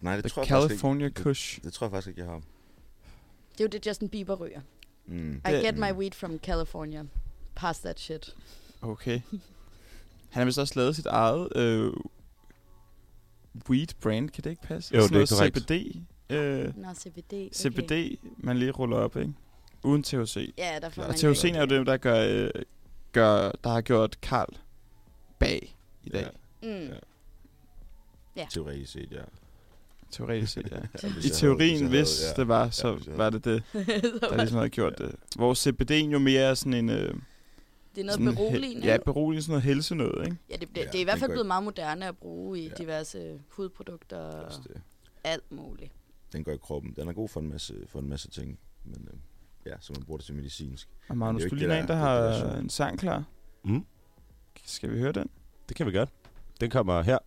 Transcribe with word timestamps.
Nej, 0.00 0.14
det 0.16 0.24
The 0.24 0.28
tror 0.30 0.42
jeg 0.42 0.48
faktisk 0.48 0.68
California 0.70 1.06
ikke. 1.06 1.22
Kush. 1.22 1.62
Det 1.64 1.72
tror 1.72 1.86
jeg 1.86 1.90
faktisk 1.92 2.08
ikke, 2.08 2.20
jeg 2.20 2.30
har. 2.30 2.40
Det 3.52 3.60
er 3.60 3.64
jo 3.64 3.68
det, 3.68 3.86
Justin 3.86 4.08
Bieber 4.08 4.34
ryger. 4.34 4.60
Mm. 5.06 5.34
I 5.36 5.40
Det- 5.50 5.62
get 5.64 5.78
my 5.78 5.92
weed 5.92 6.10
from 6.12 6.38
California. 6.38 7.04
Pass 7.54 7.80
that 7.80 8.00
shit. 8.00 8.36
Okay. 8.82 9.20
Han 10.30 10.40
har 10.40 10.44
vist 10.44 10.58
også 10.58 10.74
lavet 10.76 10.96
sit 10.96 11.06
eget 11.06 11.56
øh, 11.56 11.92
weed 13.70 13.86
brand, 14.00 14.30
kan 14.30 14.44
det 14.44 14.50
ikke 14.50 14.62
passe? 14.62 14.94
Jo, 14.94 15.00
Sådan 15.02 15.20
det 15.20 15.30
er 15.32 15.36
noget 15.40 15.54
korrekt. 15.54 15.70
CBD. 15.70 16.02
Øh, 16.30 16.76
Nå, 16.76 16.94
CBD. 16.94 17.32
Okay. 17.32 17.48
CBD, 17.52 18.18
man 18.38 18.58
lige 18.58 18.70
ruller 18.70 18.96
op, 18.96 19.16
ikke? 19.16 19.32
Uden 19.84 20.02
THC. 20.02 20.54
Ja, 20.58 20.78
der 20.82 20.88
får 20.88 21.02
Og 21.02 21.08
man 21.08 21.16
THC 21.16 21.44
er 21.44 21.60
jo 21.60 21.66
det, 21.66 21.86
der 21.86 21.96
gør, 21.96 22.26
øh, 22.28 22.50
gør, 23.12 23.50
der 23.64 23.70
har 23.70 23.80
gjort 23.80 24.20
Karl 24.20 24.56
bag 25.38 25.76
i 26.04 26.08
dag. 26.08 26.30
Ja. 26.62 26.86
Mm. 26.88 26.92
Ja. 28.36 28.46
Teoretisk 28.50 28.92
set, 28.92 29.12
ja. 29.12 29.22
Teoretisk 30.10 30.52
set, 30.52 30.70
ja. 30.70 30.76
Ja, 31.02 31.08
I 31.08 31.10
havde- 31.10 31.20
teorien, 31.34 31.80
jeg 31.80 31.88
hvis 31.88 32.20
havde- 32.20 32.32
ja. 32.36 32.40
det 32.40 32.48
var, 32.48 32.70
så 32.70 32.98
jeg 33.06 33.18
var 33.18 33.30
det 33.30 33.44
det, 33.44 33.62
der 34.20 34.36
ligesom 34.36 34.56
havde 34.56 34.68
gjort 34.70 34.98
det. 34.98 35.14
Hvor 35.36 35.54
CBD 35.54 35.90
jo 35.90 36.18
mere 36.18 36.40
er 36.42 36.54
sådan 36.54 36.74
en... 36.74 36.88
Øh, 36.90 36.96
Det 36.96 38.00
er 38.00 38.04
noget 38.04 38.12
sådan 38.12 38.34
beroligende. 38.34 38.86
Ja, 38.86 38.96
beroligende 39.04 39.42
sådan 39.42 39.52
noget 39.52 39.62
helse 39.64 39.94
noget, 39.94 40.24
ikke? 40.24 40.36
Ja, 40.50 40.56
det, 40.56 40.68
Ja, 40.76 40.84
det 40.84 40.94
er 40.94 41.00
i 41.00 41.04
hvert 41.04 41.14
det 41.14 41.20
fald 41.20 41.30
blevet 41.30 41.46
meget 41.46 41.64
moderne 41.64 42.06
at 42.08 42.16
bruge 42.16 42.58
i 42.60 42.68
Ja. 42.68 42.74
diverse 42.78 43.40
hudprodukter 43.48 44.26
Det 44.30 44.34
er 44.34 44.40
og 44.40 44.52
det. 44.64 44.80
alt 45.24 45.52
muligt. 45.52 45.92
Den 46.32 46.44
går 46.44 46.52
i 46.52 46.56
kroppen. 46.56 46.92
Den 46.96 47.08
er 47.08 47.12
god 47.12 47.28
for 47.28 47.40
en 47.40 47.48
masse, 47.50 47.74
for 47.88 47.98
en 47.98 48.08
masse 48.08 48.30
ting. 48.30 48.58
Men 48.84 49.08
øh, 49.12 49.18
ja, 49.66 49.74
så 49.80 49.92
man 49.92 50.02
bruger 50.04 50.18
det 50.18 50.26
til 50.26 50.34
medicinsk. 50.34 50.88
Og 51.08 51.16
Magnus, 51.16 51.42
det 51.42 51.46
er 51.46 51.48
du 51.50 51.56
jo 51.56 51.56
ikke 51.56 51.68
ligner 51.68 51.74
det, 51.74 51.82
en, 51.82 51.88
der- 51.88 51.94
det 51.94 52.32
er 52.32 52.32
det, 52.44 52.48
er 52.48 52.52
har 52.54 52.58
en 52.60 52.70
sang 52.70 52.98
klar. 52.98 53.24
Mm. 53.64 53.84
Skal 54.64 54.90
vi 54.92 54.98
høre 54.98 55.12
den? 55.12 55.30
Det 55.68 55.76
kan 55.76 55.86
vi 55.86 55.92
godt. 55.92 56.08
Den 56.60 56.70
kommer 56.70 57.02
her. 57.02 57.18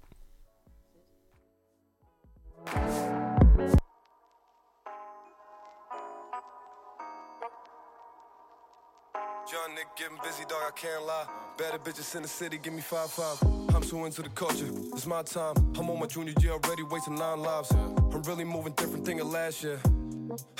Young 9.51 9.71
nigga 9.75 9.97
getting 9.97 10.17
busy, 10.23 10.43
dog, 10.47 10.61
I 10.65 10.71
can't 10.75 11.05
lie. 11.05 11.25
Better 11.57 11.79
bitches 11.79 12.15
in 12.15 12.21
the 12.21 12.27
city, 12.27 12.57
give 12.57 12.73
me 12.73 12.81
five 12.81 13.09
five. 13.09 13.41
I'm 13.75 13.81
too 13.81 14.05
into 14.05 14.21
the 14.21 14.29
culture, 14.29 14.67
it's 14.93 15.07
my 15.07 15.23
time. 15.23 15.55
I'm 15.77 15.89
on 15.89 15.99
my 15.99 16.05
junior 16.05 16.33
year 16.39 16.51
already, 16.51 16.83
wasting 16.83 17.15
nine 17.15 17.39
lives. 17.39 17.71
I'm 17.71 18.21
really 18.23 18.43
moving 18.43 18.73
different 18.73 19.05
than 19.05 19.17
last 19.29 19.63
year. 19.63 19.79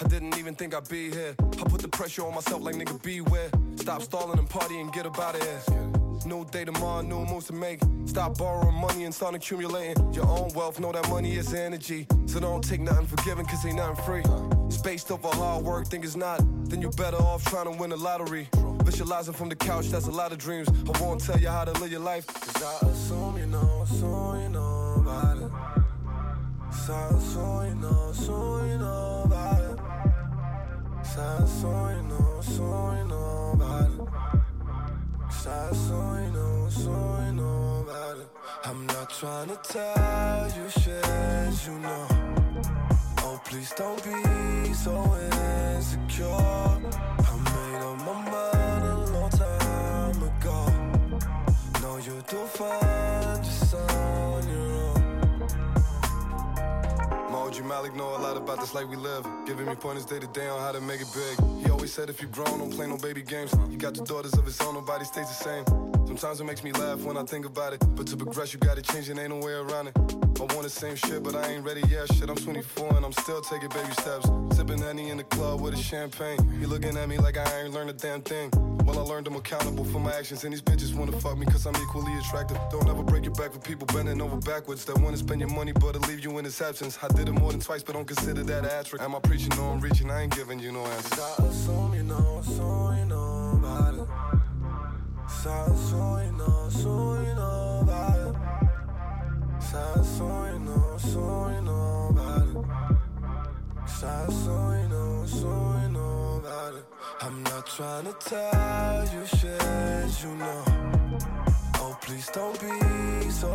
I 0.03 0.07
didn't 0.07 0.38
even 0.38 0.55
think 0.55 0.73
I'd 0.73 0.89
be 0.89 1.11
here. 1.11 1.35
I 1.39 1.63
put 1.63 1.81
the 1.81 1.88
pressure 1.88 2.25
on 2.25 2.33
myself 2.33 2.61
like 2.61 2.75
nigga 2.75 3.02
beware. 3.02 3.49
Stop 3.75 4.02
stalling 4.02 4.39
and 4.39 4.49
party 4.49 4.79
and 4.79 4.91
get 4.91 5.05
about 5.05 5.35
it. 5.35 5.91
New 6.25 6.45
day 6.45 6.64
tomorrow, 6.66 7.02
new 7.02 7.25
moves 7.25 7.47
to 7.47 7.53
make. 7.53 7.80
Stop 8.05 8.38
borrowing 8.38 8.75
money 8.75 9.05
and 9.05 9.14
start 9.14 9.33
accumulating 9.33 10.14
your 10.14 10.25
own 10.28 10.50
wealth. 10.53 10.80
Know 10.80 10.91
that 10.91 11.09
money 11.09 11.36
is 11.36 11.53
energy. 11.53 12.05
So 12.28 12.39
don't 12.39 12.63
take 12.63 12.80
nothing 12.80 13.08
for 13.08 13.16
giving, 13.23 13.45
cause 13.45 13.66
ain't 13.66 13.78
nothing 13.78 14.03
free. 14.05 14.23
Spaced 14.69 15.09
over 15.11 15.30
hard 15.30 15.63
work, 15.66 15.88
think 15.88 16.03
it's 16.03 16.16
not. 16.16 16.39
Then 16.69 16.81
you're 16.81 16.91
better 16.91 17.17
off 17.17 17.44
trying 17.45 17.66
to 17.66 17.72
win 17.72 17.89
the 17.89 17.97
lottery. 17.97 18.47
Visualizing 18.83 19.33
from 19.33 19.50
the 19.50 19.55
couch, 19.55 19.89
that's 19.89 20.08
a 20.08 20.11
lot 20.11 20.31
of 20.31 20.38
dreams. 20.38 20.69
I 20.94 21.02
won't 21.02 21.22
tell 21.22 21.39
you 21.39 21.50
how 21.50 21.66
to 21.66 21.72
live 21.80 21.91
your 21.91 22.02
life. 22.02 22.28
Cause 22.28 22.63
I 22.63 22.88
assume 22.88 23.38
you 23.38 23.47
know, 23.47 23.81
assume 23.83 24.41
you 24.41 24.50
know 24.50 24.95
about 25.00 25.38
it. 25.38 25.52
So 26.85 26.94
I 26.94 27.08
assume 27.09 27.66
you 27.67 27.75
know, 27.75 28.09
assume 28.09 28.69
you 28.69 28.78
know 28.78 29.23
about 29.25 29.61
it. 29.61 29.80
So 31.08 31.22
I 31.22 31.44
assume 31.44 31.95
you 31.95 32.03
know, 32.09 32.38
assume 32.39 32.97
you 32.97 33.06
know 33.06 33.52
about 33.56 33.85
it. 33.85 33.91
So 35.42 35.50
you 36.23 36.31
know, 36.34 36.66
assume 36.67 37.25
you 37.25 37.34
know 37.34 37.84
about 37.88 38.17
it. 38.20 38.28
I'm 38.64 38.86
not 38.86 39.09
trying 39.09 39.47
to 39.50 39.56
tell 39.64 40.52
you 40.56 40.70
shit, 40.70 41.68
you 41.68 41.79
know. 41.79 42.07
Oh, 43.24 43.41
please 43.46 43.74
don't 43.75 44.03
be 44.03 44.72
so 44.72 44.94
insecure. 45.31 46.25
I 46.25 47.35
made 47.56 47.81
up 47.81 47.97
my 48.06 48.13
mind 48.29 48.84
a 48.85 48.96
long 49.13 49.29
time 49.31 50.22
ago. 50.29 50.57
No, 51.81 51.97
you 51.97 52.22
do 52.28 52.46
fine 52.46 53.21
My 57.51 57.57
OG 57.57 57.66
Malik 57.66 57.95
know 57.95 58.16
a 58.16 58.22
lot 58.22 58.38
about 58.38 58.62
this 58.62 58.73
life 58.73 58.88
we 58.88 58.95
live. 58.95 59.28
Giving 59.45 59.66
me 59.66 59.75
pointers 59.75 60.06
day 60.06 60.19
to 60.19 60.28
day 60.28 60.47
on 60.47 60.62
how 60.62 60.72
to 60.72 60.79
make 60.79 61.01
it 61.01 61.07
big. 61.13 61.66
He 61.66 61.69
always 61.69 61.91
said 61.91 62.09
if 62.09 62.22
you 62.22 62.28
grown, 62.29 62.59
don't 62.59 62.72
play 62.72 62.88
no 62.88 62.95
baby 62.97 63.22
games. 63.23 63.53
You 63.69 63.78
got 63.78 63.97
your 63.97 64.06
daughters 64.06 64.34
of 64.38 64.45
his 64.45 64.59
own, 64.62 64.75
nobody 64.75 65.03
stays 65.03 65.28
the 65.28 65.34
same. 65.34 65.66
Sometimes 66.07 66.40
it 66.40 66.45
makes 66.45 66.63
me 66.63 66.72
laugh 66.72 67.01
when 67.01 67.17
I 67.17 67.23
think 67.23 67.45
about 67.45 67.73
it. 67.73 67.84
But 67.94 68.07
to 68.07 68.16
progress, 68.16 68.53
you 68.53 68.59
gotta 68.59 68.81
change, 68.81 69.09
and 69.09 69.19
ain't 69.19 69.31
no 69.31 69.45
way 69.45 69.51
around 69.51 69.88
it. 69.88 69.94
I 69.97 70.44
want 70.56 70.63
the 70.63 70.69
same 70.69 70.95
shit, 70.95 71.23
but 71.23 71.35
I 71.35 71.45
ain't 71.51 71.66
ready 71.66 71.81
yet. 71.90 72.11
Shit, 72.13 72.29
I'm 72.29 72.38
24 72.38 72.95
and 72.95 73.06
I'm 73.06 73.11
still 73.11 73.41
taking 73.41 73.69
baby 73.69 73.91
steps. 73.91 74.29
Sipping 74.56 74.81
any 74.84 75.09
in 75.09 75.17
the 75.17 75.23
club 75.23 75.59
with 75.59 75.73
a 75.73 75.78
champagne. 75.78 76.40
You 76.59 76.67
looking 76.67 76.95
at 76.95 77.09
me 77.09 77.17
like 77.17 77.38
I 77.38 77.61
ain't 77.61 77.73
learned 77.73 77.90
a 77.90 77.94
damn 77.94 78.22
thing. 78.22 78.50
Well, 78.86 79.00
I 79.00 79.04
learned 79.04 79.28
I'm 79.28 79.36
accountable 79.36 79.86
for 79.86 80.00
my 80.00 80.12
actions, 80.14 80.44
and 80.44 80.54
these 80.54 80.62
bitches 80.62 80.94
wanna 80.96 81.12
fuck 81.14 81.38
me 81.38 81.46
cause 81.46 81.66
I'm 81.66 81.76
equally 81.76 82.18
attractive. 82.18 82.58
Don't 82.72 82.90
ever 82.90 83.04
break 83.04 83.24
your 83.26 83.34
back 83.34 83.52
for 83.54 83.59
people 83.59 83.86
bending 83.88 84.22
over 84.22 84.38
backwards 84.38 84.86
that 84.86 84.98
wanna 84.98 85.18
spend 85.18 85.40
your 85.42 85.50
money 85.50 85.72
but 85.72 85.94
to 85.94 86.00
leave 86.09 86.24
you 86.24 86.38
in 86.40 86.46
its 86.46 86.62
absence. 86.62 86.98
I 87.02 87.08
did 87.09 87.30
it 87.30 87.34
more 87.34 87.52
than 87.52 87.62
twice, 87.62 87.84
but 87.84 87.94
don't 87.94 88.08
consider 88.08 88.44
that 88.44 88.66
a 88.66 88.84
trick. 88.88 89.02
Am 89.02 89.16
I 89.16 89.20
preaching? 89.20 89.50
No, 89.56 89.72
I'm 89.72 89.80
reaching. 89.80 90.09
I 90.09 90.24
ain't 90.24 90.36
giving 90.36 90.59
you 90.59 90.72
no 90.72 90.86
answers. 90.86 91.20
I 91.20 91.46
assume 91.46 91.94
you 91.94 92.04
know, 92.04 92.40
assume 92.40 92.98
you 92.98 93.06
know 93.06 93.52
about 93.59 93.94
it. 93.96 94.08
I 95.46 95.66
assume 95.66 96.26
you 96.26 96.32
know, 96.38 96.66
assume 96.68 97.26
you 97.26 97.36
know 97.36 97.80
about 97.84 98.28
it. 98.28 98.36
I 99.74 100.00
assume 100.00 100.53
you 100.53 100.59
know, 100.59 100.94
assume 100.96 101.53
you 101.56 101.62
know 101.62 102.08
about 102.12 102.48
it. 102.48 102.58
I 104.03 104.26
assume 104.26 104.82
you 104.82 104.88
know, 104.90 105.22
assume 105.24 105.82
you 105.84 105.90
know 105.90 106.42
about 106.44 106.76
it. 106.76 106.86
I'm 107.24 107.44
not 107.44 107.68
trying 107.68 108.06
to 108.06 108.14
tell 108.14 109.04
you 109.14 109.24
shit, 109.28 110.24
you 110.24 110.36
know. 110.38 110.64
Oh, 111.76 111.96
please 112.02 112.28
don't 112.34 112.59
be 112.59 113.30
so 113.30 113.52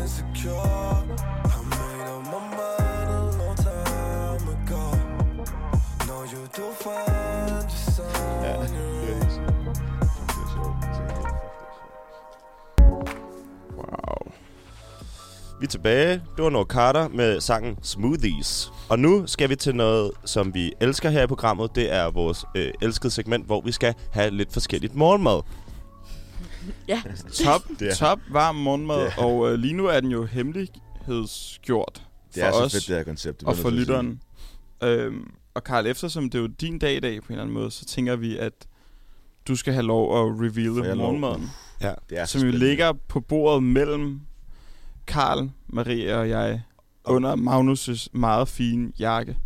insecure. 0.00 0.50
I 0.50 1.62
made 1.70 2.06
up 2.08 2.24
my 2.24 2.40
mind 2.56 3.10
a 3.10 3.30
long 3.38 3.54
time 3.54 4.48
ago. 4.48 4.84
No, 6.08 6.24
you 6.24 6.48
do 6.52 6.68
fine 6.72 7.29
Vi 15.60 15.64
er 15.64 15.68
tilbage. 15.68 16.12
Det 16.36 16.44
var 16.44 16.64
Carter 16.64 17.08
med 17.08 17.40
sangen 17.40 17.76
Smoothies. 17.82 18.72
Og 18.88 18.98
nu 18.98 19.26
skal 19.26 19.48
vi 19.50 19.56
til 19.56 19.74
noget, 19.74 20.10
som 20.24 20.54
vi 20.54 20.72
elsker 20.80 21.10
her 21.10 21.22
i 21.22 21.26
programmet. 21.26 21.74
Det 21.74 21.92
er 21.92 22.10
vores 22.10 22.44
øh, 22.54 22.72
elskede 22.82 23.10
segment, 23.10 23.46
hvor 23.46 23.60
vi 23.60 23.72
skal 23.72 23.94
have 24.12 24.30
lidt 24.30 24.52
forskelligt 24.52 24.94
morgenmad. 24.94 25.40
Ja, 26.88 27.02
Top, 27.44 27.62
Det 27.80 27.88
er- 27.90 27.94
top 27.94 28.18
varm 28.30 28.54
morgenmad, 28.56 29.00
Det 29.00 29.12
er- 29.18 29.22
og 29.22 29.52
øh, 29.52 29.58
lige 29.58 29.74
nu 29.74 29.86
er 29.86 30.00
den 30.00 30.10
jo 30.10 30.24
hemmelighedsgjort 30.24 32.02
Det 32.34 32.42
for 32.42 32.48
er 32.48 32.52
så 32.52 32.58
os 32.58 32.72
fedt, 32.72 32.86
det 32.88 32.96
her 32.96 33.02
koncept. 33.04 33.40
det 33.40 33.48
og 33.48 33.56
for 33.56 33.70
lytteren. 33.70 34.20
Øhm, 34.82 35.30
og 35.54 35.64
Karl, 35.64 35.86
eftersom 35.86 36.30
det 36.30 36.38
er 36.38 36.42
jo 36.42 36.48
din 36.60 36.78
dag 36.78 36.96
i 36.96 37.00
dag 37.00 37.20
på 37.22 37.26
en 37.26 37.32
eller 37.32 37.42
anden 37.42 37.54
måde, 37.54 37.70
så 37.70 37.84
tænker 37.84 38.16
vi, 38.16 38.38
at 38.38 38.52
du 39.48 39.56
skal 39.56 39.72
have 39.72 39.86
lov 39.86 40.18
at 40.26 40.40
reveale 40.40 40.94
morgenmaden, 40.96 41.50
Ja. 41.82 41.92
Det 42.10 42.18
er 42.20 42.24
så 42.24 42.38
som 42.38 42.48
jo 42.48 42.56
ligger 42.56 42.92
på 43.08 43.20
bordet 43.20 43.62
mellem 43.62 44.20
Karl, 45.10 45.50
Maria 45.68 46.16
og 46.16 46.28
jeg, 46.28 46.62
under 47.04 47.36
Magnus' 47.36 48.06
meget 48.12 48.48
fine 48.48 48.92
jakke. 48.98 49.36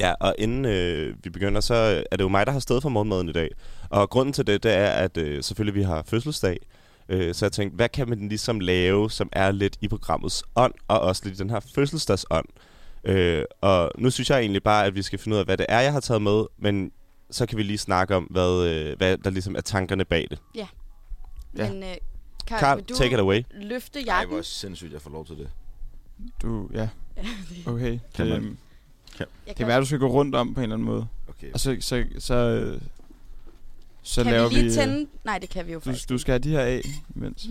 Ja, 0.00 0.12
og 0.20 0.34
inden 0.38 0.64
øh, 0.64 1.16
vi 1.24 1.30
begynder, 1.30 1.60
så 1.60 1.74
er 2.10 2.16
det 2.16 2.24
jo 2.24 2.28
mig, 2.28 2.46
der 2.46 2.52
har 2.52 2.60
stået 2.60 2.82
for 2.82 2.88
morgenmaden 2.88 3.28
i 3.28 3.32
dag. 3.32 3.50
Og 3.90 4.10
grunden 4.10 4.32
til 4.32 4.46
det, 4.46 4.62
det 4.62 4.72
er, 4.72 4.90
at 4.90 5.16
øh, 5.16 5.42
selvfølgelig 5.42 5.74
vi 5.74 5.82
har 5.82 6.02
fødselsdag. 6.06 6.56
Øh, 7.08 7.34
så 7.34 7.44
jeg 7.44 7.52
tænkte, 7.52 7.76
hvad 7.76 7.88
kan 7.88 8.08
man 8.08 8.28
ligesom 8.28 8.60
lave, 8.60 9.10
som 9.10 9.28
er 9.32 9.50
lidt 9.50 9.76
i 9.80 9.88
programmets 9.88 10.44
ånd, 10.56 10.74
og 10.88 11.00
også 11.00 11.22
lidt 11.24 11.40
i 11.40 11.42
den 11.42 11.50
her 11.50 11.60
fødselsdagsånd. 11.74 12.46
Øh, 13.04 13.44
og 13.60 13.90
nu 13.98 14.10
synes 14.10 14.30
jeg 14.30 14.40
egentlig 14.40 14.62
bare, 14.62 14.86
at 14.86 14.94
vi 14.94 15.02
skal 15.02 15.18
finde 15.18 15.34
ud 15.34 15.38
af, 15.38 15.44
hvad 15.44 15.56
det 15.56 15.66
er, 15.68 15.80
jeg 15.80 15.92
har 15.92 16.00
taget 16.00 16.22
med, 16.22 16.44
men 16.58 16.90
så 17.30 17.46
kan 17.46 17.58
vi 17.58 17.62
lige 17.62 17.78
snakke 17.78 18.16
om, 18.16 18.22
hvad, 18.24 18.64
øh, 18.66 18.96
hvad 18.96 19.18
der 19.18 19.30
ligesom 19.30 19.56
er 19.56 19.60
tankerne 19.60 20.04
bag 20.04 20.26
det. 20.30 20.38
Ja. 20.54 20.66
men 21.72 21.82
uh, 21.82 22.11
Karl, 22.46 22.60
Carl, 22.60 22.76
vil 22.78 22.88
du 22.88 22.94
take 22.94 23.12
it 23.14 23.20
away. 23.20 23.42
løfte 23.54 23.98
Ej, 23.98 24.04
jakken? 24.06 24.34
hvor 24.34 24.42
sindssygt, 24.42 24.92
jeg 24.92 25.00
får 25.02 25.10
lov 25.10 25.26
til 25.26 25.36
det. 25.38 25.50
Du, 26.42 26.68
ja, 26.72 26.80
det- 27.16 27.66
okay. 27.66 27.98
Kan 28.14 28.26
man- 28.28 28.36
Øhm, 28.36 28.56
jeg 29.18 29.26
det 29.48 29.56
kan 29.56 29.66
være, 29.66 29.80
du 29.80 29.84
skal 29.86 29.98
gå 29.98 30.06
rundt 30.06 30.34
om 30.34 30.54
på 30.54 30.60
en 30.60 30.62
eller 30.62 30.76
anden 30.76 30.86
måde. 30.86 31.06
Okay. 31.28 31.52
Og 31.52 31.60
så, 31.60 31.76
så, 31.80 32.04
så, 32.18 32.34
øh, 32.34 32.80
så 34.02 34.22
kan 34.22 34.32
laver 34.32 34.48
vi 34.48 34.54
lige 34.54 34.64
øh, 34.66 34.72
tænde? 34.72 35.06
Nej, 35.24 35.38
det 35.38 35.48
kan 35.50 35.66
vi 35.66 35.72
jo 35.72 35.78
Du, 35.78 35.84
faktisk. 35.84 36.08
du 36.08 36.18
skal 36.18 36.32
have 36.32 36.38
de 36.38 36.48
her 36.50 36.60
af, 36.60 36.82
imens. 37.16 37.46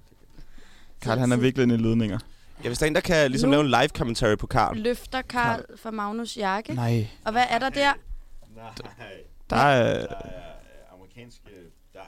Karl, 1.02 1.18
han 1.18 1.32
er 1.32 1.36
viklet 1.36 1.62
ind 1.62 1.72
i 1.72 1.76
ledninger. 1.76 2.18
Ja, 2.64 2.68
hvis 2.68 2.78
der 2.78 2.86
er 2.86 2.88
en, 2.88 2.94
der 2.94 3.00
kan 3.00 3.30
ligesom 3.30 3.50
Nu- 3.50 3.52
lave 3.52 3.60
en 3.64 3.66
live 3.70 3.88
commentary 3.88 4.34
på 4.36 4.46
Karl. 4.46 4.76
Løfter 4.76 5.22
Karl 5.22 5.64
for 5.76 5.90
Magnus 5.90 6.36
jakke. 6.36 6.74
Nej, 6.74 7.06
Og 7.24 7.32
hvad 7.32 7.44
er 7.50 7.58
der 7.58 7.70
der? 7.70 7.92
Nej, 8.56 8.64
der 9.50 9.56
er... 9.56 10.06
der 10.06 10.06
er 10.06 10.06
amerikanske, 10.94 11.40
er 11.46 11.50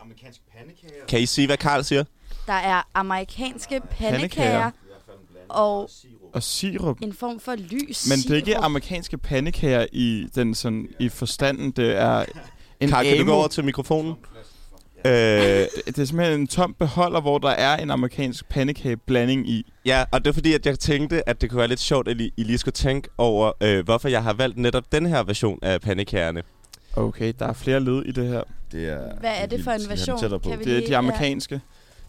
amerikanske 0.08 0.44
pandekager. 0.56 1.06
Kan 1.08 1.20
I 1.20 1.26
sige, 1.26 1.46
hvad 1.46 1.56
Karl 1.56 1.82
siger? 1.84 2.04
Der 2.46 2.52
er 2.52 2.82
amerikanske 2.94 3.80
Pandekager. 3.90 4.70
og 5.48 5.90
Og 6.32 6.42
sirup. 6.42 6.96
en 7.02 7.12
form 7.12 7.40
for 7.40 7.54
lys 7.56 8.08
Men 8.08 8.18
det 8.18 8.30
er 8.30 8.36
ikke 8.36 8.56
amerikanske 8.56 9.18
pandekager 9.18 9.86
i 9.92 10.26
den 10.34 10.54
sådan 10.54 10.88
i 10.98 11.08
forstanden. 11.08 11.70
Det 11.70 11.96
er 11.96 12.24
en 12.80 12.88
Karl, 12.88 13.04
kan 13.06 13.18
du 13.18 13.24
gå 13.24 13.32
over 13.32 13.48
til 13.48 13.64
mikrofonen? 13.64 14.14
Øh, 15.04 15.12
Det, 15.12 15.68
det 15.86 15.98
er 15.98 16.04
simpelthen 16.04 16.40
en 16.40 16.46
tom 16.46 16.74
beholder, 16.78 17.20
hvor 17.20 17.38
der 17.38 17.48
er 17.48 17.76
en 17.76 17.90
amerikansk 17.90 18.48
pandekageblanding 18.48 19.48
i. 19.48 19.72
ja, 19.86 20.04
og 20.12 20.24
det 20.24 20.30
er 20.30 20.34
fordi, 20.34 20.52
at 20.54 20.66
jeg 20.66 20.78
tænkte, 20.78 21.28
at 21.28 21.40
det 21.40 21.50
kunne 21.50 21.58
være 21.58 21.68
lidt 21.68 21.80
sjovt, 21.80 22.08
at 22.08 22.20
I, 22.20 22.32
I 22.36 22.42
lige 22.42 22.58
skulle 22.58 22.72
tænke 22.72 23.08
over, 23.18 23.52
øh, 23.60 23.84
hvorfor 23.84 24.08
jeg 24.08 24.22
har 24.22 24.32
valgt 24.32 24.58
netop 24.58 24.92
den 24.92 25.06
her 25.06 25.22
version 25.22 25.58
af 25.62 25.80
pandekagerne. 25.80 26.42
Okay, 26.98 27.32
der 27.38 27.46
er 27.46 27.52
flere 27.52 27.80
led 27.80 28.02
i 28.04 28.12
det 28.12 28.28
her. 28.28 28.42
Det 28.72 28.88
er, 28.88 29.18
Hvad 29.20 29.32
er 29.36 29.46
det 29.46 29.64
for 29.64 29.70
en 29.70 29.88
version? 29.88 30.40
Kan 30.40 30.58
vi 30.58 30.64
Det 30.64 30.82
er 30.82 30.86
de 30.86 30.96
amerikanske. 30.96 31.60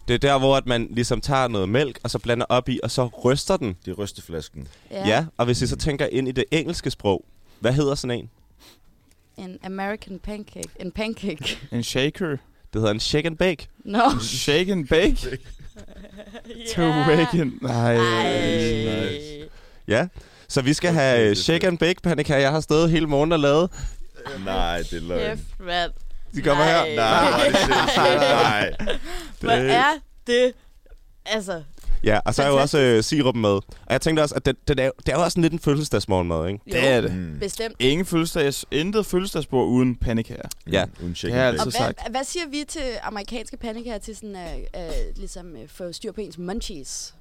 Det 0.08 0.14
er 0.14 0.18
der, 0.18 0.38
hvor 0.38 0.56
at 0.56 0.66
man 0.66 0.88
ligesom 0.90 1.20
tager 1.20 1.48
noget 1.48 1.68
mælk, 1.68 1.98
og 2.02 2.10
så 2.10 2.18
blander 2.18 2.46
op 2.48 2.68
i, 2.68 2.80
og 2.82 2.90
så 2.90 3.06
ryster 3.24 3.56
den. 3.56 3.76
Det 3.84 3.90
er 3.90 3.94
rysteflasken. 3.94 4.68
Ja. 4.90 5.08
ja, 5.08 5.26
og 5.36 5.44
hvis 5.46 5.62
I 5.62 5.66
så 5.66 5.76
tænker 5.76 6.06
ind 6.06 6.28
i 6.28 6.32
det 6.32 6.44
engelske 6.50 6.90
sprog, 6.90 7.24
hvad 7.60 7.72
hedder 7.72 7.94
sådan 7.94 8.18
en? 8.18 8.30
En 9.44 9.58
American 9.64 10.18
pancake. 10.18 10.68
En 10.80 10.92
pancake. 10.92 11.58
En 11.72 11.82
shaker. 11.82 12.28
Det 12.28 12.38
hedder 12.74 12.90
en 12.90 13.00
shake 13.00 13.26
and 13.26 13.36
bake. 13.36 13.68
Nå. 13.84 14.02
Shake 14.20 14.72
and 14.72 14.88
bake. 14.88 15.16
To 16.74 16.82
wake 16.82 17.38
in. 17.38 17.58
Nej. 17.62 17.96
Ej. 17.96 19.48
Ja, 19.88 20.08
så 20.48 20.62
vi 20.62 20.72
skal 20.72 20.90
Okay, 20.90 20.98
have 21.00 21.34
shake 21.34 21.66
and 21.66 21.78
bake 21.78 22.02
pandekager. 22.02 22.40
Jeg 22.40 22.50
har 22.50 22.60
stået 22.60 22.90
hele 22.90 23.06
morgenen 23.06 23.32
og 23.32 23.38
lavet. 23.38 23.70
Nej, 24.44 24.78
det 24.78 24.92
er 24.92 25.00
løgn. 25.00 25.20
Kæft, 25.36 25.60
mand. 25.60 25.92
De 26.34 26.42
kommer 26.42 26.64
her. 26.64 26.96
Nej. 26.96 27.30
Nej, 27.30 27.48
det 27.48 27.54
er 27.54 27.58
sindssygt. 27.58 28.20
Nej. 28.42 28.74
Hvor 29.40 29.50
er 29.50 29.92
det? 30.26 30.52
Altså, 31.26 31.62
Ja, 32.04 32.18
og 32.24 32.34
så 32.34 32.42
er 32.42 32.48
jo 32.48 32.56
også 32.60 32.78
øh, 32.78 33.04
sirupen 33.04 33.42
med. 33.42 33.50
Og 33.50 33.64
jeg 33.90 34.00
tænkte 34.00 34.20
også, 34.20 34.34
at 34.34 34.46
det, 34.46 34.68
det, 34.68 34.80
er, 34.80 34.84
jo- 34.84 34.92
det 34.98 35.08
er 35.08 35.16
jo 35.16 35.22
også 35.22 35.30
sådan 35.34 35.42
lidt 35.42 35.52
en 35.52 35.58
fødselsdagsmorgenmad, 35.58 36.48
ikke? 36.48 36.60
jo, 36.66 36.72
Det 36.72 36.88
er 36.88 37.00
det. 37.00 37.14
Mm. 37.14 37.38
bestemt. 37.40 37.76
Ingen 37.78 38.06
fødselsdags, 38.06 38.64
intet 38.70 39.06
fødselsdagsbord 39.06 39.66
uden 39.68 39.96
pandekager. 39.96 40.48
Ja. 40.72 40.84
Uden 41.02 41.12
Det 41.22 41.32
har 41.32 41.40
jeg 41.42 41.52
bake. 41.52 41.60
Og 41.60 41.64
hvad, 41.64 41.72
sagt. 41.72 42.10
hvad 42.10 42.24
siger 42.24 42.46
vi 42.50 42.64
til 42.68 42.82
amerikanske 43.02 43.56
pandekager 43.56 43.98
til 43.98 44.16
sådan 44.16 44.36
at 44.36 44.58
uh, 44.76 45.16
ligesom 45.16 45.52
uh, 45.52 45.68
få 45.68 45.92
styr 45.92 46.12
på 46.12 46.20
ens 46.20 46.38
munchies? 46.38 47.14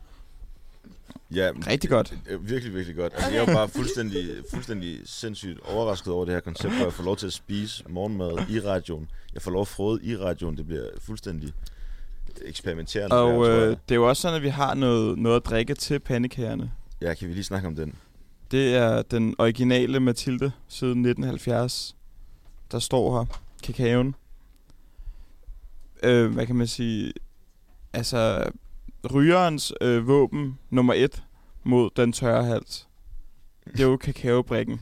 Ja, 1.35 1.51
Rigtig 1.67 1.89
godt. 1.89 2.17
det 2.25 2.33
er 2.33 2.37
virkelig, 2.37 2.73
virkelig 2.75 2.95
godt. 2.95 3.13
Altså, 3.13 3.29
jeg 3.29 3.37
er 3.37 3.39
jo 3.39 3.53
bare 3.53 3.69
fuldstændig, 3.69 4.43
fuldstændig 4.51 4.99
sindssygt 5.05 5.59
overrasket 5.59 6.13
over 6.13 6.25
det 6.25 6.33
her 6.33 6.39
koncept, 6.41 6.73
hvor 6.75 6.83
jeg 6.83 6.93
får 6.93 7.03
lov 7.03 7.17
til 7.17 7.27
at 7.27 7.33
spise 7.33 7.83
morgenmad 7.89 8.49
i 8.49 8.59
radioen. 8.59 9.09
Jeg 9.33 9.41
får 9.41 9.51
lov 9.51 9.61
at 9.61 9.67
frode 9.67 9.99
i 10.03 10.17
radioen. 10.17 10.57
Det 10.57 10.65
bliver 10.65 10.85
fuldstændig 11.01 11.53
eksperimenterende. 12.45 13.15
Og 13.15 13.33
tror 13.33 13.47
øh, 13.47 13.67
det 13.67 13.91
er 13.91 13.95
jo 13.95 14.09
også 14.09 14.21
sådan, 14.21 14.35
at 14.35 14.43
vi 14.43 14.49
har 14.49 14.73
noget, 14.73 15.19
noget 15.19 15.35
at 15.35 15.45
drikke 15.45 15.73
til 15.75 15.99
pandekagerne. 15.99 16.71
Ja, 17.01 17.13
kan 17.13 17.27
vi 17.27 17.33
lige 17.33 17.43
snakke 17.43 17.67
om 17.67 17.75
den? 17.75 17.95
Det 18.51 18.75
er 18.75 19.01
den 19.01 19.35
originale 19.37 19.99
Mathilde 19.99 20.51
siden 20.67 20.91
1970. 21.05 21.95
Der 22.71 22.79
står 22.79 23.19
her. 23.19 23.25
Kakaoen. 23.63 24.15
Øh, 26.03 26.33
hvad 26.33 26.45
kan 26.45 26.55
man 26.55 26.67
sige? 26.67 27.13
Altså, 27.93 28.49
rygerens 29.13 29.73
øh, 29.81 30.07
våben 30.07 30.59
nummer 30.69 30.93
et 30.93 31.23
mod 31.63 31.89
den 31.95 32.13
tørre 32.13 32.43
hals. 32.43 32.87
Det 33.71 33.79
er 33.79 33.83
jo 33.83 33.97
kakaobrikken. 33.97 34.81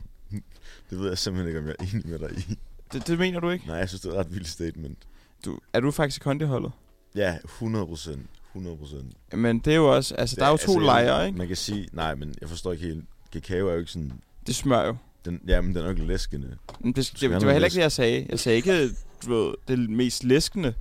Det 0.90 0.98
ved 0.98 1.08
jeg 1.08 1.18
simpelthen 1.18 1.48
ikke, 1.48 1.60
om 1.60 1.66
jeg 1.66 1.74
er 1.78 1.84
enig 1.94 2.08
med 2.08 2.18
dig 2.18 2.30
i. 2.38 2.58
Det, 2.92 3.06
det 3.06 3.18
mener 3.18 3.40
du 3.40 3.50
ikke? 3.50 3.66
Nej, 3.66 3.76
jeg 3.76 3.88
synes, 3.88 4.00
det 4.00 4.08
er 4.08 4.12
et 4.12 4.18
ret 4.18 4.34
vildt 4.34 4.48
statement. 4.48 4.98
Du, 5.44 5.58
er 5.72 5.80
du 5.80 5.90
faktisk 5.90 6.20
i 6.20 6.24
kondiholdet? 6.24 6.72
Ja, 7.14 7.36
100 7.44 7.86
procent. 7.86 8.26
100 8.52 8.76
procent. 8.76 9.12
Men 9.32 9.58
det 9.58 9.72
er 9.72 9.76
jo 9.76 9.94
også... 9.96 10.14
Altså, 10.14 10.36
der 10.36 10.46
er 10.46 10.50
jo 10.50 10.56
to 10.56 10.78
lejre, 10.78 11.26
ikke? 11.26 11.38
Man 11.38 11.46
kan 11.46 11.56
sige, 11.56 11.88
nej, 11.92 12.14
men 12.14 12.34
jeg 12.40 12.48
forstår 12.48 12.72
ikke 12.72 12.86
helt. 12.86 13.04
Kakao 13.32 13.68
er 13.68 13.72
jo 13.72 13.78
ikke 13.78 13.90
sådan... 13.90 14.12
Det 14.46 14.54
smør 14.54 14.86
jo. 14.86 14.96
Den, 15.24 15.40
ja, 15.48 15.60
men 15.60 15.70
den 15.70 15.78
er 15.78 15.84
jo 15.84 15.90
ikke 15.90 16.04
læskende. 16.04 16.56
Men 16.80 16.92
det, 16.92 17.10
det, 17.12 17.20
det 17.20 17.30
var 17.30 17.52
heller 17.52 17.66
ikke 17.66 17.74
det, 17.74 17.82
jeg 17.82 17.92
sagde. 17.92 18.26
Jeg 18.28 18.38
sagde 18.38 18.56
ikke, 18.56 18.88
du 19.26 19.34
ved, 19.34 19.54
det 19.68 19.90
mest 19.90 20.24
læskende 20.24 20.74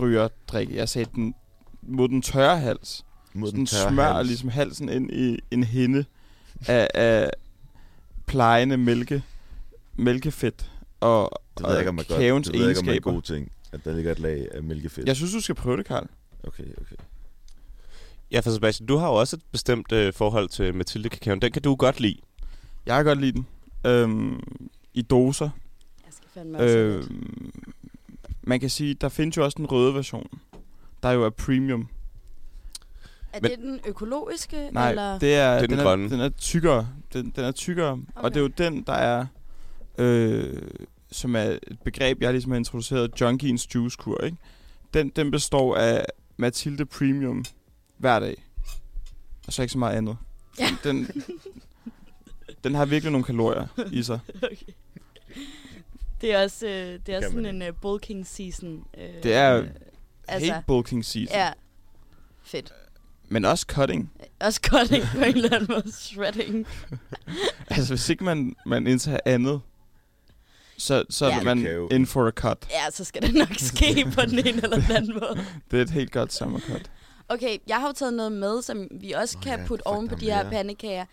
rygerdrik. 0.00 0.70
Jeg 0.70 0.88
sagde 0.88 1.10
den 1.14 1.34
mod 1.88 2.08
den 2.08 2.22
tørre 2.22 2.58
hals. 2.60 3.04
Mod 3.32 3.48
Den 3.50 3.58
den 3.58 3.66
tørre 3.66 3.90
smører 3.92 4.14
hals. 4.14 4.26
ligesom 4.28 4.48
halsen 4.48 4.88
ind 4.88 5.10
i 5.10 5.38
en 5.50 5.64
hinde 5.64 6.04
af, 6.68 6.88
af 6.94 7.30
plejende 8.26 8.76
mælke, 8.76 9.22
mælkefedt 9.96 10.70
og, 11.00 11.30
Det 11.58 11.66
og 11.66 11.70
ved 11.70 11.76
jeg 11.76 11.80
ikke, 11.80 11.88
om 11.88 11.98
er 11.98 12.02
godt. 12.02 12.08
Det 12.08 12.18
ved 12.18 12.60
jeg 12.60 12.68
ikke, 12.68 12.80
om 12.80 12.86
er 12.88 12.92
en 12.92 12.94
egenskaber. 12.94 13.12
god 13.12 13.22
ting, 13.22 13.52
at 13.72 13.84
der 13.84 13.94
ligger 13.94 14.12
et 14.12 14.18
lag 14.18 14.46
af 14.54 14.62
mælkefedt. 14.62 15.06
Jeg 15.08 15.16
synes, 15.16 15.32
du 15.32 15.40
skal 15.40 15.54
prøve 15.54 15.76
det, 15.76 15.86
Karl. 15.86 16.06
Okay, 16.44 16.64
okay. 16.64 16.96
Ja, 18.30 18.40
for 18.40 18.50
Sebastian, 18.50 18.86
du 18.86 18.96
har 18.96 19.08
jo 19.08 19.14
også 19.14 19.36
et 19.36 19.42
bestemt 19.52 19.92
øh, 19.92 20.12
forhold 20.12 20.48
til 20.48 20.74
Mathilde 20.74 21.08
Kakaoen. 21.08 21.42
Den 21.42 21.52
kan 21.52 21.62
du 21.62 21.74
godt 21.74 22.00
lide. 22.00 22.16
Jeg 22.86 22.96
kan 22.96 23.04
godt 23.04 23.20
lide 23.20 23.32
den. 23.32 23.46
Øhm, 23.86 24.40
I 24.94 25.02
doser. 25.02 25.50
Jeg 26.04 26.12
skal 26.12 26.28
fandme 26.34 26.58
også. 26.58 26.76
Øhm, 26.78 27.52
man 28.42 28.60
kan 28.60 28.70
sige, 28.70 28.94
der 28.94 29.08
findes 29.08 29.36
jo 29.36 29.44
også 29.44 29.54
den 29.56 29.66
røde 29.66 29.94
version. 29.94 30.26
Der 31.04 31.10
jo 31.12 31.24
er 31.24 31.30
premium. 31.30 31.88
Er 33.32 33.38
men- 33.42 33.50
det 33.50 33.58
den 33.58 33.80
økologiske? 33.86 34.68
Nej, 34.72 34.90
eller? 34.90 35.18
det 35.18 35.34
er, 35.34 35.52
Det 35.54 35.62
er 35.62 35.66
den 35.66 35.70
den, 35.70 35.84
grønne. 35.84 36.04
er, 36.04 36.08
den 36.08 36.20
er 36.20 36.28
tykkere. 36.28 36.88
Den, 37.12 37.30
den 37.36 37.44
er 37.44 37.52
tykkere. 37.52 37.90
Okay. 37.92 38.02
Og 38.24 38.30
det 38.30 38.36
er 38.36 38.40
jo 38.42 38.46
den, 38.48 38.82
der 38.82 38.92
er... 38.92 39.26
Øh, 39.98 40.62
som 41.12 41.36
er 41.36 41.42
et 41.42 41.78
begreb, 41.84 42.22
jeg 42.22 42.32
ligesom 42.32 42.50
har 42.52 42.58
introduceret, 42.58 43.20
junkiens 43.20 43.74
juicekur, 43.74 44.20
ikke? 44.24 44.36
Den, 44.94 45.08
den 45.08 45.30
består 45.30 45.76
af 45.76 46.04
Mathilde 46.36 46.86
Premium 46.86 47.44
hver 47.98 48.18
dag. 48.18 48.44
Og 49.46 49.52
så 49.52 49.62
ikke 49.62 49.72
så 49.72 49.78
meget 49.78 49.96
andet. 49.96 50.16
Ja. 50.60 50.66
Den, 50.84 51.08
den 52.64 52.74
har 52.74 52.84
virkelig 52.86 53.12
nogle 53.12 53.24
kalorier 53.24 53.66
i 53.92 54.02
sig. 54.02 54.20
Okay. 54.42 54.72
Det 56.20 56.34
er 56.34 56.42
også, 56.42 56.66
øh, 56.66 56.98
det 57.06 57.08
er 57.08 57.16
også 57.16 57.30
sådan 57.30 57.62
en 57.62 57.62
uh, 57.62 57.68
bulking 57.80 58.26
season. 58.26 58.84
Øh, 58.98 59.22
Det 59.22 59.34
er 59.34 59.56
øh, 59.60 59.66
Altså, 60.28 60.52
Helt 60.54 60.66
bulking 60.66 61.04
season. 61.04 61.36
Ja. 61.36 61.52
Fedt. 62.42 62.72
Men 63.28 63.44
også 63.44 63.66
cutting. 63.68 64.12
Også 64.40 64.60
cutting 64.66 65.04
på 65.14 65.18
en 65.18 65.24
eller 65.36 65.54
anden 65.56 65.66
måde. 65.74 65.92
Shredding. 65.92 66.66
Altså, 67.68 67.94
hvis 67.94 68.08
ikke 68.08 68.24
man, 68.24 68.56
man 68.66 68.86
indtager 68.86 69.18
andet, 69.24 69.60
så, 70.78 71.04
så 71.10 71.26
Ja. 71.26 71.38
er 71.40 71.44
man 71.44 71.58
Kakao. 71.62 71.88
in 71.88 72.06
for 72.06 72.26
a 72.26 72.30
cut. 72.30 72.66
Ja, 72.70 72.90
så 72.90 73.04
skal 73.04 73.22
det 73.22 73.34
nok 73.34 73.54
ske 73.74 74.06
på 74.14 74.20
den 74.20 74.38
ene 74.38 74.48
eller 74.62 74.80
den 74.80 74.92
anden 74.96 75.12
måde. 75.14 75.44
Det 75.70 75.78
er 75.78 75.82
et 75.82 75.90
helt 75.90 76.12
godt 76.12 76.32
sommercut. 76.32 76.90
Okay, 77.28 77.58
jeg 77.66 77.80
har 77.80 77.86
jo 77.86 77.92
taget 77.92 78.14
noget 78.14 78.32
med, 78.32 78.62
som 78.62 78.88
vi 78.90 79.12
også 79.12 79.36
Nå 79.38 79.42
kan 79.42 79.60
ja, 79.60 79.66
putte 79.66 79.86
oven 79.86 80.08
på 80.08 80.14
de 80.14 80.30
er 80.30 80.42
her 80.42 80.50
pandekager. 80.50 81.04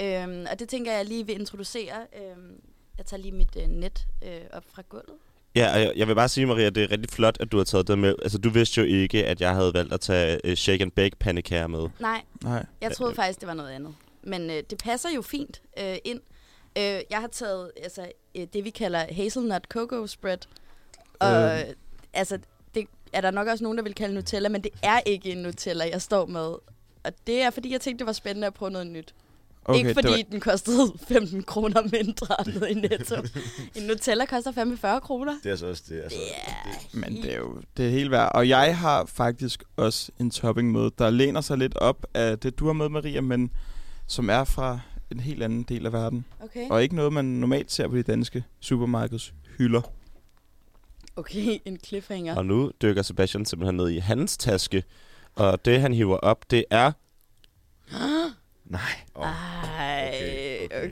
Øhm, 0.00 0.46
og 0.52 0.58
det 0.58 0.68
tænker 0.68 0.92
jeg 0.92 1.04
lige 1.04 1.26
vil 1.26 1.40
introducere. 1.40 1.94
Øhm, 2.22 2.52
jeg 2.98 3.06
tager 3.06 3.20
lige 3.20 3.32
mit 3.32 3.56
øh, 3.56 3.68
net 3.68 4.06
øh, 4.24 4.40
op 4.52 4.64
fra 4.74 4.82
gulvet. 4.88 5.16
Ja, 5.54 5.72
og 5.74 5.80
jeg, 5.80 5.92
jeg 5.96 6.08
vil 6.08 6.14
bare 6.14 6.28
sige, 6.28 6.46
Maria, 6.46 6.70
det 6.70 6.82
er 6.82 6.90
rigtig 6.90 7.10
flot, 7.10 7.36
at 7.40 7.52
du 7.52 7.56
har 7.56 7.64
taget 7.64 7.88
det 7.88 7.98
med. 7.98 8.14
Altså, 8.22 8.38
du 8.38 8.50
vidste 8.50 8.80
jo 8.80 8.86
ikke, 8.86 9.26
at 9.26 9.40
jeg 9.40 9.54
havde 9.54 9.74
valgt 9.74 9.92
at 9.92 10.00
tage 10.00 10.40
uh, 10.48 10.54
shake 10.54 10.82
and 10.82 10.90
bake 10.90 11.16
pandekager 11.16 11.66
med. 11.66 11.88
Nej, 11.98 12.22
Nej. 12.42 12.66
jeg 12.80 12.92
troede 12.92 13.14
faktisk, 13.14 13.40
det 13.40 13.48
var 13.48 13.54
noget 13.54 13.70
andet. 13.70 13.94
Men 14.22 14.50
øh, 14.50 14.62
det 14.70 14.78
passer 14.84 15.08
jo 15.10 15.22
fint 15.22 15.62
øh, 15.78 15.96
ind. 16.04 16.20
Øh, 16.78 17.00
jeg 17.10 17.20
har 17.20 17.28
taget 17.32 17.70
altså, 17.82 18.12
øh, 18.34 18.46
det, 18.52 18.64
vi 18.64 18.70
kalder 18.70 19.04
hazelnut 19.14 19.64
cocoa 19.68 20.06
spread. 20.06 20.38
Og 21.18 21.32
Øh. 21.32 21.60
øh. 21.60 21.64
altså, 22.12 22.38
det 22.74 22.86
er 23.12 23.20
der 23.20 23.30
nok 23.30 23.48
også 23.48 23.64
nogen, 23.64 23.78
der 23.78 23.84
vil 23.84 23.94
kalde 23.94 24.14
Nutella, 24.14 24.48
men 24.48 24.62
det 24.64 24.72
er 24.82 25.00
ikke 25.06 25.32
en 25.32 25.38
Nutella, 25.38 25.88
jeg 25.92 26.02
står 26.02 26.26
med. 26.26 26.54
Og 27.04 27.12
det 27.26 27.42
er, 27.42 27.50
fordi 27.50 27.72
jeg 27.72 27.80
tænkte, 27.80 27.98
det 27.98 28.06
var 28.06 28.12
spændende 28.12 28.46
at 28.46 28.54
prøve 28.54 28.70
noget 28.70 28.86
nyt. 28.86 29.14
Okay, 29.64 29.78
ikke 29.78 29.94
fordi 29.94 30.08
var... 30.08 30.22
den 30.30 30.40
kostede 30.40 30.92
15 31.08 31.42
kroner 31.42 31.82
mindre 31.82 32.26
nede 32.46 32.70
i 32.70 32.74
Netto. 32.74 33.14
en 33.74 33.82
Nutella 33.82 34.24
koster 34.26 34.52
45 34.52 35.00
kroner. 35.00 35.32
Det 35.44 35.52
er 35.52 35.56
så 35.56 35.66
også 35.66 35.82
det. 35.88 36.00
Altså, 36.02 36.18
Ja. 36.18 36.70
det, 36.92 37.00
Men 37.00 37.22
det 37.22 37.32
er 37.34 37.38
jo 37.38 37.60
det 37.76 37.86
er 37.86 37.90
helt 37.90 38.10
værd. 38.10 38.30
Og 38.34 38.48
jeg 38.48 38.78
har 38.78 39.04
faktisk 39.04 39.62
også 39.76 40.12
en 40.20 40.30
topping 40.30 40.72
med, 40.72 40.90
der 40.98 41.10
læner 41.10 41.40
sig 41.40 41.58
lidt 41.58 41.76
op 41.76 42.06
af 42.14 42.38
det, 42.38 42.58
du 42.58 42.66
har 42.66 42.72
med, 42.72 42.88
Maria, 42.88 43.20
men 43.20 43.50
som 44.06 44.30
er 44.30 44.44
fra 44.44 44.80
en 45.10 45.20
helt 45.20 45.42
anden 45.42 45.62
del 45.62 45.86
af 45.86 45.92
verden. 45.92 46.24
Okay. 46.40 46.68
Og 46.70 46.82
ikke 46.82 46.96
noget, 46.96 47.12
man 47.12 47.24
normalt 47.24 47.72
ser 47.72 47.88
på 47.88 47.96
de 47.96 48.02
danske 48.02 48.44
supermarkeds 48.60 49.34
hylder. 49.58 49.80
Okay, 51.16 51.58
en 51.64 51.78
cliffhanger. 51.86 52.36
Og 52.36 52.46
nu 52.46 52.70
dykker 52.82 53.02
Sebastian 53.02 53.44
simpelthen 53.44 53.76
ned 53.76 53.88
i 53.88 53.98
hans 53.98 54.36
taske. 54.36 54.82
Og 55.34 55.64
det, 55.64 55.80
han 55.80 55.94
hiver 55.94 56.16
op, 56.16 56.50
det 56.50 56.64
er... 56.70 56.92
nej. 58.70 58.80
Oh, 59.14 59.26
Ej, 59.26 60.08
okay, 60.08 60.66
okay, 60.66 60.90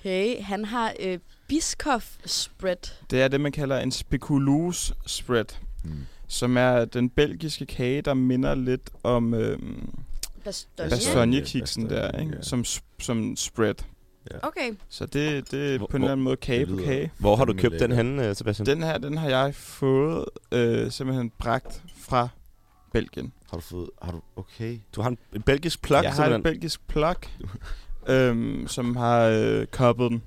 okay. 0.00 0.42
Han 0.42 0.64
har 0.64 0.92
øh, 1.00 1.18
Biscoff 1.48 2.06
spread. 2.26 2.76
Det 3.10 3.22
er 3.22 3.28
det, 3.28 3.40
man 3.40 3.52
kalder 3.52 3.78
en 3.80 3.92
spekulus 3.92 4.92
spread, 5.06 5.44
hmm. 5.84 6.06
som 6.28 6.56
er 6.56 6.84
den 6.84 7.10
belgiske 7.10 7.66
kage, 7.66 8.02
der 8.02 8.14
minder 8.14 8.54
lidt 8.54 8.90
om 9.02 9.34
Bastogne. 10.44 10.90
bastogne-kiksen 10.90 11.90
der, 11.90 12.18
ikke? 12.20 12.32
ja. 12.36 12.42
Som, 12.42 12.64
som 13.00 13.36
spread. 13.36 13.74
Okay. 14.42 14.72
Så 14.88 15.06
det, 15.06 15.50
det 15.50 15.74
er 15.74 15.78
Hvor- 15.78 15.86
på 15.86 15.96
en 15.96 16.02
eller 16.02 16.12
anden 16.12 16.24
måde 16.24 16.36
kage 16.36 16.66
på 16.66 16.76
kage. 16.76 17.12
Hvor 17.18 17.36
har 17.36 17.44
du 17.44 17.52
købt 17.52 17.80
den 17.80 17.92
henne, 17.92 18.28
øh, 18.28 18.36
Sebastian? 18.36 18.66
Den 18.66 18.82
her, 18.82 18.98
den 18.98 19.18
har 19.18 19.28
jeg 19.28 19.54
fået 19.54 20.24
øh, 20.52 20.90
simpelthen 20.90 21.30
bragt 21.38 21.82
fra 21.96 22.28
Belgien. 22.92 23.32
Har 23.54 23.60
du 23.60 23.66
fået... 23.66 23.90
Har 24.02 24.12
du... 24.12 24.20
Okay. 24.36 24.78
Du 24.96 25.02
har 25.02 25.08
en, 25.10 25.18
en 25.34 25.42
belgisk 25.42 25.82
plug, 25.82 26.02
jeg 26.02 26.12
har 26.12 26.26
et 26.28 26.42
belgisk 26.42 26.86
plug, 26.88 27.14
øhm, 28.14 28.66
som 28.68 28.96
har 28.96 29.20
øh, 29.20 29.66
koppet 29.66 30.10
den, 30.10 30.22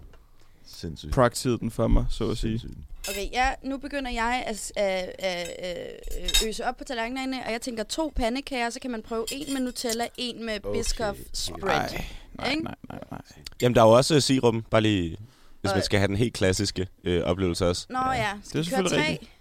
Sindssygt. 0.65 1.13
proxied 1.13 1.57
den 1.57 1.71
for 1.71 1.87
mig, 1.87 2.05
så 2.09 2.29
at 2.31 2.37
sige. 2.37 2.59
Sindssygt. 2.59 2.83
Okay, 3.09 3.31
ja, 3.31 3.49
nu 3.63 3.77
begynder 3.77 4.11
jeg 4.11 4.43
at, 4.47 4.71
at, 4.75 5.15
at 5.19 6.43
øse 6.47 6.65
op 6.65 6.77
på 6.77 6.83
tallerkenerne, 6.83 7.45
og 7.45 7.51
jeg 7.51 7.61
tænker 7.61 7.83
to 7.83 8.13
pandekager, 8.15 8.69
så 8.69 8.79
kan 8.79 8.91
man 8.91 9.01
prøve 9.01 9.25
en 9.31 9.53
med 9.53 9.61
Nutella, 9.61 10.07
en 10.17 10.45
med 10.45 10.59
Okay. 10.65 10.79
biscoff 10.79 11.19
spread. 11.33 11.61
Nej, 11.91 12.05
nej, 12.37 12.55
nej, 12.63 12.75
nej, 12.89 12.99
nej. 13.11 13.21
Jamen, 13.61 13.75
der 13.75 13.81
er 13.81 13.85
jo 13.85 13.91
også 13.91 14.15
uh, 14.15 14.21
sirum, 14.21 14.61
bare 14.71 14.81
lige, 14.81 15.17
hvis 15.61 15.71
Og- 15.71 15.75
man 15.77 15.83
skal 15.83 15.99
have 15.99 16.07
den 16.07 16.15
helt 16.15 16.33
klassiske 16.33 16.87
øh, 17.03 17.23
oplevelse 17.23 17.67
også. 17.67 17.85
Nå 17.89 17.99
ja, 17.99 18.29
skal 18.43 18.63
det 18.63 18.73
er 18.73 18.81
vi 18.83 18.89
køre 18.89 18.99
tre? 18.99 19.09
rigtigt. 19.11 19.31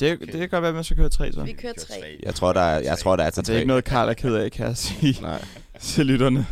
Det, 0.00 0.20
det 0.20 0.32
kan 0.32 0.48
godt 0.48 0.62
være, 0.62 0.68
at 0.68 0.74
man 0.74 0.84
skal 0.84 0.96
køre 0.96 1.08
tre, 1.08 1.32
så. 1.32 1.44
Vi 1.44 1.52
kører 1.52 1.72
tre. 1.72 2.20
Jeg 2.22 2.34
tror, 2.34 2.52
der 2.52 2.60
er, 2.60 2.80
jeg 2.80 2.98
tror, 2.98 3.16
der 3.16 3.24
er 3.24 3.30
til 3.30 3.46
Det 3.46 3.52
er 3.52 3.56
ikke 3.56 3.68
noget, 3.68 3.84
Karl 3.84 4.08
er 4.08 4.12
ked 4.14 4.34
af, 4.34 4.52
kan 4.52 4.66
jeg 4.66 4.76
sige 4.76 5.22
Nej. 5.22 5.44
til 5.80 6.06
lytterne. 6.06 6.46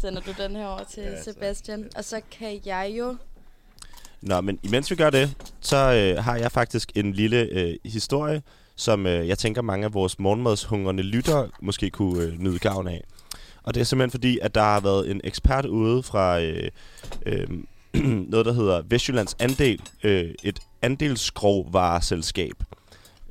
Sender 0.00 0.20
du 0.20 0.32
den 0.42 0.56
her 0.56 0.66
over 0.66 0.84
til 0.94 1.02
Ja, 1.02 1.22
Sebastian. 1.22 1.88
Og 1.96 2.04
så 2.04 2.20
kan 2.38 2.60
jeg 2.66 2.94
jo... 2.98 3.16
Nå, 4.22 4.40
men 4.40 4.58
imens 4.62 4.90
vi 4.90 4.96
gør 4.96 5.10
det, 5.10 5.34
så 5.60 5.76
øh, 5.76 6.24
har 6.24 6.36
jeg 6.36 6.52
faktisk 6.52 6.92
en 6.94 7.12
lille 7.12 7.36
øh, 7.52 7.74
historie, 7.84 8.42
som 8.76 9.06
øh, 9.06 9.28
jeg 9.28 9.38
tænker 9.38 9.62
mange 9.62 9.84
af 9.84 9.94
vores 9.94 10.18
morgenmadshungrende 10.18 11.02
lyttere 11.02 11.48
måske 11.62 11.90
kunne 11.90 12.22
øh, 12.22 12.38
nyde 12.38 12.58
gavn 12.58 12.88
af. 12.88 13.04
Og 13.62 13.74
det 13.74 13.80
er 13.80 13.84
simpelthen 13.84 14.10
fordi, 14.10 14.38
at 14.42 14.54
der 14.54 14.62
har 14.62 14.80
været 14.80 15.10
en 15.10 15.20
ekspert 15.24 15.66
ude 15.66 16.02
fra 16.02 16.40
øh, 16.40 16.70
øh, 17.26 17.46
noget, 18.32 18.46
der 18.46 18.52
hedder 18.52 18.82
Vestjyllands 18.88 19.36
Andel, 19.38 19.80
øh, 20.04 20.34
et 20.42 20.60
andelsskrovvareselskab. 20.82 22.54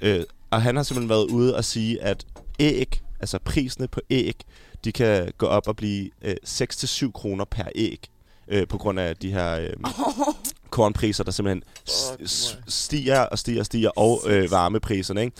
Øh, 0.01 0.23
og 0.51 0.61
han 0.61 0.75
har 0.75 0.83
simpelthen 0.83 1.09
været 1.09 1.25
ude 1.25 1.55
og 1.55 1.65
sige, 1.65 2.03
at 2.03 2.25
æg, 2.59 3.01
altså 3.19 3.39
priserne 3.39 3.87
på 3.87 4.01
æg, 4.09 4.35
de 4.83 4.91
kan 4.91 5.31
gå 5.37 5.45
op 5.45 5.67
og 5.67 5.75
blive 5.75 6.09
øh, 6.21 6.35
6-7 6.47 7.11
kroner 7.11 7.45
per 7.45 7.67
æg, 7.75 8.09
øh, 8.47 8.67
på 8.67 8.77
grund 8.77 8.99
af 8.99 9.15
de 9.15 9.31
her 9.31 9.59
øh, 9.59 9.73
kornpriser, 10.69 11.23
der 11.23 11.31
simpelthen 11.31 11.63
stiger 12.67 13.19
og 13.19 13.39
stiger 13.39 13.59
og 13.59 13.65
stiger, 13.65 13.89
og 13.89 14.21
øh, 14.27 14.51
varmepriserne, 14.51 15.21
ikke? 15.21 15.35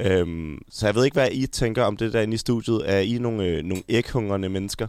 Øhm, 0.00 0.58
så 0.70 0.86
jeg 0.86 0.94
ved 0.94 1.04
ikke, 1.04 1.14
hvad 1.14 1.28
I 1.32 1.46
tænker 1.46 1.84
om 1.84 1.96
det 1.96 2.12
der 2.12 2.20
inde 2.20 2.34
i 2.34 2.38
studiet. 2.38 2.82
Er 2.84 2.98
I 2.98 3.18
nogle, 3.18 3.44
øh, 3.44 3.64
nogle 3.64 3.82
æghungrende 3.88 4.48
mennesker? 4.48 4.86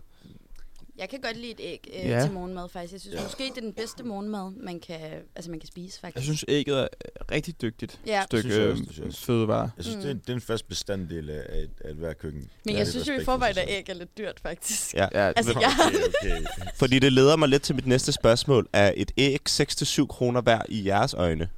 Jeg 0.97 1.09
kan 1.09 1.21
godt 1.21 1.37
lide 1.37 1.51
et 1.51 1.59
æg 1.59 1.87
øh, 2.03 2.09
Ja. 2.09 2.21
til 2.23 2.31
morgenmad, 2.31 2.69
faktisk. 2.69 2.93
Jeg 2.93 3.01
synes 3.01 3.15
ja. 3.15 3.23
måske, 3.23 3.43
det 3.43 3.57
er 3.57 3.61
den 3.61 3.73
bedste 3.73 4.03
morgenmad, 4.03 4.51
man 4.63 4.79
kan, 4.79 4.99
altså, 5.35 5.51
man 5.51 5.59
kan 5.59 5.67
spise, 5.67 5.99
faktisk. 5.99 6.15
Jeg 6.15 6.23
synes, 6.23 6.45
ægget 6.47 6.79
er 6.79 6.87
rigtig 7.31 7.61
dygtigt 7.61 7.99
Ja. 8.05 8.23
stykke 8.25 8.49
jeg 8.49 8.59
øh, 8.59 8.75
synes 8.77 8.97
jeg 8.97 9.05
også. 9.07 9.25
fødevare. 9.25 9.69
Jeg 9.77 9.85
synes, 9.85 9.95
Mm. 9.95 10.01
det, 10.01 10.07
er, 10.09 10.13
en- 10.13 10.19
det 10.19 10.29
er 10.29 10.33
en 10.33 10.41
fast 10.41 10.67
bestanddel 10.67 11.29
af, 11.29 11.43
af, 11.49 11.65
af 11.85 11.93
hver 11.95 12.13
køkken. 12.13 12.49
Men 12.65 12.75
jeg 12.75 12.79
lidt 12.79 12.89
synes 12.89 13.07
jo 13.07 13.13
i 13.13 13.23
forvejen, 13.23 13.57
at 13.57 13.65
æg 13.69 13.89
er 13.89 13.93
lidt 13.93 14.17
dyrt, 14.17 14.39
faktisk. 14.39 14.93
Ja. 14.93 15.07
Ja, 15.13 15.27
Altså, 15.35 15.59
jeg, 15.59 15.69
Okay, 15.87 15.97
okay. 16.41 16.45
Fordi 16.79 16.99
det 16.99 17.13
leder 17.13 17.35
mig 17.35 17.49
lidt 17.49 17.63
til 17.63 17.75
mit 17.75 17.87
næste 17.87 18.11
spørgsmål. 18.11 18.67
Er 18.73 18.93
et 18.97 19.11
æg 19.17 19.39
6-7 19.49 20.05
kroner 20.07 20.41
værd 20.41 20.65
i 20.69 20.85
jeres 20.87 21.13
øjne? 21.13 21.49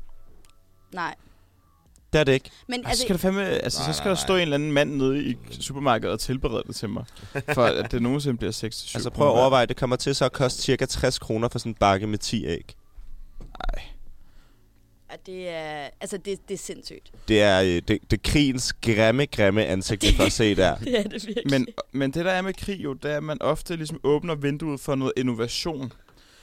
nej. 0.94 1.16
Det 2.14 2.20
er 2.20 2.24
det 2.24 2.34
ikke. 2.34 2.50
Men 2.68 2.80
Altså, 2.80 2.90
altså, 2.90 3.04
skal 3.04 3.14
der 3.14 3.20
fandme, 3.20 3.46
altså, 3.46 3.80
Nej, 3.80 3.92
så 3.92 3.98
skal 3.98 4.08
nej, 4.08 4.14
der 4.16 4.22
stå 4.22 4.34
nej. 4.34 4.38
en 4.38 4.42
eller 4.42 4.56
anden 4.56 4.72
mand 4.72 4.96
nede 4.96 5.24
i 5.24 5.38
supermarkedet 5.60 6.14
og 6.14 6.20
tilberede 6.20 6.64
det 6.68 6.76
til 6.76 6.90
mig, 6.90 7.06
for 7.54 7.64
at 7.64 7.92
det 7.92 8.02
nogensinde 8.02 8.38
bliver 8.38 8.52
6-7 8.52 8.64
Altså 8.64 9.10
prøv 9.10 9.28
at 9.28 9.34
overveje, 9.34 9.66
det 9.66 9.78
kommer 9.78 9.96
til 9.96 10.16
så 10.16 10.26
at 10.26 10.32
koste 10.32 10.62
cirka 10.62 10.86
60 10.86 11.20
kroner 11.20 11.48
for 11.50 11.60
sådan 11.60 11.70
en 11.72 11.76
bakke 11.76 12.08
med 12.08 12.18
10 12.18 12.46
æg. 12.46 12.76
at 15.10 15.26
det 15.26 15.50
er, 15.50 15.90
altså, 16.02 16.18
det, 16.18 16.48
det 16.48 16.54
er 16.54 16.58
sindssygt. 16.58 17.12
Det 17.28 17.42
er, 17.42 17.62
øh, 17.62 17.68
det, 17.68 17.88
det 17.88 18.14
er 18.14 18.22
krigens 18.24 18.74
grimme, 18.74 19.26
grimme 19.26 19.66
ansigt, 19.66 20.04
vi 20.04 20.16
får 20.18 20.30
se 20.30 20.56
der. 20.56 20.76
Det 20.86 21.00
er 21.00 21.04
det 21.04 21.28
virkelig. 21.28 21.44
Men, 21.50 21.68
men 21.92 22.12
det 22.12 22.26
der 22.26 22.32
er 22.32 22.42
med 22.42 22.54
krig 22.54 22.84
jo, 22.84 22.94
det 22.94 23.12
er, 23.12 23.18
at 23.18 23.24
man 23.24 23.42
ofte 23.42 23.76
ligesom 23.76 24.00
åbner 24.04 24.36
vinduet 24.36 24.80
for 24.80 24.96
noget 24.96 25.14
innovation. 25.18 25.94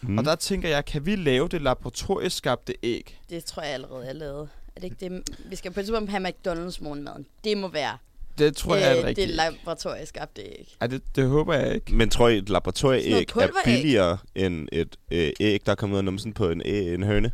Mm. 0.00 0.18
Og 0.18 0.24
der 0.24 0.34
tænker 0.34 0.68
jeg, 0.68 0.84
kan 0.84 1.06
vi 1.06 1.16
lave 1.16 1.48
det 1.48 1.62
laboratorieskabte 1.62 2.74
æg? 2.82 3.20
Det 3.30 3.44
tror 3.44 3.62
jeg 3.62 3.72
allerede 3.72 4.06
er 4.06 4.12
lavet. 4.12 4.48
Er 4.76 4.80
det 4.80 4.84
ikke 4.84 4.96
det? 5.16 5.22
Vi 5.50 5.56
skal 5.56 5.70
på 5.72 5.80
et 5.80 5.86
tidspunkt 5.86 6.10
have 6.10 6.28
McDonald's 6.28 6.82
morgenmaden. 6.84 7.26
Det 7.44 7.58
må 7.58 7.68
være 7.68 7.98
Det 8.38 8.56
tror 8.56 8.76
jeg 8.76 8.84
er 8.86 8.90
øh, 8.92 8.96
det 8.96 9.04
rigtigt. 9.04 9.30
laboratorisk 9.30 10.08
skabte 10.08 10.42
æg. 10.42 10.76
Ej, 10.80 10.86
det, 10.86 11.02
det 11.16 11.28
håber 11.28 11.54
jeg 11.54 11.74
ikke. 11.74 11.94
Men 11.94 12.10
tror 12.10 12.28
I, 12.28 12.38
et 12.38 12.48
laboratorieæg 12.48 13.28
er 13.36 13.48
billigere 13.64 14.18
end 14.34 14.68
et 14.72 14.96
øh, 15.10 15.30
æg, 15.40 15.60
der 15.66 15.72
er 15.72 15.76
kommet 15.76 15.94
ud 15.94 15.98
af 15.98 16.04
numsen 16.04 16.32
på 16.32 16.50
en, 16.50 16.62
æ- 16.64 16.94
en 16.94 17.02
høne? 17.02 17.32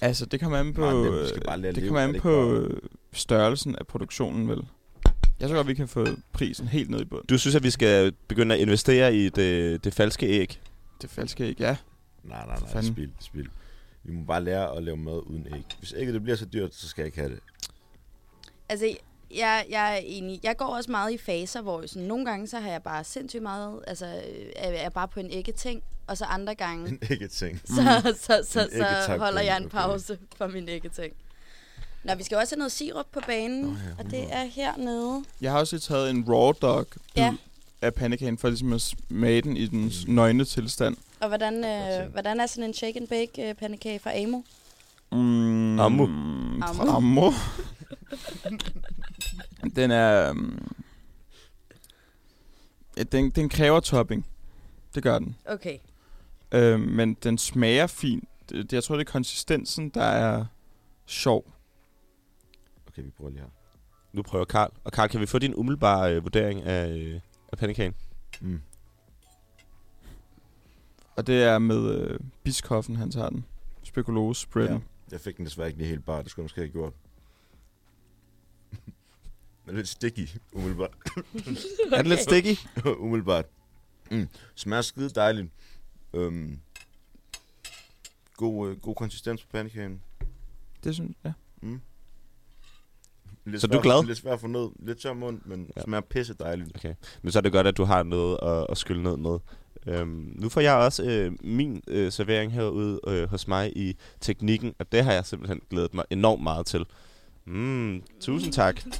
Altså, 0.00 0.26
det 0.26 0.40
kommer 0.40 0.58
an 0.58 0.74
på, 0.74 0.80
Nej, 0.80 1.26
skal 1.28 1.42
bare 1.44 1.62
det 1.62 1.76
leve, 1.76 1.86
kommer 1.86 2.00
er 2.00 2.04
an 2.08 2.14
det 2.14 2.22
på 2.22 2.52
øh, 2.54 2.76
størrelsen 3.12 3.76
af 3.76 3.86
produktionen, 3.86 4.48
vel? 4.48 4.62
Jeg 5.40 5.48
tror 5.48 5.56
godt, 5.56 5.68
vi 5.68 5.74
kan 5.74 5.88
få 5.88 6.06
prisen 6.32 6.68
helt 6.68 6.90
ned 6.90 7.00
i 7.00 7.04
bunden. 7.04 7.26
Du 7.26 7.38
synes, 7.38 7.56
at 7.56 7.62
vi 7.62 7.70
skal 7.70 8.12
begynde 8.28 8.54
at 8.54 8.60
investere 8.60 9.14
i 9.16 9.28
det, 9.28 9.84
det 9.84 9.94
falske 9.94 10.26
æg? 10.26 10.60
Det 11.02 11.10
falske 11.10 11.44
æg, 11.44 11.60
ja. 11.60 11.76
Nej, 12.24 12.46
nej, 12.46 12.58
nej. 12.60 12.68
Fanden. 12.72 12.92
Spild, 12.92 13.10
spild. 13.20 13.46
Vi 14.06 14.12
må 14.12 14.24
bare 14.24 14.44
lære 14.44 14.76
at 14.76 14.82
lave 14.82 14.96
mad 14.96 15.22
uden 15.26 15.46
æg. 15.54 15.64
Hvis 15.78 15.94
ægget 15.96 16.14
det 16.14 16.22
bliver 16.22 16.36
så 16.36 16.44
dyrt, 16.44 16.74
så 16.74 16.88
skal 16.88 17.02
jeg 17.02 17.06
ikke 17.06 17.18
have 17.18 17.30
det. 17.30 17.40
Altså, 18.68 18.96
jeg, 19.34 19.66
jeg 19.70 19.92
er 19.94 19.96
enig. 20.04 20.40
Jeg 20.42 20.56
går 20.56 20.64
også 20.66 20.90
meget 20.90 21.12
i 21.12 21.18
faser, 21.18 21.60
hvor 21.62 21.86
sådan, 21.86 22.08
nogle 22.08 22.24
gange, 22.24 22.46
så 22.46 22.60
har 22.60 22.70
jeg 22.70 22.82
bare 22.82 23.04
sindssygt 23.04 23.42
meget, 23.42 23.80
altså, 23.86 24.06
øh, 24.06 24.46
er 24.56 24.70
jeg 24.82 24.92
bare 24.92 25.08
på 25.08 25.20
en 25.20 25.30
æggeting, 25.30 25.82
og 26.06 26.18
så 26.18 26.24
andre 26.24 26.54
gange, 26.54 26.88
En 26.88 26.98
æggeting. 27.10 27.60
så, 27.64 28.14
så, 28.20 28.40
så, 28.48 28.60
En 28.62 28.70
så 28.70 28.76
æggetang 28.76 29.18
holder 29.20 29.40
jeg 29.40 29.56
en 29.56 29.64
okay. 29.64 29.78
pause 29.78 30.18
for 30.36 30.46
min 30.46 30.68
æggeting. 30.68 31.12
Nå, 32.04 32.14
vi 32.14 32.22
skal 32.22 32.38
også 32.38 32.54
have 32.54 32.58
noget 32.58 32.72
sirup 32.72 33.06
på 33.12 33.20
banen, 33.26 33.62
Nå 33.62 33.68
ja, 33.70 33.74
og 34.04 34.10
det 34.10 34.32
er 34.32 34.44
hernede. 34.44 35.24
Jeg 35.40 35.52
har 35.52 35.58
også 35.58 35.76
lige 35.76 35.80
taget 35.80 36.10
en 36.10 36.24
raw 36.28 36.52
dog 36.52 36.86
Ja. 37.16 37.34
af 37.82 37.94
pandekagen, 37.94 38.38
for 38.38 38.48
ligesom 38.48 38.72
at 38.72 38.80
smage 38.80 39.42
den 39.42 39.56
i 39.56 39.66
den 39.66 39.92
nøgne 40.08 40.44
tilstand. 40.44 40.96
Og 41.20 41.28
hvordan, 41.28 41.64
øh, 41.64 42.12
hvordan 42.12 42.40
er 42.40 42.46
sådan 42.46 42.64
en 42.64 42.74
shake 42.74 43.00
and 43.00 43.08
bake 43.08 43.48
øh, 43.48 43.54
pandekage 43.54 43.98
fra 43.98 44.18
Amo? 44.18 44.40
Mm, 45.12 45.80
Ammo. 45.80 46.06
Fra 46.74 46.96
Ammo. 46.96 47.32
den 49.76 49.90
er... 49.90 50.30
Um, 50.30 50.72
den, 53.12 53.30
den 53.30 53.48
kræver 53.48 53.80
topping. 53.80 54.26
Det 54.94 55.02
gør 55.02 55.18
den. 55.18 55.36
Okay. 55.46 55.78
Øh, 56.52 56.80
men 56.80 57.14
den 57.14 57.38
smager 57.38 57.86
fint. 57.86 58.28
Det, 58.48 58.72
jeg 58.72 58.84
tror, 58.84 58.94
det 58.94 59.08
er 59.08 59.12
konsistensen, 59.12 59.88
der 59.88 60.02
er 60.02 60.44
sjov. 61.06 61.52
Okay, 62.88 63.02
vi 63.02 63.10
prøver 63.10 63.30
lige 63.30 63.40
her. 63.40 63.48
Nu 64.12 64.22
prøver 64.22 64.44
Karl. 64.44 64.70
Og 64.84 64.92
Karl, 64.92 65.08
kan 65.08 65.20
vi 65.20 65.26
få 65.26 65.38
din 65.38 65.54
umiddelbare 65.54 66.14
øh, 66.14 66.22
vurdering 66.22 66.62
af, 66.62 66.88
øh, 66.88 67.20
af 67.52 67.58
pandekagen? 67.58 67.94
Mm. 68.40 68.60
Og 71.16 71.26
det 71.26 71.42
er 71.42 71.58
med 71.58 71.94
øh, 71.94 72.20
biskoffen, 72.42 72.96
han 72.96 73.10
tager 73.10 73.28
den. 73.30 73.44
Spekulose 73.82 74.40
spreaden. 74.40 74.72
Ja. 74.74 74.80
Jeg 75.10 75.20
fik 75.20 75.36
den 75.36 75.44
desværre 75.44 75.68
ikke 75.68 75.78
lige 75.78 75.88
helt 75.88 76.04
bare. 76.04 76.22
Det 76.22 76.30
skulle 76.30 76.42
jeg 76.42 76.44
måske 76.44 76.60
have 76.60 76.70
gjort. 76.70 76.92
Den 79.66 79.72
er 79.72 79.76
lidt 79.76 79.88
sticky, 79.88 80.28
umiddelbart. 80.52 80.90
Er 81.92 81.96
det 81.96 82.06
lidt 82.06 82.20
sticky? 82.20 82.56
umiddelbart. 83.04 83.44
Mm. 84.10 84.28
Smager 84.54 84.82
skide 84.82 85.08
dejligt. 85.10 85.48
Øhm. 86.12 86.60
God, 88.36 88.70
øh, 88.70 88.80
god 88.80 88.94
konsistens 88.94 89.42
på 89.42 89.48
pandekagen. 89.52 90.02
Det 90.84 90.94
synes 90.94 91.16
jeg. 91.24 91.32
Mm. 91.62 91.80
Lidt 93.44 93.60
Så 93.60 93.66
du 93.66 93.72
er 93.72 93.76
svært- 93.76 93.82
glad? 93.82 94.04
Lidt 94.04 94.18
svært 94.18 94.34
at 94.34 94.40
få 94.40 94.46
ned. 94.46 94.68
Lidt 94.78 94.98
tør 94.98 95.12
mund, 95.12 95.40
men 95.44 95.70
ja. 95.76 95.82
smager 95.82 96.00
pisse 96.00 96.34
dejligt. 96.34 96.76
Okay. 96.76 96.94
Men 97.22 97.32
så 97.32 97.38
er 97.38 97.40
det 97.40 97.52
godt, 97.52 97.66
at 97.66 97.76
du 97.76 97.84
har 97.84 98.02
noget 98.02 98.38
at, 98.42 98.66
at 98.70 98.78
skylle 98.78 99.02
ned 99.02 99.16
med. 99.16 99.38
Øhm, 99.86 100.32
nu 100.34 100.48
får 100.48 100.60
jeg 100.60 100.74
også 100.74 101.02
øh, 101.04 101.32
min 101.40 101.82
øh, 101.86 102.12
servering 102.12 102.52
herude 102.52 103.00
øh, 103.06 103.28
hos 103.30 103.48
mig 103.48 103.76
i 103.76 103.96
teknikken, 104.20 104.74
og 104.78 104.92
det 104.92 105.04
har 105.04 105.12
jeg 105.12 105.26
simpelthen 105.26 105.60
glædet 105.70 105.94
mig 105.94 106.04
enormt 106.10 106.42
meget 106.42 106.66
til. 106.66 106.86
Mm, 107.44 108.02
tusind 108.20 108.52
tak. 108.52 108.84
Det 108.84 108.94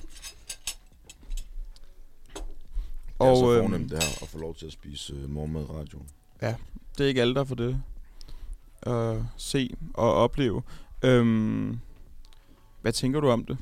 er 3.20 3.24
Og, 3.30 3.36
så 3.36 3.52
øhm, 3.52 3.62
fornemt 3.70 3.90
det 3.90 4.02
her, 4.02 4.22
at 4.22 4.28
få 4.28 4.38
lov 4.38 4.54
til 4.54 4.66
at 4.66 4.72
spise 4.72 5.14
øh, 5.14 5.30
morgenmad 5.30 5.62
i 5.62 5.64
radioen. 5.64 6.06
Det 6.98 7.04
er 7.04 7.08
ikke 7.08 7.20
alle, 7.20 7.34
der 7.34 7.44
får 7.44 7.54
det 7.54 7.82
at 8.82 9.16
se 9.36 9.74
og 9.94 10.14
opleve. 10.14 10.62
Øhm, 11.02 11.78
hvad 12.82 12.92
tænker 12.92 13.20
du 13.20 13.28
om 13.28 13.44
det? 13.44 13.58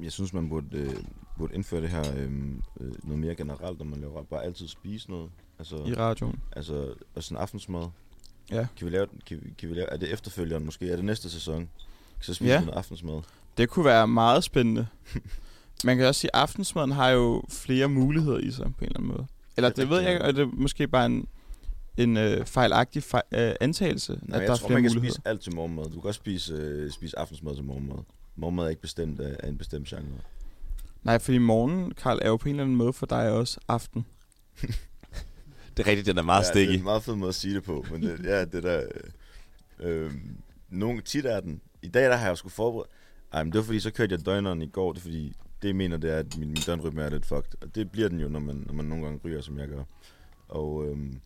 Jeg 0.00 0.12
synes, 0.12 0.32
man 0.32 0.48
burde, 0.48 0.78
øh, 0.78 0.94
burde 1.38 1.54
indføre 1.54 1.80
det 1.82 1.90
her 1.90 2.16
øh, 2.16 2.32
øh, 2.80 2.92
noget 3.02 3.18
mere 3.18 3.34
generelt, 3.34 3.78
når 3.78 3.86
man 3.86 4.00
laver 4.00 4.20
ret. 4.20 4.28
Bare 4.28 4.44
altid 4.44 4.68
spise 4.68 5.10
noget. 5.10 5.30
Altså, 5.58 5.76
i 5.76 5.94
radioen? 5.94 6.40
altså 6.56 6.94
og 7.14 7.22
sådan 7.22 7.42
aftensmad. 7.42 7.88
Ja. 8.50 8.66
Kan 8.76 8.86
vi 8.86 8.90
lave, 8.92 9.06
den- 9.06 9.20
kan, 9.26 9.38
vi, 9.42 9.50
kan 9.58 9.68
vi 9.68 9.74
lave, 9.74 9.86
er 9.90 9.96
det 9.96 10.12
efterfølgeren 10.12 10.64
måske? 10.64 10.90
Er 10.90 10.96
det 10.96 11.04
næste 11.04 11.30
sæson? 11.30 11.68
Så 12.20 12.34
spiser 12.34 12.52
Ja. 12.52 12.58
vi 12.60 12.64
noget 12.66 12.78
aftensmad. 12.78 13.20
Det 13.56 13.68
kunne 13.68 13.84
være 13.84 14.08
meget 14.08 14.44
spændende. 14.44 14.86
Man 15.84 15.96
kan 15.96 16.06
også 16.06 16.20
sige, 16.20 16.36
at 16.36 16.40
aftensmaden 16.42 16.92
har 16.92 17.08
jo 17.10 17.42
flere 17.50 17.88
muligheder 17.88 18.38
i 18.38 18.50
sig 18.50 18.64
på 18.64 18.80
en 18.80 18.86
eller 18.86 18.96
anden 18.98 19.08
måde. 19.12 19.26
Eller 19.56 19.68
Det 19.68 19.76
det 19.76 19.90
ved 19.90 20.00
jeg 20.00 20.12
ikke, 20.12 20.24
og 20.24 20.34
det 20.34 20.42
er 20.42 20.46
måske 20.52 20.88
bare 20.88 21.06
en, 21.06 21.28
en 21.96 22.16
øh, 22.16 22.46
fejlagtig 22.46 23.02
fej, 23.02 23.22
øh, 23.32 23.52
antagelse, 23.60 24.12
Nej, 24.12 24.20
at 24.22 24.32
jeg 24.32 24.40
der 24.40 24.52
er 24.52 24.56
tror, 24.56 24.66
flere 24.68 24.80
man 24.80 24.82
kan 24.82 24.90
muligheder. 24.92 25.14
spise 25.14 25.28
alt 25.28 25.40
til 25.40 25.54
morgenmad. 25.54 25.84
Du 25.84 26.00
kan 26.00 26.08
også 26.08 26.18
spise, 26.18 26.52
øh, 26.54 26.90
spise 26.90 27.18
aftensmad 27.18 27.54
til 27.54 27.64
morgenmad. 27.64 27.98
Morgenmad 28.36 28.64
er 28.64 28.68
ikke 28.68 28.82
bestemt 28.82 29.20
af, 29.20 29.36
af 29.42 29.48
en 29.48 29.58
bestemt 29.58 29.88
genre. 29.88 30.02
Nej, 31.02 31.18
fordi 31.18 31.38
morgen, 31.38 31.90
Karl, 31.94 32.18
er 32.22 32.28
jo 32.28 32.36
på 32.36 32.48
en 32.48 32.54
eller 32.54 32.64
anden 32.64 32.76
måde 32.76 32.92
for 32.92 33.06
dig 33.06 33.30
også 33.30 33.60
aften. 33.68 34.06
Det 35.76 35.86
er 35.86 35.86
rigtigt, 35.86 36.06
den 36.06 36.18
er 36.18 36.22
meget 36.22 36.42
ja, 36.42 36.50
sticky. 36.50 36.68
det 36.68 36.74
er 36.74 36.78
en 36.78 36.84
meget 36.84 37.02
fed 37.02 37.14
måde 37.14 37.28
at 37.28 37.34
sige 37.34 37.54
det 37.54 37.62
på, 37.62 37.86
men 37.90 38.02
det, 38.02 38.24
ja, 38.24 38.44
det 38.44 38.62
der... 38.62 38.86
Øh, 39.80 40.04
øh, 40.04 40.12
nogle, 40.68 41.00
tit 41.00 41.26
er 41.26 41.40
den. 41.40 41.60
I 41.82 41.88
dag 41.88 42.04
der 42.04 42.16
har 42.16 42.26
jeg 42.26 42.38
sgu 42.38 42.48
forberedt... 42.48 42.90
Ej, 43.32 43.42
men 43.42 43.52
det 43.52 43.58
var 43.58 43.64
fordi, 43.64 43.80
så 43.80 43.90
kørte 43.90 44.14
jeg 44.14 44.26
døgneren 44.26 44.62
i 44.62 44.66
går. 44.66 44.92
Det 44.92 44.98
er 44.98 45.02
fordi, 45.02 45.36
det 45.62 45.68
jeg 45.68 45.76
mener, 45.76 45.96
det 45.96 46.10
er, 46.10 46.18
at 46.18 46.38
min, 46.38 46.48
min 46.48 46.62
døgnrytme 46.66 47.02
er 47.02 47.10
lidt 47.10 47.26
fucked. 47.26 47.62
Og 47.62 47.74
det 47.74 47.90
bliver 47.90 48.08
den 48.08 48.20
jo, 48.20 48.28
når 48.28 48.40
man, 48.40 48.64
når 48.66 48.74
man 48.74 48.84
nogle 48.84 49.04
gange 49.04 49.20
ryger, 49.24 49.40
som 49.40 49.58
jeg 49.58 49.68
gør. 49.68 49.82
Og, 50.48 50.86
øhm, 50.86 51.20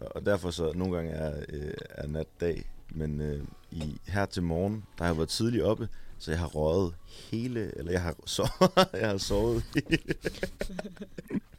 og 0.00 0.26
derfor 0.26 0.50
så 0.50 0.72
nogle 0.74 0.96
gange 0.96 1.10
er, 1.10 1.44
øh, 1.48 1.74
er 1.90 2.06
nat 2.06 2.26
dag. 2.40 2.70
Men 2.90 3.20
øh, 3.20 3.44
i, 3.70 4.00
her 4.06 4.26
til 4.26 4.42
morgen, 4.42 4.84
der 4.98 5.04
har 5.04 5.10
jeg 5.10 5.16
været 5.16 5.28
tidligt 5.28 5.64
oppe, 5.64 5.88
så 6.18 6.30
jeg 6.30 6.40
har 6.40 6.46
røget 6.46 6.94
hele, 7.30 7.78
eller 7.78 7.92
jeg 7.92 8.02
har 8.02 8.14
sovet, 8.26 8.88
jeg 8.92 9.08
har 9.08 9.18
sovet 9.18 9.64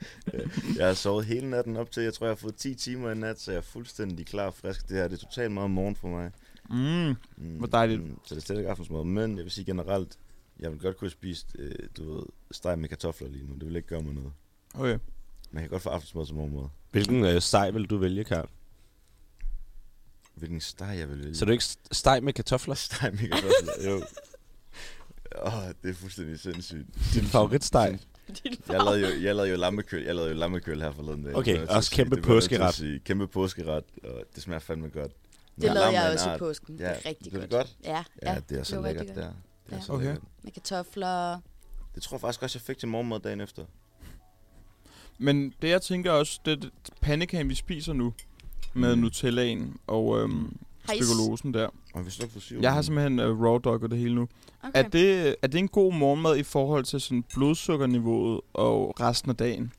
jeg 0.77 0.87
har 0.87 0.93
sovet 0.93 1.25
hele 1.25 1.49
natten 1.49 1.77
op 1.77 1.91
til, 1.91 2.03
jeg 2.03 2.13
tror, 2.13 2.25
jeg 2.25 2.31
har 2.31 2.35
fået 2.35 2.55
10 2.55 2.75
timer 2.75 3.11
i 3.11 3.15
nat, 3.15 3.39
så 3.39 3.51
jeg 3.51 3.57
er 3.57 3.61
fuldstændig 3.61 4.25
klar 4.25 4.45
og 4.45 4.53
frisk. 4.53 4.89
Det 4.89 4.97
her 4.97 5.07
det 5.07 5.13
er 5.23 5.25
totalt 5.25 5.51
meget 5.51 5.71
morgen 5.71 5.95
for 5.95 6.07
mig. 6.07 6.31
Mm. 6.69 7.15
Mm, 7.37 7.57
Hvor 7.57 7.67
dejligt. 7.67 8.01
Mm, 8.01 8.17
så 8.25 8.35
det 8.35 8.41
er 8.41 8.45
slet 8.45 8.57
ikke 8.57 8.69
aftensmad. 8.69 9.03
Men 9.03 9.35
jeg 9.37 9.43
vil 9.43 9.51
sige 9.51 9.65
generelt, 9.65 10.17
jeg 10.59 10.71
vil 10.71 10.79
godt 10.79 10.97
kunne 10.97 11.09
spise, 11.09 11.45
øh, 11.59 11.75
du 11.97 12.13
ved, 12.15 12.23
steg 12.51 12.79
med 12.79 12.89
kartofler 12.89 13.27
lige 13.29 13.47
nu. 13.47 13.53
Det 13.53 13.67
vil 13.67 13.75
ikke 13.75 13.87
gøre 13.87 14.01
mig 14.01 14.13
noget. 14.13 14.31
Okay. 14.73 14.97
Man 15.51 15.63
kan 15.63 15.69
godt 15.69 15.81
få 15.81 15.89
aftensmad 15.89 16.25
som 16.25 16.35
morgenmad. 16.37 16.63
Hvilken 16.91 17.25
øh, 17.25 17.41
steg 17.41 17.73
vil 17.73 17.85
du 17.85 17.97
vælge, 17.97 18.23
Karl? 18.23 18.47
Hvilken 20.35 20.61
steg 20.61 20.95
jeg 20.99 21.09
vil 21.09 21.19
vælge? 21.19 21.35
Så 21.35 21.43
er 21.43 21.45
du 21.45 21.51
ikke 21.51 21.63
st- 21.63 21.87
steg 21.91 22.23
med 22.23 22.33
kartofler? 22.33 22.75
steg 22.89 23.11
med 23.11 23.29
kartofler? 23.29 23.89
jo. 23.91 24.03
Åh, 25.45 25.57
oh, 25.57 25.69
det 25.83 25.89
er 25.89 25.93
fuldstændig 25.93 26.39
sindssygt. 26.39 26.87
Din 27.13 27.23
favoritsteg? 27.23 27.99
Jeg 28.69 28.83
lavede 28.83 28.99
jo, 28.99 29.21
jeg 29.23 29.35
lavede 29.35 29.51
jo 29.51 29.57
lammekøl, 29.57 30.03
jeg 30.03 30.15
lavede 30.15 30.31
jo 30.31 30.37
lammekøl 30.37 30.81
her 30.81 30.91
forleden 30.91 31.23
dag. 31.23 31.35
Okay, 31.35 31.61
Det 31.61 31.69
også 31.69 31.89
sige. 31.89 31.95
kæmpe 31.97 32.15
Det 32.15 32.23
påskeret. 32.23 32.73
sige. 32.73 32.99
Kæmpe 32.99 33.27
påskeret, 33.27 33.69
og 33.69 33.83
det 34.35 34.43
smager 34.43 34.59
fandme 34.59 34.89
godt. 34.89 35.11
Det 35.11 35.13
Men 35.55 35.63
lavede 35.73 35.83
er 35.83 35.91
jeg 35.91 36.07
en 36.07 36.13
også 36.13 36.29
i 36.29 36.31
art. 36.33 36.39
påsken. 36.39 36.75
Ja, 36.79 36.83
det 36.89 36.91
er 37.05 37.09
rigtig 37.09 37.31
det 37.31 37.39
godt. 37.39 37.49
godt? 37.51 37.75
Ja, 37.83 38.03
Ja, 38.23 38.37
det 38.49 38.59
er 38.59 38.63
så 38.63 38.75
var 38.75 38.87
lækkert 38.87 39.07
der. 39.07 39.13
Det 39.13 39.23
er 39.71 39.75
Ja. 39.75 39.81
så 39.81 39.93
Okay. 39.93 40.05
lækkert. 40.05 40.23
Med 40.43 40.51
kartofler. 40.51 41.39
Det 41.95 42.03
tror 42.03 42.15
jeg 42.17 42.21
faktisk 42.21 42.43
også, 42.43 42.57
jeg 42.59 42.61
fik 42.61 42.77
til 42.77 42.87
morgenmad 42.87 43.19
dagen 43.19 43.41
efter. 43.41 43.65
Men 45.17 45.53
det, 45.61 45.69
jeg 45.69 45.81
tænker 45.81 46.11
også, 46.11 46.39
det 46.45 46.51
er 46.51 46.55
det 46.55 46.71
pandekagen, 47.01 47.49
vi 47.49 47.55
spiser 47.55 47.93
nu, 47.93 48.13
med 48.73 48.95
Mm. 48.95 49.01
Nutellaen 49.01 49.77
og 49.87 50.19
øhm, 50.19 50.57
Har 50.99 51.51
der. 51.51 51.67
Og 51.93 52.05
vi 52.05 52.11
ikke 52.21 52.33
få 52.33 52.39
syv. 52.39 52.59
Jeg 52.61 52.73
har 52.73 52.81
simpelthen 52.81 53.19
uh, 53.19 53.43
raw 53.43 53.57
dog 53.57 53.81
og 53.83 53.91
det 53.91 53.97
hele 53.97 54.15
nu. 54.15 54.27
Okay. 54.63 54.83
Er, 54.83 54.89
det, 54.89 55.35
er 55.41 55.47
det 55.47 55.59
en 55.59 55.67
god 55.67 55.93
morgenmad 55.93 56.37
i 56.37 56.43
forhold 56.43 56.83
til 56.85 57.01
sådan 57.01 57.23
blodsukkerniveauet 57.33 58.41
og 58.53 58.99
resten 58.99 59.29
af 59.29 59.35
dagen? 59.37 59.73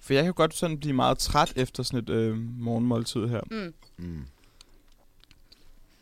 For 0.00 0.14
jeg 0.14 0.24
kan 0.24 0.34
godt 0.34 0.54
sådan 0.54 0.78
blive 0.78 0.92
meget 0.92 1.18
træt 1.18 1.52
efter 1.56 1.82
sådan 1.82 2.00
et 2.00 2.10
øh, 2.10 2.38
morgenmåltid 2.58 3.26
her. 3.28 3.40
Mm. 3.50 3.74
Mm. 3.96 4.24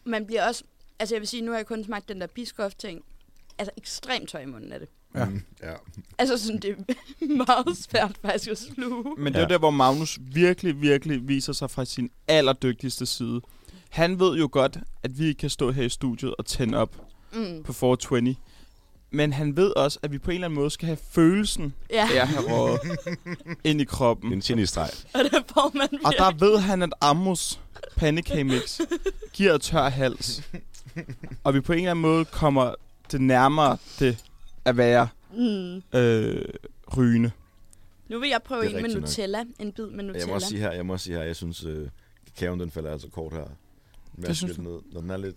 Man 0.05 0.27
bliver 0.27 0.47
også... 0.49 0.65
Altså 0.99 1.15
jeg 1.15 1.21
vil 1.21 1.29
sige, 1.29 1.43
nu 1.43 1.51
har 1.51 1.59
jeg 1.59 1.67
kun 1.67 1.85
smagt 1.85 2.09
den 2.09 2.21
der 2.21 2.27
biskof-ting. 2.27 3.05
Altså 3.59 3.73
ekstremt 3.77 4.29
tør 4.29 4.39
i 4.39 4.47
munden 4.47 4.73
af 4.73 4.81
det. 4.81 4.89
Ja. 5.15 5.25
Mm. 5.25 5.43
ja. 5.63 5.73
Altså 6.19 6.39
sådan, 6.39 6.61
det 6.61 6.71
er 6.71 6.95
meget 7.47 7.77
svært 7.77 8.19
faktisk 8.23 8.51
at 8.51 8.59
sluge. 8.59 9.15
Men 9.19 9.33
det 9.33 9.37
er 9.39 9.43
Ja. 9.43 9.49
der, 9.49 9.59
hvor 9.59 9.71
Magnus 9.71 10.19
virkelig, 10.23 10.81
virkelig 10.81 11.29
viser 11.29 11.53
sig 11.53 11.71
fra 11.71 11.85
sin 11.85 12.11
allerdygtigste 12.29 13.07
side. 13.07 13.41
Han 13.93 14.21
ved 14.21 14.37
jo 14.39 14.49
godt, 14.53 14.79
at 15.03 15.19
vi 15.19 15.25
ikke 15.27 15.39
kan 15.39 15.51
stå 15.51 15.71
her 15.71 15.83
i 15.83 15.89
studiet 15.89 16.35
og 16.35 16.47
tænde 16.47 16.79
op 16.79 16.97
Mm. 17.35 17.63
på 17.63 17.73
420. 17.73 18.37
Men 19.11 19.33
han 19.33 19.57
ved 19.57 19.77
også, 19.77 19.99
at 20.03 20.13
vi 20.13 20.19
på 20.19 20.31
en 20.31 20.35
eller 20.35 20.47
anden 20.47 20.55
måde 20.61 20.71
skal 20.71 20.87
have 20.87 20.99
følelsen 21.11 21.75
Ja, 21.91 22.09
af 22.15 22.21
at 22.21 22.29
have 22.29 22.79
ind 23.65 23.81
i 23.81 23.85
kroppen. 23.85 24.33
En 24.33 24.41
genistreg. 24.41 24.89
og 25.15 25.21
der 25.31 25.41
får 25.55 25.71
man 25.75 25.89
Og 26.05 26.13
der 26.19 26.47
ved 26.47 26.59
han, 26.59 26.83
at 26.83 26.93
Amos 27.01 27.61
pandekage 27.97 28.45
mix 28.45 28.81
giver 29.33 29.59
tør 29.59 29.89
hals. 29.89 30.43
Og 31.45 31.55
vi 31.55 31.61
på 31.61 31.73
en 31.73 31.79
eller 31.79 31.91
anden 31.91 32.03
måde 32.03 32.25
kommer 32.25 32.75
det 33.13 33.21
nærmere 33.21 33.77
det 33.99 34.25
at 34.65 34.77
være 34.77 35.09
Mm. 35.37 35.83
øh, 35.99 36.45
rygende. 36.97 37.31
Nu 38.09 38.19
vil 38.19 38.29
jeg 38.29 38.41
prøve 38.45 38.61
Det 38.63 38.69
en 38.69 38.73
med 38.77 38.83
rigtigt 38.83 39.01
nok. 39.01 39.09
Nutella. 39.09 39.45
En 39.59 39.73
bid 39.73 39.87
med 39.87 39.97
Jeg 39.97 40.05
Nutella. 40.07 40.27
må 40.27 40.35
også 40.35 40.49
sige 40.49 40.61
her, 40.61 40.73
jeg 40.73 40.87
må 40.87 40.93
også 40.93 41.05
sige 41.05 41.17
her, 41.17 41.25
jeg 41.25 41.37
synes, 41.37 41.65
øh, 41.65 41.89
kakaoen 42.39 42.61
den 42.61 42.71
falder 42.71 42.93
altså 42.93 43.09
kort 43.09 43.33
her. 43.33 43.45
Med 44.15 44.23
Det 44.25 44.31
at 44.31 44.37
skille 44.37 44.63
ned. 44.63 44.81
Når 44.93 45.01
den 45.01 45.11
er 45.11 45.17
lidt, 45.17 45.37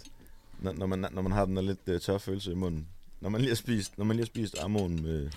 når, 0.59 0.73
når, 0.73 0.85
man, 0.85 1.05
når 1.11 1.21
man 1.21 1.31
har 1.31 1.45
den 1.45 1.57
er 1.57 1.61
lidt 1.61 1.79
øh, 1.88 2.01
tør 2.01 2.17
følelse 2.17 2.51
i 2.51 2.55
munden. 2.55 2.88
Når 3.21 3.29
man 3.29 3.41
lige 3.41 3.49
har 3.49 3.55
spist, 3.55 3.97
når 3.97 4.05
man 4.05 4.15
lige 4.15 4.23
har 4.23 4.27
spist 4.27 4.59
ammoen 4.63 5.03
med, 5.03 5.29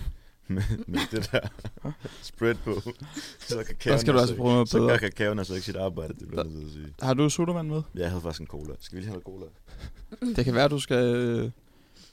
med, 0.48 0.62
med 0.86 1.00
det 1.10 1.28
der 1.32 1.40
spread 2.22 2.54
på, 2.54 2.80
så 3.38 3.64
kan 3.80 3.92
Der 3.92 3.98
skal 3.98 4.14
du 4.14 4.18
altså 4.18 4.36
prøve 4.36 4.52
noget 4.52 4.68
så 4.68 4.78
bedre. 4.78 4.90
gør 4.90 4.96
kakaoen 4.96 5.38
altså 5.38 5.54
ikke 5.54 5.64
sit 5.66 5.76
arbejde, 5.76 6.14
det 6.20 6.28
bliver 6.28 6.44
nødt 6.44 6.56
til 6.60 6.66
at 6.66 6.72
sige. 6.72 6.94
Har 7.02 7.14
du 7.14 7.28
sodavand 7.30 7.68
med? 7.68 7.82
Jeg 7.94 8.08
havde 8.08 8.22
faktisk 8.22 8.40
en 8.40 8.46
cola. 8.46 8.74
Skal 8.80 8.96
vi 8.96 9.00
lige 9.02 9.10
have 9.12 9.22
noget 9.26 9.50
cola? 10.20 10.34
Det 10.36 10.44
kan 10.44 10.54
være, 10.54 10.64
at 10.64 10.70
du 10.70 10.78
skal 10.80 11.04
øh, 11.14 11.50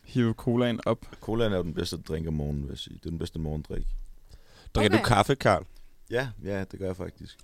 hive 0.04 0.34
colaen 0.34 0.80
op. 0.86 1.06
Colaen 1.22 1.52
er 1.54 1.58
jo 1.58 1.64
den 1.64 1.74
bedste 1.74 1.98
drink 1.98 2.28
om 2.28 2.34
morgenen, 2.34 2.62
vil 2.64 2.70
jeg 2.70 2.78
sige. 2.78 2.94
Det 2.98 3.06
er 3.06 3.10
den 3.10 3.20
bedste 3.20 3.40
morgendrik. 3.40 3.86
Drikker 4.76 4.98
Okay. 4.98 5.04
du 5.04 5.08
kaffe, 5.08 5.36
Karl? 5.36 5.64
Ja, 6.12 6.28
ja, 6.44 6.64
det 6.72 6.80
gør 6.80 6.86
jeg 6.86 6.96
faktisk. 6.96 7.38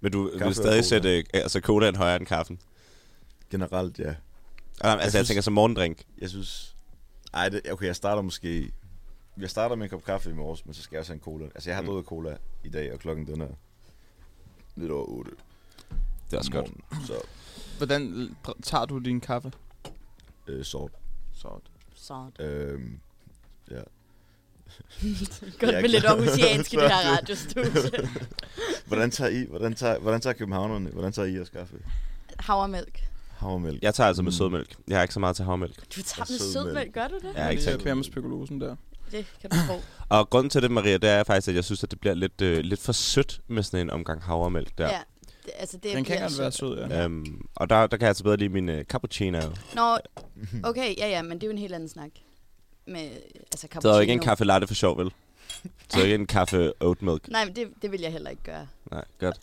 Men 0.00 0.12
du 0.12 0.30
Kaffe 0.32 0.44
vil 0.44 0.54
stadig 0.54 0.84
sætte 0.84 1.18
øh, 1.18 1.24
altså, 1.34 1.60
colaen 1.60 1.96
højere 1.96 2.16
end 2.16 2.26
kaffen? 2.26 2.58
Generelt, 3.58 3.98
ja. 3.98 4.14
Ah, 4.80 4.92
Altså, 4.92 5.02
jeg, 5.04 5.10
synes- 5.10 5.28
tænker 5.28 5.42
som 5.42 5.52
morgendrink. 5.52 6.02
Jeg 6.20 6.28
synes... 6.30 6.76
Ej, 7.34 7.48
det, 7.48 7.60
okay, 7.72 7.86
jeg 7.86 7.96
starter 7.96 8.22
måske... 8.22 8.72
Jeg 9.40 9.50
starter 9.50 9.76
med 9.76 9.84
en 9.84 9.90
kop 9.90 10.04
kaffe 10.04 10.30
i 10.30 10.32
morges, 10.32 10.66
men 10.66 10.74
så 10.74 10.82
skal 10.82 10.96
jeg 10.96 11.00
også 11.00 11.12
have 11.12 11.16
en 11.16 11.20
cola. 11.20 11.44
Altså, 11.44 11.70
jeg 11.70 11.76
har 11.76 11.82
Mm. 11.82 11.86
drukket 11.88 12.04
cola 12.08 12.36
i 12.64 12.68
dag, 12.68 12.92
og 12.92 12.98
klokken 12.98 13.26
den 13.26 13.40
er 13.40 13.48
lidt 14.76 14.92
over 14.92 15.04
8. 15.08 15.30
Det 16.26 16.32
er 16.34 16.38
også 16.38 16.50
godt. 16.50 16.70
Så, 17.06 17.14
Hvordan 17.76 18.34
tager 18.62 18.84
du 18.84 18.98
din 18.98 19.20
kaffe? 19.20 19.52
øh, 20.46 20.64
sort. 20.64 20.90
Sort. 21.32 21.62
Sådan. 21.94 22.32
Øhm, 22.40 23.00
ja. 23.70 23.74
Godt 25.60 25.62
Jeg 25.62 25.72
er 25.74 25.80
med 25.80 25.88
lidt 25.88 26.04
aarhusiansk 26.04 26.72
i 26.72 26.76
det 26.76 26.90
her 26.90 27.16
radiostudie. 27.16 28.08
Hvordan 28.86 29.10
tager 29.10 29.30
I, 29.30 29.44
hvordan 29.48 29.74
tager, 29.74 29.98
hvordan 29.98 30.20
tager 30.20 30.34
københavnerne, 30.34 30.90
hvordan 30.90 31.12
tager 31.12 31.26
I 31.28 31.34
jeres 31.34 31.48
kaffe? 31.50 31.76
Havremælk. 32.38 33.08
Havremælk. 33.36 33.82
Jeg 33.82 33.94
tager 33.94 34.08
altså 34.08 34.22
med 34.22 34.32
Mm. 34.32 34.36
sødmælk. 34.36 34.76
Jeg 34.88 34.96
har 34.96 35.02
ikke 35.02 35.14
så 35.14 35.20
meget 35.20 35.36
til 35.36 35.44
havmælk. 35.44 35.76
Du 35.96 36.02
tager 36.02 36.26
med 36.30 36.38
sødmælk. 36.52 36.92
gør 36.94 37.08
du 37.08 37.14
det? 37.14 37.30
Jeg 37.34 37.46
er 37.46 37.50
ikke 37.50 37.62
så 37.62 37.78
beder 37.78 37.94
med 37.94 38.04
spekulosen 38.04 38.60
der. 38.60 38.76
Det 39.10 39.26
kan 39.40 39.50
du 39.50 39.56
tro. 39.68 39.80
Og 40.18 40.30
grunden 40.30 40.50
til 40.50 40.62
det, 40.62 40.70
Maria, 40.70 40.96
det 40.96 41.10
er 41.10 41.24
faktisk, 41.24 41.48
at 41.48 41.54
jeg 41.54 41.64
synes, 41.64 41.84
at 41.84 41.90
det 41.90 42.00
bliver 42.00 42.14
lidt, 42.14 42.40
øh, 42.40 42.58
lidt 42.58 42.80
for 42.80 42.92
sødt 42.92 43.40
med 43.48 43.62
sådan 43.62 43.80
en 43.80 43.90
omgang 43.90 44.22
havremælk 44.22 44.78
der. 44.78 44.88
Ja. 44.88 44.98
Det, 45.44 45.52
altså, 45.56 45.76
det 45.76 45.96
Den 45.96 46.04
kan 46.04 46.20
godt 46.20 46.38
være 46.38 46.52
sødt. 46.52 46.54
sød, 46.54 46.88
ja. 46.90 47.04
Øhm, 47.04 47.46
og 47.54 47.70
der, 47.70 47.76
der 47.86 47.96
kan 47.96 48.00
jeg 48.00 48.08
altså 48.08 48.24
bedre 48.24 48.36
lide 48.36 48.48
min 48.48 48.68
øh, 48.68 48.84
cappuccino. 48.84 49.40
Nå, 49.74 49.98
okay, 50.62 50.98
ja, 50.98 51.08
ja, 51.08 51.22
men 51.22 51.32
det 51.32 51.42
er 51.42 51.46
jo 51.46 51.52
en 51.52 51.58
helt 51.58 51.74
anden 51.74 51.88
snak. 51.88 52.10
Med, 52.86 53.00
altså, 53.52 53.66
Det 53.74 53.84
er 53.84 53.94
jo 53.94 54.00
ikke 54.00 54.12
en 54.12 54.18
cappuccino. 54.18 54.30
kaffe 54.30 54.44
latte 54.44 54.66
for 54.66 54.74
sjov, 54.74 54.98
vel? 54.98 55.10
Så 55.88 56.02
ikke 56.02 56.14
en 56.14 56.26
kaffe 56.26 56.72
oat 56.80 57.02
milk. 57.02 57.28
Nej, 57.28 57.44
men 57.44 57.56
det, 57.56 57.68
det 57.82 57.92
vil 57.92 58.00
jeg 58.00 58.12
heller 58.12 58.30
ikke 58.30 58.42
gøre. 58.42 58.66
Nej, 58.90 59.04
godt. 59.20 59.36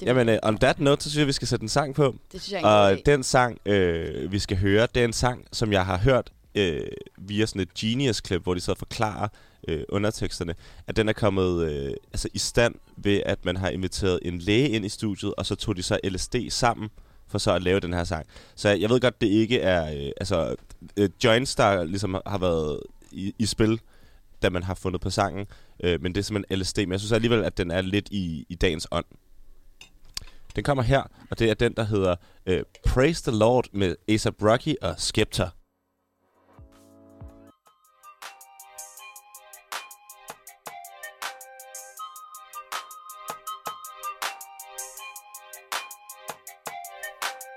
Det, 0.00 0.06
Jamen, 0.06 0.28
øh, 0.28 0.38
on 0.42 0.58
that 0.58 0.80
note, 0.80 1.04
så 1.04 1.10
synes 1.10 1.18
jeg, 1.20 1.26
vi 1.26 1.32
skal 1.32 1.48
sætte 1.48 1.62
en 1.62 1.68
sang 1.68 1.94
på. 1.94 2.14
det 2.32 2.42
synes 2.42 2.52
jeg 2.52 2.64
Og 2.64 2.92
idé. 2.92 3.02
den 3.06 3.22
sang, 3.22 3.58
øh, 3.66 4.32
vi 4.32 4.38
skal 4.38 4.56
høre, 4.56 4.88
det 4.94 5.00
er 5.00 5.04
en 5.04 5.12
sang, 5.12 5.46
som 5.52 5.72
jeg 5.72 5.86
har 5.86 5.98
hørt 5.98 6.32
øh, 6.54 6.80
via 7.18 7.46
sådan 7.46 7.62
et 7.62 7.74
Genius-klip, 7.74 8.42
hvor 8.42 8.54
de 8.54 8.60
så 8.60 8.74
forklarer 8.74 9.28
øh, 9.68 9.82
underteksterne, 9.88 10.54
at 10.86 10.96
den 10.96 11.08
er 11.08 11.12
kommet 11.12 11.70
øh, 11.70 11.92
altså 12.12 12.28
i 12.34 12.38
stand 12.38 12.74
ved, 12.96 13.22
at 13.26 13.44
man 13.44 13.56
har 13.56 13.68
inviteret 13.68 14.18
en 14.22 14.38
læge 14.38 14.68
ind 14.68 14.84
i 14.84 14.88
studiet, 14.88 15.34
og 15.34 15.46
så 15.46 15.54
tog 15.54 15.76
de 15.76 15.82
så 15.82 15.98
LSD 16.04 16.34
sammen 16.48 16.88
for 17.28 17.38
så 17.38 17.54
at 17.54 17.62
lave 17.62 17.80
den 17.80 17.92
her 17.92 18.04
sang. 18.04 18.26
Så 18.54 18.68
jeg 18.68 18.90
ved 18.90 19.00
godt, 19.00 19.20
det 19.20 19.26
ikke 19.26 19.60
er 19.60 20.04
øh, 20.06 20.12
altså 20.20 20.54
øh, 20.96 21.10
joints, 21.24 21.54
der 21.54 21.84
ligesom 21.84 22.16
har 22.26 22.38
været 22.38 22.80
i, 23.12 23.34
i 23.38 23.46
spil, 23.46 23.80
da 24.42 24.50
man 24.50 24.62
har 24.62 24.74
fundet 24.74 25.00
på 25.00 25.10
sangen, 25.10 25.46
øh, 25.84 26.02
men 26.02 26.14
det 26.14 26.20
er 26.20 26.24
simpelthen 26.24 26.58
LSD. 26.58 26.78
Men 26.78 26.92
jeg 26.92 27.00
synes 27.00 27.12
alligevel, 27.12 27.44
at 27.44 27.58
den 27.58 27.70
er 27.70 27.80
lidt 27.80 28.08
i, 28.10 28.46
i 28.48 28.54
dagens 28.54 28.86
ånd. 28.90 29.04
Den 30.56 30.64
kommer 30.64 30.82
her, 30.82 31.02
og 31.30 31.38
det 31.38 31.50
er 31.50 31.54
den, 31.54 31.72
der 31.76 31.84
hedder 31.84 32.16
øh, 32.46 32.62
Praise 32.86 33.30
the 33.30 33.38
Lord 33.38 33.64
med 33.72 33.96
A$AP 34.08 34.42
Rocky 34.42 34.74
og 34.82 34.94
Skepta. 34.98 35.50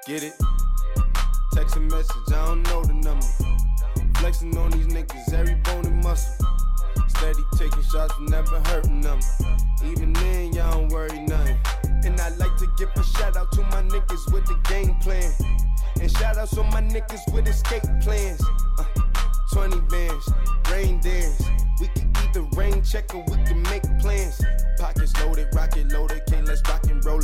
Get 0.08 0.23
it? 0.23 0.34
Text 1.53 1.77
a 1.77 1.79
message, 1.79 2.27
I 2.27 2.45
don't 2.45 2.63
know 2.63 2.84
the 2.84 2.93
number. 2.93 3.25
Flexing 4.19 4.58
on 4.58 4.71
these 4.71 4.88
niggas, 4.88 5.34
every 5.34 5.56
bone 5.63 5.86
and 5.86 6.03
muscle. 6.03 6.45
Steady 7.08 7.43
taking 7.58 7.84
shots, 7.84 8.13
never 8.19 8.60
hurting 8.67 8.99
them. 8.99 9.19
Even 9.86 10.12
then, 10.13 10.53
y'all 10.53 10.71
don't 10.71 10.91
worry 10.91 11.19
nothing. 11.19 11.58
And 12.06 12.20
I 12.20 12.30
like 12.36 12.56
to 12.58 12.68
give 12.78 12.89
a 12.96 13.04
shout 13.04 13.38
out 13.38 13.52
to 13.54 13.62
my 13.63 13.82
niggas 13.84 14.34
with 14.34 14.46
the 14.46 14.60
game 14.68 14.96
plan. 14.96 15.32
And 16.02 16.12
shout 16.18 16.38
outs 16.38 16.58
on 16.58 16.70
my 16.70 16.82
niggas 16.82 17.34
with 17.34 17.48
escape 17.48 17.84
plans. 18.02 18.44
Uh, 18.78 18.86
20 19.54 19.80
bands, 19.82 20.30
rain 20.70 21.00
dance. 21.00 21.42
We 21.80 21.88
can 21.88 22.10
eat 22.10 22.34
the 22.34 22.42
rain 22.56 22.84
check 22.84 23.13
or 23.16 23.24
we 23.28 23.38
can 23.44 23.62
make 23.63 23.84
plans. 24.00 24.42
Pockets 24.78 25.13
loaded, 25.22 25.48
rocket 25.56 25.92
loaded, 25.94 26.26
can't 26.62 26.84
let's 26.84 26.89
and 26.89 27.06
roll. 27.06 27.22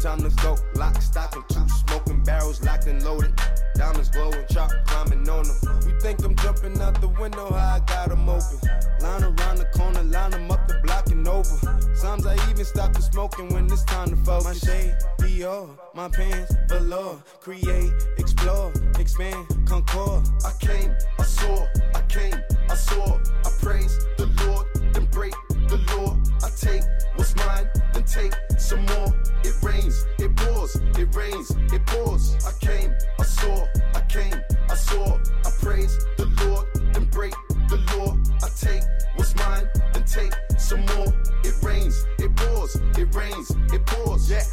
Time 0.00 0.20
to 0.22 0.30
go, 0.42 0.56
lock, 0.74 1.00
stock, 1.00 1.34
and 1.34 1.48
two 1.48 1.68
smoking 1.68 2.22
barrels 2.22 2.62
locked 2.62 2.86
and 2.86 3.02
loaded. 3.04 3.32
Diamonds 3.74 4.08
glowing, 4.08 4.44
chop 4.50 4.70
climbing 4.86 5.28
on 5.28 5.44
them. 5.44 5.80
You 5.86 5.98
think 6.00 6.24
I'm 6.24 6.34
jumping 6.36 6.80
out 6.80 7.00
the 7.00 7.08
window, 7.08 7.52
how 7.52 7.76
I 7.76 7.80
got 7.80 8.10
'em 8.10 8.28
open. 8.28 8.58
Line 9.00 9.24
around 9.24 9.58
the 9.58 9.68
corner, 9.74 10.02
line 10.02 10.34
'em 10.34 10.50
up 10.50 10.66
the 10.68 10.74
block 10.82 11.06
and 11.08 11.26
over. 11.28 11.56
Sometimes 11.94 12.26
I 12.26 12.50
even 12.50 12.64
stop 12.64 12.92
the 12.92 13.02
smoking 13.02 13.48
when 13.52 13.66
it's 13.66 13.84
time 13.84 14.10
to 14.10 14.16
focus. 14.16 14.44
My 14.44 14.54
shade, 14.54 14.94
Dior, 15.18 15.68
my 15.94 16.08
pants, 16.08 16.54
below. 16.68 17.22
Create, 17.40 17.92
explore, 18.18 18.72
expand, 18.98 19.46
concord. 19.66 20.28
I 20.44 20.52
came, 20.58 20.94
I 21.18 21.24
saw, 21.24 21.66
I 21.94 22.00
came, 22.08 22.42
I 22.68 22.74
saw. 22.74 23.18
I 23.44 23.50
praise 23.60 23.98
the 24.18 24.26
Lord, 24.44 24.66
then 24.92 25.06
break 25.06 25.34
the 25.68 25.78
law. 25.94 26.16
I 26.44 26.50
take 26.50 26.84
what's 27.16 27.34
mine, 27.36 27.68
take 28.06 28.34
some 28.58 28.84
more. 28.86 29.12
It 29.44 29.54
rains, 29.62 30.06
it 30.18 30.34
pours, 30.36 30.76
it 30.76 31.14
rains, 31.14 31.50
it 31.72 31.84
pours. 31.86 32.36
I 32.46 32.52
came, 32.64 32.94
I 33.18 33.24
saw, 33.24 33.66
I 33.94 34.00
came, 34.02 34.40
I 34.70 34.74
saw. 34.74 35.18
I 35.44 35.50
praise 35.60 35.98
the 36.16 36.26
Lord, 36.44 36.66
then 36.92 37.04
break 37.06 37.34
the 37.68 37.78
law. 37.96 38.16
I 38.42 38.48
take 38.58 38.82
what's 39.16 39.34
mine, 39.36 39.68
then 39.92 40.04
take 40.04 40.32
some 40.58 40.80
more. 40.86 41.12
It 41.44 41.54
rains, 41.62 42.04
it 42.18 42.34
pours, 42.36 42.76
it 42.76 43.14
rains, 43.14 43.50
it 43.72 43.84
pours. 43.86 44.30
Yeah. 44.30 44.44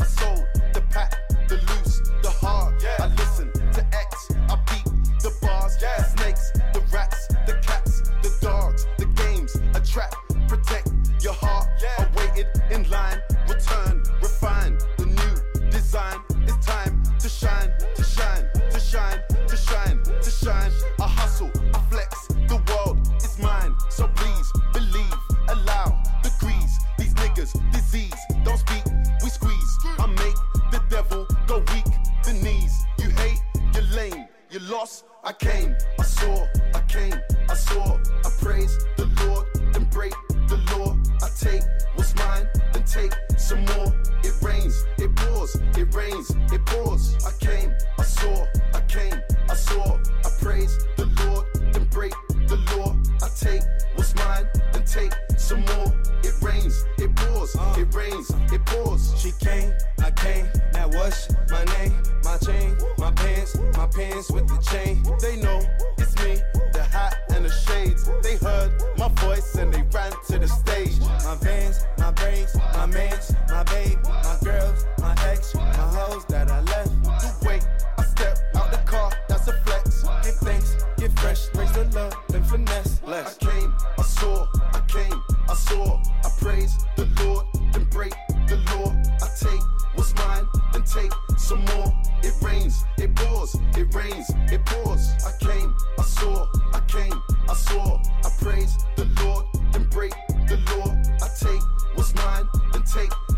I 0.00 0.04
sold 0.04 0.46
the 0.72 0.82
pack, 0.90 1.14
the 1.48 1.56
loose, 1.56 2.00
the 2.22 2.30
hard. 2.30 2.75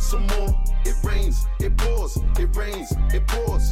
Some 0.09 0.27
more. 0.27 0.51
It 0.87 0.97
rains, 1.05 1.37
it 1.61 1.77
pours, 1.77 2.17
it 2.43 2.51
rains, 2.57 2.91
it 3.13 3.27
pours. 3.27 3.67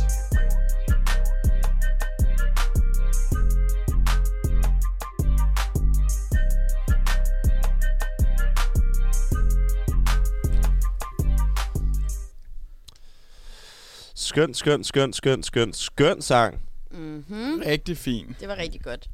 Skøn, 14.15 14.55
skøn, 14.55 14.85
skøn, 14.85 15.13
skøn, 15.13 15.43
skøn, 15.43 15.73
skøn 15.73 16.23
sang. 16.23 16.61
Mm-hmm. 16.91 17.63
Rigtig 17.67 17.97
fint. 17.97 18.41
Det 18.41 18.49
var 18.49 18.57
rigtig 18.57 18.83
godt. 18.83 19.09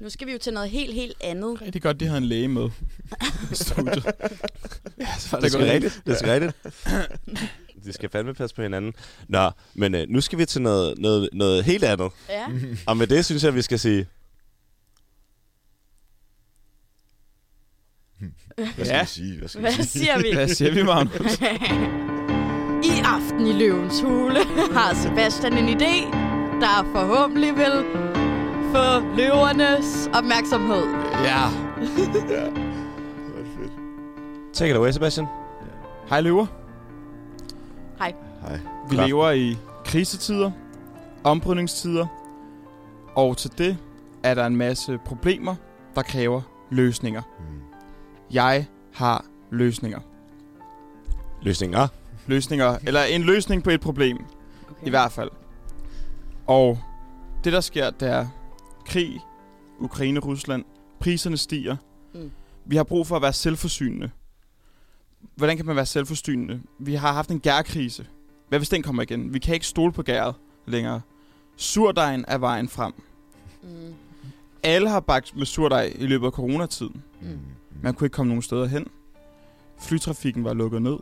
Nu 0.00 0.10
skal 0.10 0.26
vi 0.26 0.32
jo 0.32 0.38
til 0.38 0.52
noget 0.52 0.70
helt, 0.70 0.94
helt 0.94 1.16
andet. 1.20 1.62
Rigtig 1.62 1.82
godt, 1.82 2.00
de 2.00 2.06
havde 2.06 2.18
en 2.18 2.24
læge 2.24 2.48
med. 2.48 2.70
i 3.52 3.54
studiet. 3.64 4.04
ja, 5.00 5.06
så 5.18 5.28
var 5.30 5.38
Det 5.40 5.46
er 5.46 5.48
sgu 5.50 5.58
gået 5.58 5.70
rigtigt. 5.72 6.02
Det 6.06 6.12
er 6.12 6.18
sgu 6.18 6.28
rigtigt. 6.30 6.56
De 7.84 7.92
skal 7.92 8.10
fandme 8.10 8.34
passe 8.34 8.56
på 8.56 8.62
hinanden. 8.62 8.94
Nå, 9.28 9.50
men 9.74 9.94
øh, 9.94 10.06
nu 10.08 10.20
skal 10.20 10.38
vi 10.38 10.44
til 10.46 10.62
noget, 10.62 10.98
noget, 10.98 11.28
noget 11.32 11.64
helt 11.64 11.84
andet. 11.84 12.10
Ja. 12.28 12.46
Og 12.86 12.96
med 12.96 13.06
det 13.06 13.24
synes 13.24 13.44
jeg, 13.44 13.54
vi 13.54 13.62
skal 13.62 13.78
sige... 13.78 14.06
Hvad 18.56 18.66
skal 18.74 18.86
Ja. 18.86 19.00
vi 19.02 19.06
sige? 19.08 19.38
Hvad 19.38 19.48
skal 19.48 19.60
Hvad 19.60 19.70
vi 19.76 19.82
sige? 19.82 19.86
siger 20.04 20.18
vi? 20.22 20.34
Hvad 20.34 20.48
siger 20.48 20.74
vi, 20.74 20.82
Magnus? 20.82 21.38
I 22.90 23.00
aften 23.04 23.46
i 23.46 23.52
Løvens 23.52 24.00
Hule 24.00 24.44
har 24.72 24.94
Sebastian 25.02 25.52
en 25.58 25.68
idé, 25.68 26.16
der 26.60 26.88
forhåbentlig 26.92 27.56
vil 27.56 27.84
få 28.74 29.16
løvernes 29.16 30.08
opmærksomhed. 30.14 30.84
Ja. 31.24 31.48
Take 34.54 34.70
it 34.70 34.76
away, 34.76 34.90
Sebastian. 34.90 35.26
Hej, 36.08 36.20
løver. 36.20 36.46
Hej. 37.98 38.14
Hej. 38.42 38.58
Vi 38.90 38.94
Klart. 38.94 39.08
lever 39.08 39.30
i 39.30 39.56
krisetider, 39.84 40.50
ombrydningstider, 41.24 42.06
og 43.14 43.36
til 43.36 43.58
det 43.58 43.76
er 44.22 44.34
der 44.34 44.46
en 44.46 44.56
masse 44.56 44.98
problemer, 45.04 45.54
der 45.94 46.02
kræver 46.02 46.40
løsninger. 46.70 47.22
Mm. 47.38 47.44
Jeg 48.30 48.66
har 48.94 49.24
løsninger. 49.50 50.00
Løsninger. 51.42 51.88
Løsninger, 52.26 52.76
eller 52.86 53.02
en 53.02 53.22
løsning 53.22 53.62
på 53.62 53.70
et 53.70 53.80
problem, 53.80 54.24
Okay. 54.70 54.86
i 54.86 54.90
hvert 54.90 55.12
fald. 55.12 55.30
Og 56.46 56.78
det, 57.44 57.52
der 57.52 57.60
sker, 57.60 57.90
det 57.90 58.08
er 58.08 58.26
krig, 58.88 59.20
Ukraine, 59.78 60.20
Rusland, 60.20 60.64
priserne 61.00 61.36
stiger. 61.36 61.76
Mm. 62.14 62.30
Vi 62.64 62.76
har 62.76 62.84
brug 62.84 63.06
for 63.06 63.16
at 63.16 63.22
være 63.22 63.32
selvforsynende. 63.32 64.10
Hvordan 65.36 65.56
kan 65.56 65.66
man 65.66 65.76
være 65.76 65.86
selvforsynende? 65.86 66.62
Vi 66.78 66.94
har 66.94 67.12
haft 67.12 67.30
en 67.30 67.40
gærkrise. 67.40 68.06
Hvad 68.48 68.58
hvis 68.58 68.68
den 68.68 68.82
kommer 68.82 69.02
igen? 69.02 69.34
Vi 69.34 69.38
kan 69.38 69.54
ikke 69.54 69.66
stole 69.66 69.92
på 69.92 70.02
gæret 70.02 70.34
længere. 70.66 71.00
Surdejen 71.56 72.24
er 72.28 72.38
vejen 72.38 72.68
frem. 72.68 72.92
Mm. 73.62 73.94
Alle 74.62 74.88
har 74.88 75.00
bagt 75.00 75.36
med 75.36 75.46
surdej 75.46 75.92
i 75.98 76.06
løbet 76.06 76.26
af 76.26 76.32
coronatiden. 76.32 77.02
Mm. 77.20 77.38
Man 77.82 77.94
kunne 77.94 78.06
ikke 78.06 78.14
komme 78.14 78.28
nogen 78.28 78.42
steder 78.42 78.66
hen. 78.66 78.86
Flytrafikken 79.80 80.44
var 80.44 80.54
lukket 80.54 80.82
ned. 80.82 80.98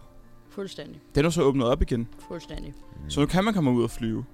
Fuldstændig. 0.50 1.00
Den 1.14 1.24
er 1.24 1.30
så 1.30 1.42
åbnet 1.42 1.66
op 1.66 1.82
igen. 1.82 2.08
Fuldstændig. 2.28 2.74
Så 3.08 3.20
nu 3.20 3.26
kan 3.26 3.44
man 3.44 3.54
komme 3.54 3.70
ud 3.70 3.82
og 3.82 3.90
flyve. 3.90 4.24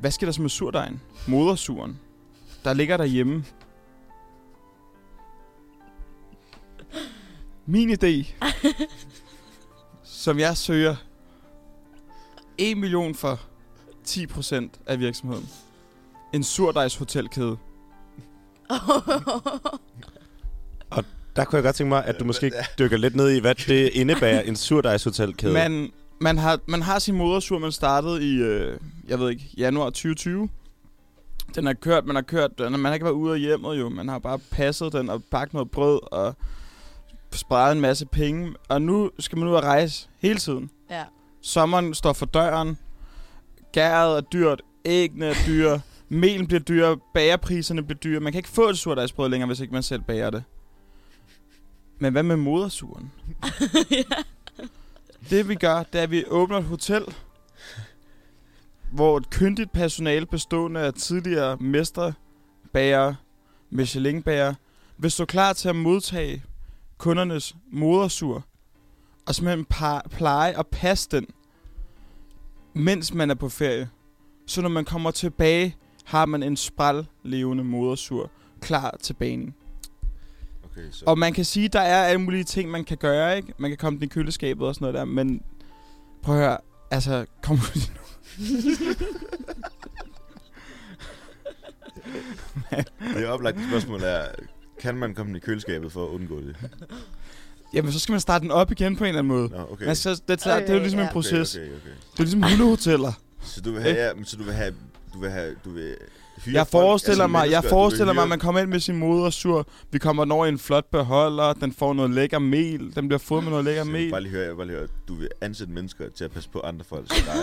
Hvad 0.00 0.10
sker 0.10 0.26
der 0.26 0.32
så 0.32 0.42
med 0.42 0.50
surdejen? 0.50 1.00
Modersuren. 1.28 1.98
Der 2.64 2.72
ligger 2.72 2.96
derhjemme. 2.96 3.44
Min 7.66 7.90
idé, 7.90 8.26
som 10.24 10.38
jeg 10.38 10.56
søger 10.56 10.96
1 12.58 12.76
million 12.78 13.14
for 13.14 13.40
10% 14.08 14.68
af 14.86 15.00
virksomheden. 15.00 15.48
En 16.34 16.44
surdejshotelkæde. 16.44 17.56
Der 21.38 21.44
kunne 21.44 21.56
jeg 21.56 21.64
godt 21.64 21.76
tænke 21.76 21.88
mig, 21.88 22.04
at 22.04 22.20
du 22.20 22.24
måske 22.24 22.52
dykker 22.78 22.96
lidt 22.96 23.16
ned 23.16 23.30
i, 23.30 23.40
hvad 23.40 23.54
det 23.54 23.90
indebærer, 23.92 24.40
en 24.40 24.56
surdejshotelkæde. 24.56 25.52
Man, 25.52 25.90
man, 26.20 26.38
har, 26.38 26.60
man 26.66 26.82
har 26.82 26.98
sin 26.98 27.14
modersur, 27.14 27.58
man 27.58 27.72
startede 27.72 28.34
i, 28.34 28.36
øh, 28.36 28.78
jeg 29.08 29.20
ved 29.20 29.30
ikke, 29.30 29.44
januar 29.58 29.84
2020. 29.84 30.48
Den 31.54 31.66
har 31.66 31.72
kørt, 31.72 32.06
man 32.06 32.16
har 32.16 32.22
kørt, 32.22 32.58
den, 32.58 32.72
man 32.72 32.84
har 32.84 32.94
ikke 32.94 33.04
været 33.04 33.14
ude 33.14 33.34
af 33.34 33.40
hjemmet 33.40 33.78
jo, 33.78 33.88
man 33.88 34.08
har 34.08 34.18
bare 34.18 34.38
passet 34.38 34.92
den 34.92 35.10
og 35.10 35.22
bagt 35.30 35.54
noget 35.54 35.70
brød 35.70 36.12
og 36.12 36.36
sparet 37.32 37.72
en 37.72 37.80
masse 37.80 38.06
penge. 38.06 38.54
Og 38.68 38.82
nu 38.82 39.10
skal 39.18 39.38
man 39.38 39.48
ud 39.48 39.54
og 39.54 39.62
rejse 39.62 40.08
hele 40.18 40.38
tiden. 40.38 40.70
Ja. 40.90 41.04
Sommeren 41.42 41.94
står 41.94 42.12
for 42.12 42.26
døren, 42.26 42.78
gæret 43.72 44.16
er 44.16 44.20
dyrt, 44.20 44.62
æggene 44.84 45.26
er 45.26 45.34
dyre, 45.46 45.80
melen 46.08 46.46
bliver 46.46 46.60
dyre, 46.60 46.98
bagerpriserne 47.14 47.82
bliver 47.82 47.98
dyre. 47.98 48.20
Man 48.20 48.32
kan 48.32 48.38
ikke 48.38 48.48
få 48.48 48.68
et 48.68 48.78
surdejsbrød 48.78 49.28
længere, 49.28 49.46
hvis 49.46 49.60
ikke 49.60 49.74
man 49.74 49.82
selv 49.82 50.02
bager 50.02 50.30
det. 50.30 50.44
Men 51.98 52.12
hvad 52.12 52.22
med 52.22 52.36
modersuren? 52.36 53.12
Det 55.30 55.48
vi 55.48 55.54
gør, 55.54 55.82
det 55.82 55.98
er, 55.98 56.02
at 56.02 56.10
vi 56.10 56.24
åbner 56.26 56.58
et 56.58 56.64
hotel, 56.64 57.02
hvor 58.92 59.16
et 59.16 59.30
kyndigt 59.30 59.72
personale 59.72 60.26
bestående 60.26 60.80
af 60.80 60.94
tidligere 60.94 61.56
mestre, 61.56 62.12
bager, 62.72 63.14
Michelin-bager, 63.70 64.54
vil 64.98 65.10
stå 65.10 65.24
klar 65.24 65.52
til 65.52 65.68
at 65.68 65.76
modtage 65.76 66.44
kundernes 66.98 67.56
modersur, 67.72 68.44
og 69.26 69.34
simpelthen 69.34 69.66
pleje 70.10 70.58
og 70.58 70.66
passe 70.66 71.08
den, 71.10 71.26
mens 72.74 73.14
man 73.14 73.30
er 73.30 73.34
på 73.34 73.48
ferie. 73.48 73.88
Så 74.46 74.62
når 74.62 74.68
man 74.68 74.84
kommer 74.84 75.10
tilbage, 75.10 75.76
har 76.04 76.26
man 76.26 76.42
en 76.42 76.56
spral 76.56 77.06
levende 77.22 77.64
modersur 77.64 78.30
klar 78.60 78.96
til 79.02 79.14
baning. 79.14 79.54
Okay, 80.64 80.90
så... 80.90 81.04
Og 81.06 81.18
man 81.18 81.32
kan 81.32 81.44
sige, 81.44 81.68
der 81.68 81.80
er 81.80 82.04
alle 82.04 82.20
mulige 82.20 82.44
ting, 82.44 82.70
man 82.70 82.84
kan 82.84 82.96
gøre, 82.96 83.36
ikke? 83.36 83.52
Man 83.58 83.70
kan 83.70 83.78
komme 83.78 83.98
den 83.98 84.04
i 84.04 84.08
køleskabet 84.08 84.66
og 84.66 84.74
sådan 84.74 84.84
noget 84.84 84.94
der, 84.94 85.04
men 85.04 85.42
prøv 86.22 86.34
at 86.34 86.40
høre, 86.40 86.58
altså, 86.90 87.26
kom 87.42 87.56
nu. 87.56 88.07
Det 93.16 93.26
oplagte 93.26 93.60
spørgsmål 93.68 94.02
er, 94.02 94.24
kan 94.80 94.96
man 94.96 95.14
komme 95.14 95.36
i 95.36 95.40
køleskabet 95.40 95.92
for 95.92 96.04
at 96.04 96.08
undgå 96.08 96.40
det? 96.40 96.56
Jamen, 97.74 97.92
så 97.92 97.98
skal 97.98 98.12
man 98.12 98.20
starte 98.20 98.42
den 98.42 98.50
op 98.50 98.72
igen 98.72 98.96
på 98.96 99.04
en 99.04 99.08
eller 99.08 99.18
anden 99.18 99.28
måde. 99.36 99.48
Nå, 99.48 99.66
okay. 99.70 99.86
Altså, 99.86 100.20
det, 100.28 100.38
tager, 100.38 100.60
det 100.60 100.70
er 100.70 100.74
jo 100.74 100.80
ligesom 100.80 101.00
Ja. 101.00 101.06
en 101.06 101.12
proces. 101.12 101.54
Okay, 101.56 101.66
okay, 101.66 101.76
okay. 101.76 101.90
Det 102.12 102.18
er 102.18 102.22
ligesom 102.22 102.42
hundehoteller. 102.42 103.12
Så 103.42 103.60
du 103.60 103.72
vil 103.72 103.82
have, 103.82 103.94
ja, 103.96 104.10
så 104.24 104.36
du 104.36 104.42
vil 104.42 104.52
have, 104.54 104.74
du 105.14 105.20
vil 105.20 105.30
have, 105.30 105.54
du 105.64 105.70
vil 105.70 105.96
Jeg 106.46 106.66
folk, 106.66 106.70
forestiller 106.70 107.24
altså 107.24 107.26
mig, 107.32 107.50
jeg 107.50 107.62
du 107.62 107.66
vil 107.66 107.70
forestiller 107.70 108.12
mig, 108.12 108.22
at 108.22 108.28
man 108.28 108.38
kommer 108.38 108.60
ind 108.60 108.70
med 108.70 108.80
sin 108.80 108.96
modersur. 108.96 109.66
Vi 109.92 109.98
kommer 109.98 110.34
over 110.34 110.46
i 110.46 110.48
en 110.48 110.58
flot 110.58 110.90
beholder. 110.90 111.52
Den 111.52 111.72
får 111.72 111.92
noget 111.92 112.10
lækker 112.10 112.38
mel. 112.38 112.94
Den 112.94 113.08
bliver 113.08 113.18
fået 113.18 113.42
med 113.42 113.50
noget 113.50 113.64
lækker 113.64 113.82
Så 113.84 113.90
jeg 113.90 113.92
mel. 113.92 114.10
bare 114.10 114.20
lige 114.20 114.32
høre, 114.32 114.46
jeg 114.46 114.56
bare 114.56 114.66
lige 114.66 114.76
høre, 114.78 114.88
du 115.08 115.14
vil 115.14 115.28
ansætte 115.40 115.72
mennesker 115.72 116.04
til 116.16 116.24
at 116.24 116.30
passe 116.30 116.48
på 116.50 116.60
andre 116.60 116.84
folks 116.84 117.08
dej. 117.26 117.34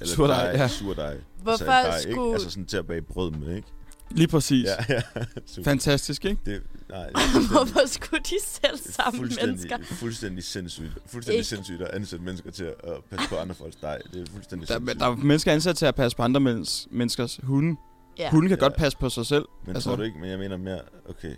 eller 0.00 0.14
Surdej, 0.14 0.44
dej, 0.52 0.60
ja. 0.60 0.68
Surdej. 0.68 1.16
Hvorfor 1.42 1.64
dej, 1.64 1.98
ikke? 1.98 2.12
skulle- 2.12 2.32
Altså 2.32 2.50
sådan 2.50 2.66
til 2.66 2.76
at 2.76 2.86
bage 2.86 3.02
brød 3.02 3.30
med, 3.30 3.56
ikke? 3.56 3.68
Lige 4.10 4.28
præcis. 4.28 4.64
Ja, 4.88 4.94
ja. 4.94 5.02
Super. 5.46 5.70
Fantastisk, 5.70 6.24
ikke? 6.24 6.40
Det, 6.46 6.62
nej, 6.90 6.98
er 7.14 7.48
Hvorfor 7.52 7.88
skulle 7.88 8.20
de 8.24 8.34
selv 8.62 8.78
samme 8.92 9.18
fuldstændig, 9.18 9.48
mennesker? 9.48 9.78
Fuldstændig 9.82 10.44
sindssygt. 10.44 10.90
Fuldstændig 11.06 11.38
Ikke. 11.38 11.48
sindssygt 11.48 11.82
at 11.82 11.88
ansætte 11.94 12.24
mennesker 12.24 12.50
til 12.50 12.64
at 12.64 12.74
passe 13.10 13.28
på 13.28 13.36
andre 13.36 13.54
folks 13.54 13.76
dej. 13.76 13.98
Det 14.12 14.20
er 14.28 14.32
fuldstændig 14.32 14.68
Der, 14.68 14.74
sindssygt. 14.74 15.00
der 15.00 15.06
er 15.06 15.16
mennesker 15.16 15.52
ansat 15.52 15.76
til 15.76 15.86
at 15.86 15.94
passe 15.94 16.16
på 16.16 16.22
andre 16.22 16.40
menneskers, 16.40 16.88
menneskers 16.90 17.40
hunde. 17.42 17.76
Ja. 18.18 18.30
Hunde 18.30 18.48
kan 18.48 18.58
Ja. 18.58 18.64
godt 18.64 18.76
passe 18.76 18.98
på 18.98 19.08
sig 19.08 19.26
selv. 19.26 19.44
Men 19.66 19.74
altså- 19.74 19.88
tror 19.90 19.96
du 19.96 20.02
ikke, 20.02 20.18
men 20.18 20.30
jeg 20.30 20.38
mener 20.38 20.56
mere, 20.56 20.80
okay, 21.08 21.32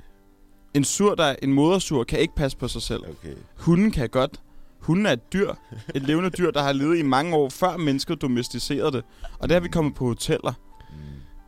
En 0.74 0.84
sur, 0.84 1.14
der 1.14 1.34
en 1.42 1.52
modersur, 1.52 2.04
kan 2.04 2.18
ikke 2.18 2.34
passe 2.34 2.56
på 2.58 2.68
sig 2.68 2.82
selv. 2.82 3.00
okay. 3.00 3.34
Hunden 3.56 3.90
kan 3.90 4.08
godt. 4.08 4.40
Hunden 4.80 5.06
er 5.06 5.12
et 5.12 5.32
dyr. 5.32 5.52
Et 5.94 6.02
levende 6.02 6.30
dyr, 6.30 6.50
der 6.50 6.62
har 6.62 6.72
levet 6.72 6.98
i 6.98 7.02
mange 7.02 7.36
år, 7.36 7.48
før 7.48 7.76
mennesket 7.76 8.22
domesticerede 8.22 8.92
det. 8.92 9.04
Og 9.38 9.48
der 9.48 9.56
er 9.56 9.60
vi 9.60 9.68
kommet 9.68 9.94
på 9.94 10.04
hoteller. 10.06 10.52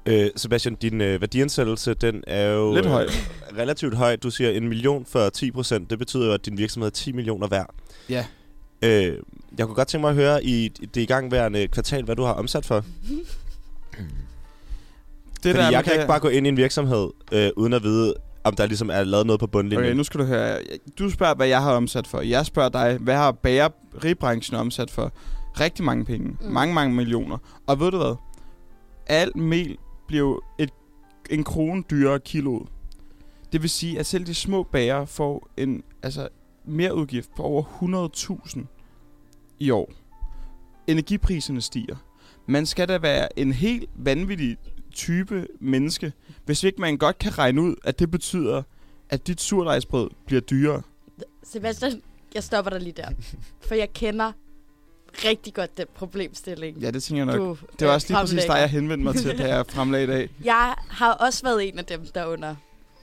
Mm. 0.06 0.12
Øh, 0.12 0.30
Sebastian, 0.36 0.74
din 0.74 1.00
øh, 1.00 1.20
værdiansættelse, 1.20 1.94
den 1.94 2.24
er 2.26 2.42
jo... 2.50 2.74
Lidt 2.74 2.86
høj. 2.86 3.02
Øh, 3.04 3.58
relativt 3.58 3.94
høj. 3.94 4.16
Du 4.16 4.30
siger 4.30 4.50
en 4.50 4.68
million 4.68 5.04
for 5.06 5.28
10 5.28 5.50
procent. 5.50 5.90
Det 5.90 5.98
betyder 5.98 6.26
jo, 6.26 6.32
at 6.32 6.46
din 6.46 6.58
virksomhed 6.58 6.86
er 6.86 6.94
10 6.94 7.12
millioner 7.12 7.46
værd. 7.48 7.74
Ja. 8.08 8.26
Øh, 8.82 9.18
jeg 9.58 9.66
kunne 9.66 9.74
godt 9.74 9.88
tænke 9.88 10.00
mig 10.00 10.10
at 10.10 10.16
høre 10.16 10.44
i 10.44 10.68
det 10.68 10.96
igangværende 11.02 11.68
kvartal, 11.68 12.04
hvad 12.04 12.16
du 12.16 12.22
har 12.22 12.32
omsat 12.32 12.66
for. 12.66 12.84
Det 15.42 15.50
Fordi 15.50 15.52
med 15.64 15.70
jeg 15.72 15.84
kan 15.84 15.92
det- 15.92 15.98
ikke 15.98 16.08
bare 16.08 16.20
gå 16.20 16.28
ind 16.28 16.46
i 16.46 16.48
en 16.48 16.56
virksomhed, 16.56 17.10
øh, 17.32 17.50
uden 17.56 17.72
at 17.72 17.82
vide, 17.82 18.14
om 18.44 18.54
der 18.54 18.66
ligesom 18.66 18.90
er 18.90 19.04
lavet 19.04 19.26
noget 19.26 19.40
på 19.40 19.46
bundlinjen. 19.46 19.86
Okay, 19.86 19.96
nu 19.96 20.04
skal 20.04 20.20
du 20.20 20.24
høre. 20.24 20.58
Du 20.98 21.10
spørger, 21.10 21.34
hvad 21.34 21.46
jeg 21.46 21.62
har 21.62 21.72
omsat 21.72 22.06
for. 22.06 22.20
Jeg 22.20 22.46
spørger 22.46 22.68
dig, 22.68 22.98
hvad 23.00 23.14
har 23.16 23.32
bageribranchen 23.32 24.56
omsat 24.58 24.90
for? 24.90 25.12
Rigtig 25.60 25.84
mange 25.84 26.04
penge. 26.04 26.28
Mm. 26.28 26.46
Mange, 26.52 26.74
mange 26.74 26.94
millioner. 26.96 27.38
Og 27.66 27.80
ved 27.80 27.90
du 27.90 27.96
hvad? 27.96 28.14
Alt 29.06 29.36
mel 29.36 29.76
bliver 30.06 30.20
jo 30.20 30.40
et, 30.58 30.70
en 31.30 31.44
krone 31.44 31.82
dyrere 31.90 32.20
kiloet. 32.20 32.68
Det 33.52 33.62
vil 33.62 33.70
sige, 33.70 33.98
at 33.98 34.06
selv 34.06 34.26
de 34.26 34.34
små 34.34 34.62
bager 34.62 35.04
får 35.04 35.48
en 35.56 35.82
altså, 36.02 36.28
mere 36.64 36.94
udgift 36.94 37.30
på 37.36 37.42
over 37.42 37.62
100.000 37.62 38.60
i 39.58 39.70
år. 39.70 39.92
Energipriserne 40.86 41.60
stiger. 41.60 41.96
Man 42.46 42.66
skal 42.66 42.88
da 42.88 42.98
være 42.98 43.38
en 43.38 43.52
helt 43.52 43.90
vanvittig 43.96 44.56
type 44.92 45.46
menneske, 45.60 46.12
hvis 46.44 46.62
ikke 46.64 46.80
man 46.80 46.98
godt 46.98 47.18
kan 47.18 47.38
regne 47.38 47.62
ud, 47.62 47.74
at 47.84 47.98
det 47.98 48.10
betyder, 48.10 48.62
at 49.08 49.26
dit 49.26 49.40
surdejsbrød 49.40 50.10
bliver 50.26 50.40
dyrere. 50.40 50.82
Sebastian, 51.42 52.02
jeg 52.34 52.44
stopper 52.44 52.70
dig 52.70 52.80
lige 52.80 52.92
der. 52.92 53.08
For 53.60 53.74
jeg 53.74 53.92
kender 53.92 54.32
rigtig 55.24 55.54
godt 55.54 55.76
den 55.78 55.86
problemstilling. 55.94 56.78
Ja, 56.78 56.90
det 56.90 57.02
tænker 57.02 57.24
jeg 57.24 57.36
nok. 57.36 57.46
du 57.46 57.66
det 57.78 57.86
var 57.86 57.88
øh, 57.88 57.94
også 57.94 58.08
lige 58.08 58.16
præcis 58.20 58.44
dig, 58.44 58.56
jeg 58.58 58.70
henvendte 58.70 59.04
mig 59.04 59.14
til, 59.14 59.38
da 59.38 59.56
jeg 59.56 59.66
fremlagde 59.66 60.04
i 60.04 60.06
dag. 60.06 60.30
Jeg 60.44 60.74
har 60.88 61.12
også 61.12 61.42
været 61.42 61.68
en 61.68 61.78
af 61.78 61.84
dem, 61.84 62.06
der 62.06 62.26
under 62.26 62.54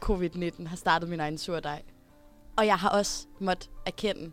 covid-19 0.06 0.68
har 0.68 0.76
startet 0.76 1.10
min 1.10 1.20
egen 1.20 1.38
surdej. 1.38 1.82
Og 2.56 2.66
jeg 2.66 2.76
har 2.76 2.90
også 2.90 3.26
måttet 3.40 3.70
erkende, 3.86 4.32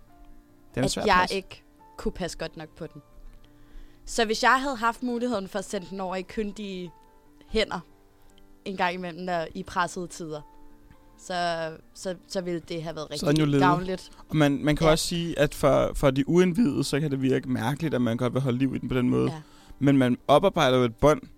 Den 0.75 0.85
er 0.85 0.85
at 0.85 0.97
jeg 0.97 1.05
plads. 1.05 1.33
ikke 1.33 1.63
kunne 1.97 2.13
passe 2.13 2.39
godt 2.39 2.57
nok 2.57 2.69
på 2.77 2.87
den. 2.87 3.03
Så 4.05 4.25
hvis 4.25 4.43
jeg 4.43 4.61
havde 4.61 4.77
haft 4.77 5.03
muligheden 5.03 5.49
for 5.49 5.59
at 5.59 5.65
sende 5.65 5.87
den 5.91 6.01
over 6.01 6.17
i 6.17 6.23
kyndige 6.23 6.91
hænder 7.59 7.81
en 8.65 8.77
gang 8.77 8.95
imellem, 8.95 9.27
der 9.27 9.47
i 9.55 9.63
pressede 9.63 10.07
tider, 10.07 10.41
så, 11.19 11.71
så, 11.95 12.15
så 12.29 12.41
ville 12.41 12.61
det 12.69 12.83
have 12.83 12.97
været 12.97 13.11
rigtig 13.11 13.61
gavnligt. 13.61 14.11
Og 14.29 14.37
man, 14.37 14.59
man 14.65 14.77
kan 14.77 14.85
Ja. 14.87 14.91
også 14.91 15.07
sige, 15.07 15.39
at 15.39 15.55
for, 15.55 15.91
for 15.95 16.11
de 16.11 16.29
uindvidede, 16.29 16.85
så 16.85 17.01
kan 17.01 17.11
det 17.11 17.23
virke 17.23 17.49
mærkeligt, 17.51 17.95
at 17.95 18.03
man 18.03 18.17
godt 18.17 18.35
vil 18.35 18.43
holde 18.43 18.59
liv 18.59 18.75
i 18.75 18.79
den 18.79 18.89
på 18.89 18.95
den 18.95 19.11
måde. 19.11 19.31
Ja. 19.33 19.41
Men 19.79 19.99
man 19.99 20.19
oparbejder 20.29 20.79
jo 20.79 20.85
et 20.85 20.95
bånd 20.97 21.21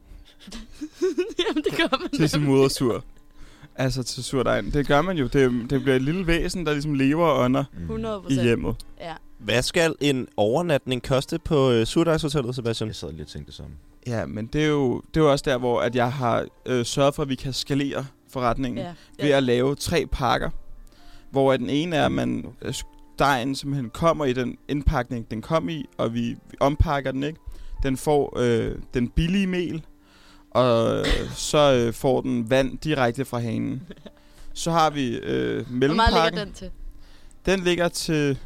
Jamen, 1.48 1.62
det 1.64 1.76
gør 1.76 1.98
man. 2.00 2.10
til 2.10 2.28
sin 2.28 2.44
modersur. 2.44 3.04
Altså 3.76 4.02
til 4.02 4.24
surdejen. 4.24 4.70
Det 4.72 4.86
gør 4.86 5.02
man 5.02 5.16
jo. 5.18 5.26
Det, 5.26 5.70
det 5.70 5.82
bliver 5.82 5.96
et 5.96 6.02
lille 6.02 6.26
væsen, 6.26 6.66
der 6.66 6.72
ligesom 6.72 6.94
lever 6.94 7.26
og 7.26 7.44
ånder 7.44 7.64
Mm. 7.72 7.80
100 7.82 8.16
i 8.18 8.22
procent. 8.22 8.42
hjemmet. 8.42 8.76
Ja. 9.00 9.14
Hvad 9.38 9.62
skal 9.62 9.94
en 10.00 10.28
overnatning 10.36 11.02
koste 11.02 11.38
på 11.38 11.70
øh, 11.70 11.86
Surdejshotellet, 11.86 12.54
Sebastian? 12.54 12.88
Jeg 12.88 12.96
sad 12.96 13.10
lige 13.12 13.22
og 13.22 13.28
tænkte 13.28 13.46
det 13.46 13.54
samme. 13.56 13.70
Ja, 14.08 14.26
men 14.26 14.46
det 14.46 14.62
er 14.62 14.68
jo, 14.68 15.00
det 15.14 15.20
er 15.20 15.24
jo 15.24 15.30
også 15.32 15.42
der, 15.48 15.58
hvor 15.58 15.80
at 15.80 15.94
jeg 15.94 16.12
har 16.12 16.46
øh, 16.66 16.84
sørget 16.84 17.14
for, 17.14 17.22
at 17.22 17.28
vi 17.28 17.34
kan 17.34 17.52
skalere 17.52 18.06
forretningen. 18.30 18.84
Ja. 19.18 19.24
ved 19.24 19.30
at 19.30 19.42
lave 19.42 19.74
tre 19.74 20.06
pakker, 20.12 20.50
hvor 21.30 21.52
at 21.52 21.60
den 21.60 21.70
ene 21.70 21.96
er, 21.96 22.06
at 22.06 22.12
man 22.12 22.46
øh, 22.62 22.74
dejen 23.18 23.54
simpelthen 23.54 23.90
kommer 23.90 24.24
i 24.24 24.32
den 24.32 24.56
indpakning, 24.68 25.30
den 25.30 25.42
kom 25.42 25.68
i, 25.68 25.84
og 25.98 26.14
vi, 26.14 26.20
vi 26.20 26.56
ompakker 26.60 27.12
den, 27.12 27.22
ikke? 27.22 27.40
Den 27.82 27.96
får 27.96 28.38
øh, 28.40 28.74
den 28.94 29.08
billige 29.08 29.46
mel, 29.46 29.84
og 30.50 31.06
så 31.34 31.72
øh, 31.74 31.92
får 31.94 32.20
den 32.20 32.50
vand 32.50 32.78
direkte 32.78 33.24
fra 33.24 33.38
hanen. 33.38 33.82
Så 34.54 34.70
har 34.70 34.90
vi 34.90 35.16
øh, 35.16 35.54
Hvor 35.54 35.54
meget 35.54 35.70
mellempakken. 35.70 36.14
ligger 36.24 36.44
den 36.44 36.52
til? 36.52 36.70
Den 37.46 37.60
ligger 37.60 37.88
til... 37.88 38.38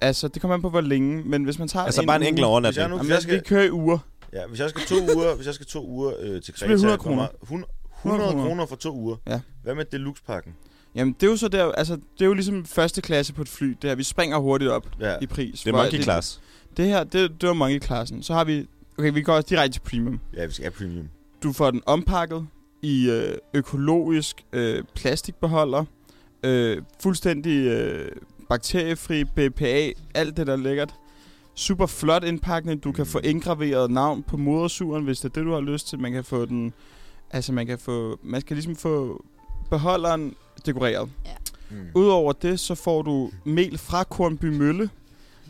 Altså, 0.00 0.28
det 0.28 0.40
kommer 0.42 0.54
an 0.54 0.62
på, 0.62 0.70
hvor 0.70 0.80
længe, 0.80 1.22
men 1.24 1.44
hvis 1.44 1.58
man 1.58 1.68
tager 1.68 1.84
Altså 1.84 2.06
bare 2.06 2.16
en 2.16 2.22
enkelt 2.22 2.34
Hvis 2.34 2.40
jeg 2.40 2.46
overnatning. 2.48 2.88
nu 2.88 2.96
Jamen, 2.96 2.98
hvis 2.98 3.08
jeg 3.10 3.14
jeg 3.14 3.22
skal, 3.22 3.42
kører 3.42 3.64
i 3.64 3.70
uger. 3.70 3.98
ja, 4.32 4.46
hvis 4.48 4.60
jeg 4.60 4.70
skal 4.70 4.82
to 4.82 4.94
uger, 5.16 5.34
hvis 5.34 5.46
jeg 5.46 5.54
skal 5.54 5.66
to 5.66 5.86
uger 5.88 6.12
øh, 6.20 6.42
til 6.42 6.54
Så 6.56 6.64
bliver 6.64 6.68
det 6.68 6.68
Kreta, 6.68 6.74
100 6.74 6.98
kroner. 6.98 7.16
hvor 7.46 7.56
meget- 7.56 7.64
100, 8.02 8.28
100 8.28 8.48
kroner. 8.48 8.66
for 8.66 8.76
to 8.76 8.94
uger. 8.96 9.16
Ja. 9.26 9.40
Hvad 9.62 9.74
med 9.74 9.84
deluxe-pakken? 9.84 10.52
Jamen, 10.94 11.12
det 11.20 11.26
er 11.26 11.30
jo 11.30 11.36
så 11.36 11.48
der, 11.48 11.72
altså, 11.72 11.94
det 11.94 12.22
er 12.22 12.26
jo 12.26 12.32
ligesom 12.34 12.64
første 12.64 13.00
klasse 13.02 13.32
på 13.34 13.42
et 13.42 13.48
fly. 13.48 13.66
Det 13.82 13.90
her, 13.90 13.94
vi 13.94 14.02
springer 14.02 14.38
hurtigt 14.38 14.70
op 14.70 14.86
Ja. 15.00 15.16
i 15.22 15.26
pris. 15.26 15.60
Det 15.60 15.68
er 15.72 15.76
monkey 15.76 16.02
class. 16.02 16.40
Det 16.76 16.84
her, 16.86 17.04
det, 17.04 17.40
det 17.40 17.46
var 17.48 17.52
monkey-klassen. 17.54 18.22
Så 18.22 18.34
har 18.34 18.44
vi... 18.44 18.66
Okay, 18.98 19.12
vi 19.12 19.22
går 19.22 19.32
også 19.32 19.46
direkte 19.50 19.74
til 19.74 19.80
premium. 19.80 20.20
Ja, 20.36 20.46
vi 20.46 20.52
skal 20.52 20.64
have 20.64 20.70
premium. 20.72 21.08
Du 21.42 21.52
får 21.52 21.70
den 21.70 21.82
ompakket 21.86 22.46
i 22.82 23.10
øh, 23.10 23.34
økologisk 23.54 24.44
øh, 24.52 24.84
plastikbeholder. 24.94 25.84
Øh, 26.44 26.82
fuldstændig 27.02 27.66
øh, 27.66 28.08
bakteriefri, 28.48 29.24
BPA, 29.24 29.92
alt 30.14 30.36
det 30.36 30.46
der 30.46 30.52
er 30.52 30.56
lækkert. 30.56 30.94
Super 31.54 31.86
flot 31.86 32.24
indpakning. 32.24 32.84
Du 32.84 32.92
kan 32.92 33.06
få 33.06 33.18
indgraveret 33.18 33.90
navn 33.90 34.22
på 34.22 34.36
modersuren, 34.36 35.04
hvis 35.04 35.20
det 35.20 35.24
er 35.24 35.32
det, 35.32 35.44
du 35.44 35.52
har 35.52 35.60
lyst 35.60 35.88
til. 35.88 36.00
Man 36.00 36.12
kan 36.12 36.24
få 36.24 36.44
den... 36.44 36.72
Altså, 37.30 37.52
man 37.52 37.66
kan 37.66 37.78
få... 37.78 38.18
Man 38.22 38.40
skal 38.40 38.56
ligesom 38.56 38.76
få 38.76 39.24
beholderen 39.70 40.34
dekoreret. 40.66 41.10
Mm. 41.70 41.76
Udover 41.94 42.32
det, 42.32 42.60
så 42.60 42.74
får 42.74 43.02
du 43.02 43.30
mel 43.44 43.78
fra 43.78 44.04
Kornby 44.04 44.44
Mølle, 44.44 44.90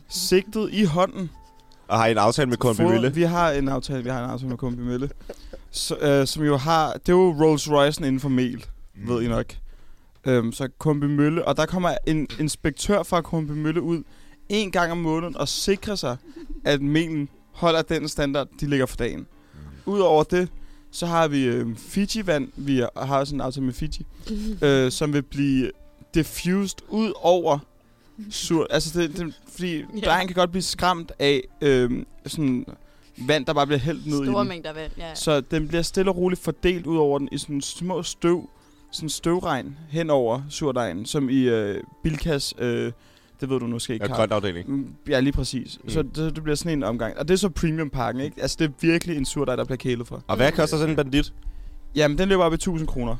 sigtet 0.08 0.68
i 0.72 0.84
hånden. 0.84 1.30
Og 1.88 1.98
har 1.98 2.06
I 2.06 2.10
en 2.10 2.18
aftale 2.18 2.48
med 2.48 2.56
Kornby 2.56 2.80
Mølle? 2.80 3.14
Vi 3.14 3.22
har 3.22 3.50
en 3.50 3.68
aftale, 3.68 4.04
vi 4.04 4.10
har 4.10 4.24
en 4.24 4.30
aftale 4.30 4.48
med 4.48 4.58
Kornby 4.58 4.80
Mølle. 4.80 5.10
så, 5.70 5.96
øh, 5.96 6.26
som 6.26 6.44
jo 6.44 6.56
har... 6.56 6.92
Det 6.92 7.08
er 7.08 7.12
jo 7.12 7.36
Rolls 7.40 7.70
Royce 7.70 8.00
inden 8.00 8.20
for 8.20 8.28
mel, 8.28 8.66
mm. 8.94 9.08
ved 9.08 9.22
I 9.22 9.28
nok. 9.28 9.54
Øhm, 10.26 10.52
så 10.52 10.68
Kumby 10.78 11.04
Mølle, 11.04 11.44
og 11.44 11.56
der 11.56 11.66
kommer 11.66 11.94
en 12.06 12.28
inspektør 12.40 13.02
fra 13.02 13.20
Kumby 13.20 13.50
Mølle 13.50 13.82
ud 13.82 14.02
en 14.48 14.70
gang 14.70 14.92
om 14.92 14.98
måneden 14.98 15.36
og 15.36 15.48
sikrer 15.48 15.94
sig, 15.94 16.16
at 16.64 16.82
melen 16.82 17.28
holder 17.52 17.82
den 17.82 18.08
standard, 18.08 18.48
de 18.60 18.66
ligger 18.66 18.86
for 18.86 18.96
dagen. 18.96 19.18
Mm. 19.18 19.92
Udover 19.92 20.22
det, 20.24 20.48
så 20.90 21.06
har 21.06 21.28
vi 21.28 21.44
øh, 21.44 21.76
Fiji-vand. 21.76 22.48
Vi 22.56 22.84
har 22.96 23.24
sådan 23.24 23.36
en 23.36 23.40
aftale 23.40 23.66
med 23.66 23.74
Fiji, 23.74 24.06
øh, 24.62 24.92
som 24.92 25.12
vil 25.12 25.22
blive 25.22 25.70
diffused 26.14 26.78
ud 26.88 27.12
over 27.16 27.58
sur. 28.30 28.66
Altså, 28.70 29.00
det, 29.00 29.16
det, 29.16 29.34
fordi 29.52 29.76
ja. 29.76 29.84
der 30.00 30.18
kan 30.18 30.34
godt 30.34 30.50
blive 30.50 30.62
skræmt 30.62 31.12
af 31.18 31.42
øh, 31.60 32.04
sådan 32.26 32.66
vand, 33.26 33.46
der 33.46 33.52
bare 33.52 33.66
bliver 33.66 33.80
hældt 33.80 34.06
ned 34.06 34.22
i 34.22 34.26
Store 34.26 34.40
den. 34.40 34.48
mængder 34.48 34.72
vand, 34.72 34.92
ja. 34.98 35.14
Så 35.14 35.40
den 35.40 35.68
bliver 35.68 35.82
stille 35.82 36.10
og 36.10 36.16
roligt 36.16 36.40
fordelt 36.40 36.86
ud 36.86 36.96
over 36.96 37.18
den 37.18 37.28
i 37.32 37.38
sådan 37.38 37.60
små 37.60 38.02
støv, 38.02 38.50
sådan 38.92 39.08
støvregn 39.08 39.78
hen 39.90 40.10
over 40.10 40.42
surdejen, 40.50 41.06
som 41.06 41.28
i 41.28 41.42
øh, 41.42 41.80
Bilkas, 42.02 42.54
øh, 42.58 42.92
det 43.40 43.50
ved 43.50 43.60
du 43.60 43.66
måske 43.66 43.92
ikke, 43.92 44.06
Ja, 44.06 44.12
grønt 44.16 44.32
afdeling. 44.32 44.70
Mm, 44.70 44.86
Ja, 45.08 45.20
lige 45.20 45.32
præcis. 45.32 45.78
Mm. 45.84 45.90
Så 45.90 46.02
det, 46.02 46.36
det 46.36 46.42
bliver 46.42 46.56
sådan 46.56 46.72
en 46.72 46.82
omgang. 46.82 47.18
Og 47.18 47.28
det 47.28 47.34
er 47.34 47.38
så 47.38 47.48
premium 47.48 47.90
pakken, 47.90 48.22
ikke? 48.22 48.40
Altså, 48.42 48.56
det 48.60 48.64
er 48.64 48.72
virkelig 48.80 49.16
en 49.16 49.24
surdej, 49.24 49.56
der 49.56 49.64
bliver 49.64 49.76
kælet 49.76 50.06
for. 50.08 50.22
Og 50.28 50.36
hvad 50.36 50.52
koster 50.52 50.76
sådan 50.76 50.90
en 50.90 50.96
bandit? 50.96 51.32
Jamen, 51.94 52.18
den 52.18 52.28
løber 52.28 52.44
op 52.44 52.52
i 52.52 52.54
1000 52.54 52.88
kroner. 52.88 53.16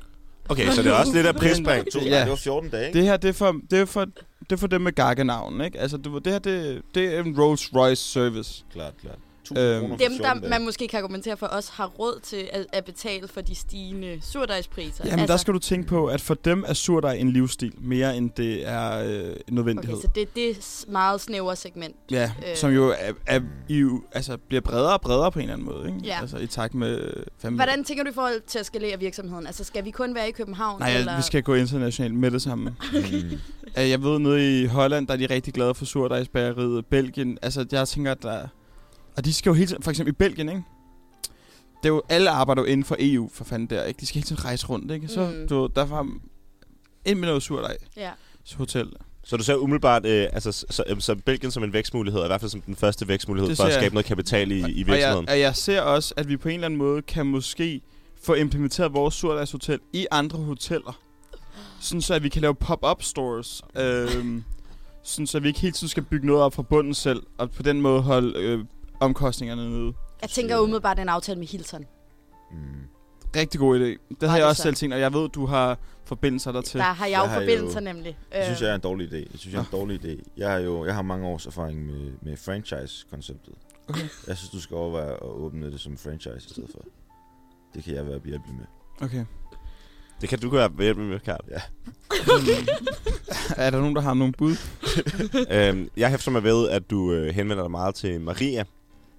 Okay, 0.48 0.70
så 0.70 0.82
det 0.82 0.90
er 0.90 0.94
også 0.94 1.12
lidt 1.14 1.26
af 1.26 1.34
prisspring. 1.42 1.92
To, 1.92 2.00
Ja. 2.00 2.20
Det 2.20 2.30
var 2.30 2.36
14 2.36 2.70
dage, 2.70 2.86
ikke? 2.86 2.98
Det 2.98 3.06
her, 3.06 3.16
det 3.16 3.28
er 3.28 3.32
for, 3.32 3.56
det 3.70 3.78
er 3.78 3.84
for, 3.84 4.04
det 4.40 4.52
er 4.52 4.56
for 4.56 4.66
dem 4.66 4.80
med 4.80 4.92
gaggenavn, 4.92 5.60
ikke? 5.60 5.78
Altså, 5.80 5.96
det, 5.96 6.24
det 6.24 6.32
her, 6.32 6.38
det, 6.38 6.82
det 6.94 7.16
er 7.16 7.22
en 7.22 7.40
Rolls 7.40 7.74
Royce 7.74 8.02
service. 8.02 8.64
Klart, 8.72 8.92
klart. 9.02 9.18
1000 9.54 9.58
Øhm, 9.58 9.98
Dem, 9.98 9.98
14 9.98 10.42
der 10.42 10.48
man 10.48 10.64
måske 10.64 10.88
kan 10.88 10.98
argumentere 10.98 11.36
for, 11.36 11.46
også 11.46 11.70
har 11.74 11.86
råd 11.86 12.20
til 12.22 12.48
at, 12.52 12.66
at 12.72 12.84
betale 12.84 13.28
for 13.28 13.40
de 13.40 13.54
stigende 13.54 14.18
surdejspriser. 14.22 15.04
Jamen, 15.04 15.18
altså, 15.20 15.32
der 15.32 15.36
skal 15.38 15.54
du 15.54 15.58
tænke 15.58 15.88
på, 15.88 16.06
at 16.06 16.20
for 16.20 16.34
dem 16.34 16.64
er 16.66 16.72
surdej 16.74 17.12
en 17.14 17.30
livsstil, 17.32 17.72
mere 17.80 18.16
end 18.16 18.30
det 18.36 18.68
er 18.68 18.98
øh, 19.04 19.24
en 19.48 19.54
nødvendighed. 19.54 19.94
Okay, 19.96 20.02
så 20.02 20.08
det, 20.14 20.34
det 20.36 20.50
er 20.50 20.54
s- 20.60 20.84
meget 20.88 21.20
snævre 21.20 21.56
segment. 21.56 21.96
Ja, 22.10 22.30
Øh. 22.44 22.50
øh. 22.50 22.56
som 22.56 22.70
jo 22.70 22.88
er, 22.88 23.12
er, 23.26 23.40
i, 23.68 23.84
altså, 24.12 24.36
bliver 24.48 24.60
bredere 24.60 24.92
og 24.92 25.00
bredere 25.00 25.32
på 25.32 25.38
en 25.38 25.42
eller 25.42 25.54
anden 25.54 25.66
måde, 25.66 25.86
ikke? 25.88 26.00
Ja. 26.04 26.20
Altså, 26.20 26.36
i 26.38 26.46
takt 26.46 26.74
med... 26.74 27.12
Fem 27.38 27.54
Hvordan 27.54 27.84
tænker 27.84 28.04
du 28.04 28.10
i 28.10 28.14
forhold 28.14 28.40
til 28.46 28.58
at 28.58 28.66
skalere 28.66 28.98
virksomheden? 28.98 29.46
Altså, 29.46 29.64
skal 29.64 29.84
vi 29.84 29.90
kun 29.90 30.14
være 30.14 30.28
i 30.28 30.32
København? 30.32 30.80
Nej, 30.80 30.92
eller? 30.96 31.16
vi 31.16 31.22
skal 31.22 31.42
gå 31.42 31.54
internationalt 31.54 32.14
med 32.14 32.30
det 32.30 32.42
samme. 32.42 32.76
Mm. 32.92 32.98
Øh, 33.78 33.90
Jeg 33.90 34.02
ved, 34.02 34.18
nede 34.18 34.62
i 34.62 34.66
Holland, 34.66 35.06
der 35.06 35.12
er 35.12 35.16
de 35.16 35.26
rigtig 35.26 35.54
glade 35.54 35.74
for 35.74 35.84
surdejsbageriet. 35.84 36.86
Belgien, 36.86 37.38
altså 37.42 37.66
jeg 37.72 37.88
tænker, 37.88 38.12
at 38.12 38.22
der... 38.22 38.48
Og 39.18 39.24
de 39.24 39.32
skal 39.34 39.50
jo 39.50 39.54
hele 39.54 39.66
tiden, 39.66 39.82
for 39.82 39.90
eksempel 39.90 40.12
i 40.12 40.16
Belgien, 40.16 40.48
ikke? 40.48 40.62
Det 41.82 41.88
er 41.88 41.92
jo, 41.92 42.02
alle 42.08 42.30
arbejder 42.30 42.62
jo 42.62 42.66
inden 42.66 42.84
for 42.84 42.96
EU, 42.98 43.30
for 43.32 43.44
fanden 43.44 43.70
der, 43.70 43.84
ikke? 43.84 44.00
De 44.00 44.06
skal 44.06 44.14
hele 44.14 44.26
tiden 44.26 44.44
rejse 44.44 44.66
rundt, 44.66 44.90
ikke? 44.92 45.08
Så 45.08 45.26
Mm. 45.40 45.48
du, 45.48 45.60
ved, 45.62 45.68
derfor 45.76 46.06
ind 47.04 47.18
med 47.18 47.28
noget 47.28 47.42
surdej 47.42 47.76
Ja. 47.96 48.10
hotel. 48.56 48.88
Så 49.24 49.36
du 49.36 49.42
ser 49.44 49.54
umiddelbart 49.54 50.06
øh, 50.06 50.26
altså, 50.32 50.52
så, 50.52 50.66
så, 50.70 50.84
så 50.98 51.16
Belgien 51.26 51.50
som 51.50 51.64
en 51.64 51.72
vækstmulighed, 51.72 52.20
og 52.20 52.26
i 52.26 52.28
hvert 52.28 52.40
fald 52.40 52.50
som 52.50 52.60
den 52.60 52.76
første 52.76 53.08
vækstmulighed 53.08 53.46
for 53.46 53.52
at 53.52 53.56
ser 53.56 53.64
jeg. 53.64 53.82
skabe 53.82 53.94
noget 53.94 54.06
kapital 54.06 54.52
i, 54.52 54.58
i 54.58 54.62
Og 54.62 54.68
jeg, 54.78 54.86
virksomheden. 54.86 55.28
og 55.28 55.40
jeg 55.40 55.56
ser 55.56 55.80
også, 55.80 56.14
at 56.16 56.28
vi 56.28 56.36
på 56.36 56.48
en 56.48 56.54
eller 56.54 56.64
anden 56.66 56.78
måde 56.78 57.02
kan 57.02 57.26
måske 57.26 57.80
få 58.22 58.34
implementeret 58.34 58.92
vores 58.92 59.14
surdejshotel 59.14 59.80
i 59.92 60.06
andre 60.10 60.38
hoteller. 60.38 61.00
Sådan 61.80 62.02
så, 62.02 62.14
at 62.14 62.22
vi 62.22 62.28
kan 62.28 62.42
lave 62.42 62.54
pop-up 62.54 63.02
stores. 63.02 63.62
Øhm, 63.76 64.44
sådan 65.02 65.26
så, 65.26 65.38
at 65.38 65.42
vi 65.42 65.48
ikke 65.48 65.60
hele 65.60 65.72
tiden 65.72 65.88
skal 65.88 66.02
bygge 66.02 66.26
noget 66.26 66.42
op 66.42 66.54
fra 66.54 66.62
bunden 66.62 66.94
selv, 66.94 67.22
og 67.38 67.50
på 67.50 67.62
den 67.62 67.80
måde 67.80 68.02
holde 68.02 68.38
øh, 68.38 68.64
omkostningerne 69.00 69.70
nede. 69.70 69.92
Jeg 70.22 70.30
tænker 70.30 70.58
umiddelbart 70.58 70.98
en 70.98 71.08
aftale 71.08 71.38
med 71.38 71.46
Hilton. 71.46 71.84
Mm. 72.50 72.58
Rigtig 73.36 73.60
god 73.60 73.76
idé. 73.80 73.82
Det 73.84 74.00
Var 74.20 74.28
har 74.28 74.36
jeg 74.36 74.46
også 74.46 74.56
så? 74.56 74.62
selv 74.62 74.74
tænkt, 74.74 74.94
og 74.94 75.00
jeg 75.00 75.12
ved, 75.12 75.28
du 75.28 75.46
har 75.46 75.78
forbindelser 76.04 76.52
der 76.52 76.60
til. 76.60 76.78
Der 76.80 76.84
har 76.86 77.06
jeg 77.06 77.12
Jeg 77.12 77.20
jo 77.20 77.24
har 77.26 77.40
forbindelser 77.40 77.80
jo- 77.80 77.84
nemlig. 77.84 78.18
Det 78.32 78.44
synes 78.44 78.60
Øh, 78.60 78.64
jeg 78.64 78.70
er 78.70 78.74
en 78.74 78.80
dårlig 78.80 79.08
idé. 79.08 79.32
Det 79.32 79.40
synes 79.40 79.52
jeg 79.54 79.60
er 79.60 79.64
en 79.64 79.70
dårlig 79.72 80.04
idé. 80.04 80.22
Jeg 80.36 80.50
har 80.50 80.58
jo 80.58 80.84
jeg 80.84 80.94
har 80.94 81.02
mange 81.02 81.26
års 81.26 81.46
erfaring 81.46 81.86
med, 81.86 82.12
med 82.22 82.36
franchise-konceptet. 82.36 83.54
Okay. 83.88 84.08
Jeg 84.26 84.36
synes, 84.36 84.50
du 84.50 84.60
skal 84.60 84.76
overveje 84.76 85.10
at 85.12 85.22
åbne 85.22 85.72
det 85.72 85.80
som 85.80 85.96
franchise 85.96 86.36
i 86.36 86.50
stedet 86.52 86.70
for. 86.72 86.84
Det 87.74 87.84
kan 87.84 87.94
jeg 87.94 88.06
være 88.06 88.20
behjælpelig 88.20 88.56
med. 88.56 88.64
Okay. 89.06 89.24
Det 90.20 90.28
kan 90.28 90.38
du 90.38 90.50
gøre 90.50 90.70
ved 90.76 90.84
hjælp 90.84 90.98
med, 90.98 91.20
Karl. 91.20 91.40
Ja. 91.50 91.60
er 93.66 93.70
der 93.70 93.78
nogen, 93.80 93.96
der 93.96 94.00
har 94.02 94.14
nogle 94.14 94.32
bud? 94.32 94.56
øhm, 95.56 95.88
jeg 95.96 96.10
hæfter 96.10 96.30
mig 96.30 96.42
ved, 96.42 96.68
at 96.68 96.90
du 96.90 97.12
øh, 97.12 97.34
henvender 97.34 97.62
dig 97.64 97.70
meget 97.70 97.94
til 97.94 98.20
Maria 98.20 98.64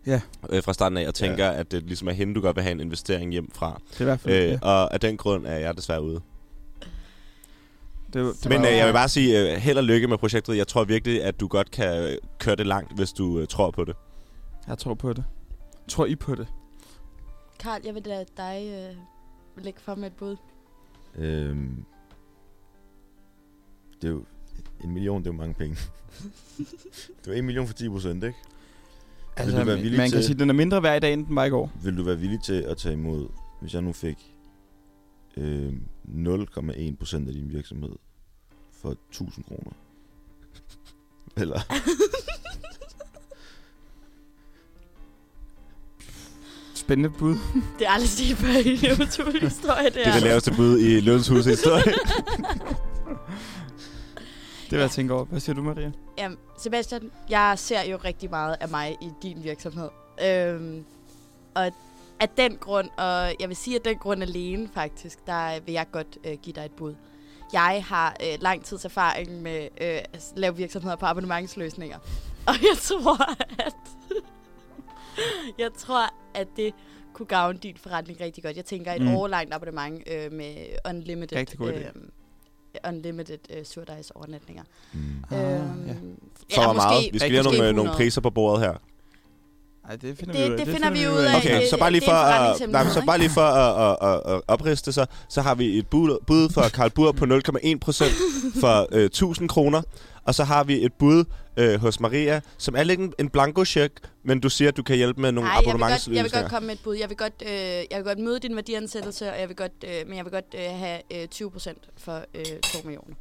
Ja. 0.09 0.21
øh, 0.49 0.63
fra 0.63 0.73
starten 0.73 0.97
af, 0.97 1.07
og 1.07 1.15
tænker, 1.15 1.45
ja. 1.45 1.59
at 1.59 1.71
det 1.71 1.83
ligesom 1.83 2.07
er 2.07 2.11
hende, 2.11 2.35
du 2.35 2.41
godt 2.41 2.55
vil 2.55 2.63
have 2.63 2.71
en 2.71 2.79
investering 2.79 3.31
hjem 3.31 3.51
fra. 3.51 3.81
Det 3.89 3.97
er 3.97 4.01
i 4.01 4.03
hvert 4.03 4.19
fald. 4.19 4.35
Øh, 4.35 4.49
ja. 4.49 4.59
og 4.61 4.93
af 4.93 4.99
den 4.99 5.17
grund 5.17 5.47
er 5.47 5.57
jeg 5.57 5.77
desværre 5.77 6.03
ude. 6.03 6.21
det, 8.13 8.35
det 8.43 8.49
Men 8.49 8.65
øh, 8.65 8.71
jeg 8.71 8.87
vil 8.87 8.93
bare 8.93 9.09
sige, 9.09 9.53
øh, 9.53 9.57
held 9.57 9.77
og 9.77 9.83
lykke 9.83 10.07
med 10.07 10.17
projektet. 10.17 10.57
Jeg 10.57 10.67
tror 10.67 10.83
virkelig, 10.83 11.23
at 11.23 11.39
du 11.39 11.47
godt 11.47 11.71
kan 11.71 12.03
øh, 12.03 12.17
køre 12.39 12.55
det 12.55 12.67
langt, 12.67 12.95
hvis 12.95 13.11
du 13.11 13.39
øh, 13.39 13.47
tror 13.47 13.71
på 13.71 13.85
det. 13.85 13.95
Jeg 14.67 14.77
tror 14.77 14.93
på 14.93 15.13
det. 15.13 15.23
Tror 15.87 16.05
I 16.05 16.15
på 16.15 16.35
det? 16.35 16.47
Karl, 17.59 17.81
jeg 17.85 17.95
vil 17.95 18.05
da 18.05 18.25
dig 18.37 18.89
øh, 18.89 19.63
lægge 19.63 19.79
for 19.81 19.95
med 19.95 20.07
et 20.07 20.13
bud. 20.13 20.35
Øhm, 21.15 21.85
det 24.01 24.07
er 24.07 24.11
jo... 24.11 24.23
En 24.83 24.91
million, 24.91 25.23
det 25.23 25.29
er 25.29 25.33
jo 25.33 25.37
mange 25.37 25.53
penge. 25.53 25.77
det 27.23 27.27
var 27.27 27.33
en 27.33 27.45
million 27.45 27.67
for 27.67 27.73
10 27.73 27.89
procent, 27.89 28.23
ikke? 28.23 28.37
Altså, 29.39 29.59
du 29.59 29.65
være 29.65 29.79
villig 29.79 29.97
man 29.97 30.09
kan 30.11 30.17
til- 30.17 30.23
sige, 30.25 30.33
at 30.33 30.39
den 30.39 30.49
er 30.49 30.53
mindre 30.53 30.83
værd 30.83 30.97
i 30.97 30.99
dag, 30.99 31.13
end 31.13 31.25
den 31.25 31.35
var 31.35 31.45
i 31.45 31.49
går. 31.49 31.71
Vil 31.83 31.97
du 31.97 32.03
være 32.03 32.17
villig 32.19 32.41
til 32.43 32.53
at 32.61 32.77
tage 32.77 32.93
imod, 32.93 33.27
hvis 33.61 33.73
jeg 33.73 33.81
nu 33.81 33.93
fik 33.93 34.17
øh, 35.37 35.73
0,1 36.07 36.95
procent 36.99 37.27
af 37.27 37.33
din 37.33 37.49
virksomhed 37.49 37.95
for 38.81 38.89
1000 39.11 39.45
kroner? 39.45 39.71
Eller? 41.41 41.59
Spændende 46.73 47.09
bud. 47.09 47.35
Det 47.79 47.87
er 47.87 47.91
aldrig 47.91 48.09
set 48.09 48.37
før 48.37 48.49
i 48.49 48.91
en 48.91 49.01
utrolig 49.07 49.41
historie, 49.41 49.85
det 49.85 49.93
Det 49.93 50.07
er 50.07 50.13
det 50.13 50.21
laveste 50.23 50.53
bud 50.53 50.79
i 50.79 50.99
Løns 50.99 51.27
Hus 51.27 51.45
historie. 51.45 51.83
Det 54.69 54.71
vil 54.77 54.79
jeg 54.79 54.91
tænke 54.91 55.13
over. 55.13 55.25
Hvad 55.25 55.39
siger 55.39 55.55
du, 55.55 55.63
Maria? 55.63 55.91
Jamen, 56.19 56.37
Sebastian, 56.57 57.11
jeg 57.29 57.53
ser 57.59 57.81
jo 57.83 57.97
rigtig 58.05 58.29
meget 58.29 58.57
af 58.59 58.69
mig 58.69 58.97
i 59.01 59.09
din 59.23 59.43
virksomhed. 59.43 59.89
Øhm, 60.25 60.85
og 61.55 61.71
af 62.19 62.29
den 62.37 62.57
grund, 62.57 62.89
og 62.97 63.35
jeg 63.39 63.47
vil 63.49 63.55
sige, 63.55 63.75
at 63.75 63.85
den 63.85 63.97
grund 63.97 64.23
alene 64.23 64.69
faktisk, 64.73 65.19
der 65.27 65.59
vil 65.59 65.73
jeg 65.73 65.85
godt 65.91 66.17
øh, 66.23 66.37
give 66.41 66.53
dig 66.53 66.65
et 66.65 66.71
bud. 66.71 66.95
Jeg 67.53 67.83
har 67.87 68.15
øh, 68.23 68.37
lang 68.41 68.65
tids 68.65 68.85
erfaring 68.85 69.41
med 69.41 69.61
øh, 69.81 69.87
at 70.13 70.23
lave 70.35 70.55
virksomheder 70.55 70.95
på 70.95 71.05
abonnementsløsninger. 71.05 71.97
Og 72.47 72.53
jeg 72.53 72.77
tror, 72.81 73.31
at 73.65 73.75
jeg 75.59 75.69
tror, 75.77 76.13
at 76.33 76.47
det 76.55 76.73
kunne 77.13 77.25
gavne 77.25 77.59
din 77.59 77.77
forretning 77.77 78.21
rigtig 78.21 78.43
godt. 78.43 78.57
Jeg 78.57 78.65
tænker 78.65 78.93
et 78.93 79.01
Mm. 79.01 79.15
årlangt 79.15 79.53
abonnement 79.53 80.03
øh, 80.07 80.31
med 80.31 80.55
unlimited, 80.89 81.37
Rigtig 81.37 81.57
god 81.59 81.71
idé. 81.73 81.75
øh, 81.87 81.93
unlimited 82.87 83.39
øh, 83.49 83.65
surdejsovernatninger. 83.65 84.63
Mm. 84.93 84.99
Ah, 85.31 85.39
Øhm, 85.39 85.87
ja. 85.87 85.93
For 86.55 86.63
hvor 86.63 86.73
meget? 86.73 87.09
Vi 87.13 87.19
skal 87.19 87.31
lige 87.31 87.37
have 87.37 87.43
måske 87.43 87.57
nogle, 87.57 87.69
øh, 87.69 87.75
nogle 87.75 87.89
100. 87.89 87.95
priser 87.97 88.21
på 88.21 88.29
bordet 88.29 88.61
her. 88.65 88.73
Ej, 89.89 89.95
det 89.95 90.17
finder 90.17 90.33
Det- 90.33 90.41
vi 90.43 90.47
ud 90.47 90.51
af. 90.59 90.65
det 90.65 90.73
finder 90.75 90.89
vi 90.91 91.07
ud 91.07 91.23
af. 91.23 91.37
Okay, 91.37 91.61
det- 91.61 91.69
så 91.69 91.77
bare 91.77 91.91
lige 91.91 91.99
det 92.01 92.07
for, 92.09 92.13
at, 92.13 92.69
nej, 92.69 92.89
så 92.89 93.03
bare 93.05 93.17
lige 93.17 93.29
for 93.29 93.41
at, 93.41 93.97
at, 94.01 94.09
at, 94.27 94.33
at 94.35 94.41
opriste 94.47 94.91
så, 94.91 95.05
så 95.29 95.41
har 95.41 95.55
vi 95.55 95.77
et 95.77 95.87
bud, 95.87 96.17
bud 96.27 96.49
fra 96.49 96.69
Karl 96.69 96.89
Bur 96.89 97.11
på 97.11 97.25
0,1 97.25 97.77
procent 97.81 98.11
for 98.59 98.87
øh, 98.91 99.03
1000 99.05 99.49
kroner. 99.49 99.81
Og 100.23 100.35
så 100.35 100.43
har 100.43 100.63
vi 100.63 100.85
et 100.85 100.93
bud 100.93 101.23
øh, 101.57 101.79
hos 101.81 101.99
Maria, 101.99 102.41
som 102.57 102.75
er 102.75 102.83
lidt 102.83 102.99
en, 102.99 103.13
en 103.19 103.29
blanko 103.29 103.65
check, 103.65 103.93
men 104.23 104.39
du 104.39 104.49
siger, 104.49 104.69
at 104.69 104.77
du 104.77 104.83
kan 104.83 104.95
hjælpe 104.95 105.21
med 105.21 105.31
nogle 105.31 105.49
Nej, 105.49 105.61
jeg 105.65 105.73
vil, 105.73 105.81
godt, 105.81 106.07
jeg 106.07 106.23
vil 106.23 106.31
godt 106.31 106.49
komme 106.51 106.67
med 106.67 106.75
et 106.75 106.81
bud. 106.83 106.95
Jeg 106.95 107.09
vil 107.09 107.17
godt, 107.17 107.43
øh, 107.45 107.49
jeg 107.51 107.85
vil 107.97 108.03
godt 108.03 108.19
møde 108.19 108.39
din 108.39 108.55
værdiansættelse, 108.55 109.31
og 109.33 109.39
jeg 109.39 109.47
vil 109.47 109.55
godt, 109.55 109.71
øh, 109.83 110.07
men 110.07 110.17
jeg 110.17 110.25
vil 110.25 110.31
godt 110.31 110.55
øh, 110.55 110.79
have 110.79 110.99
øh, 111.21 111.27
20 111.27 111.51
procent 111.51 111.77
for 111.97 112.19
øh, 112.35 112.45
2 112.63 112.79
millioner. 112.83 113.15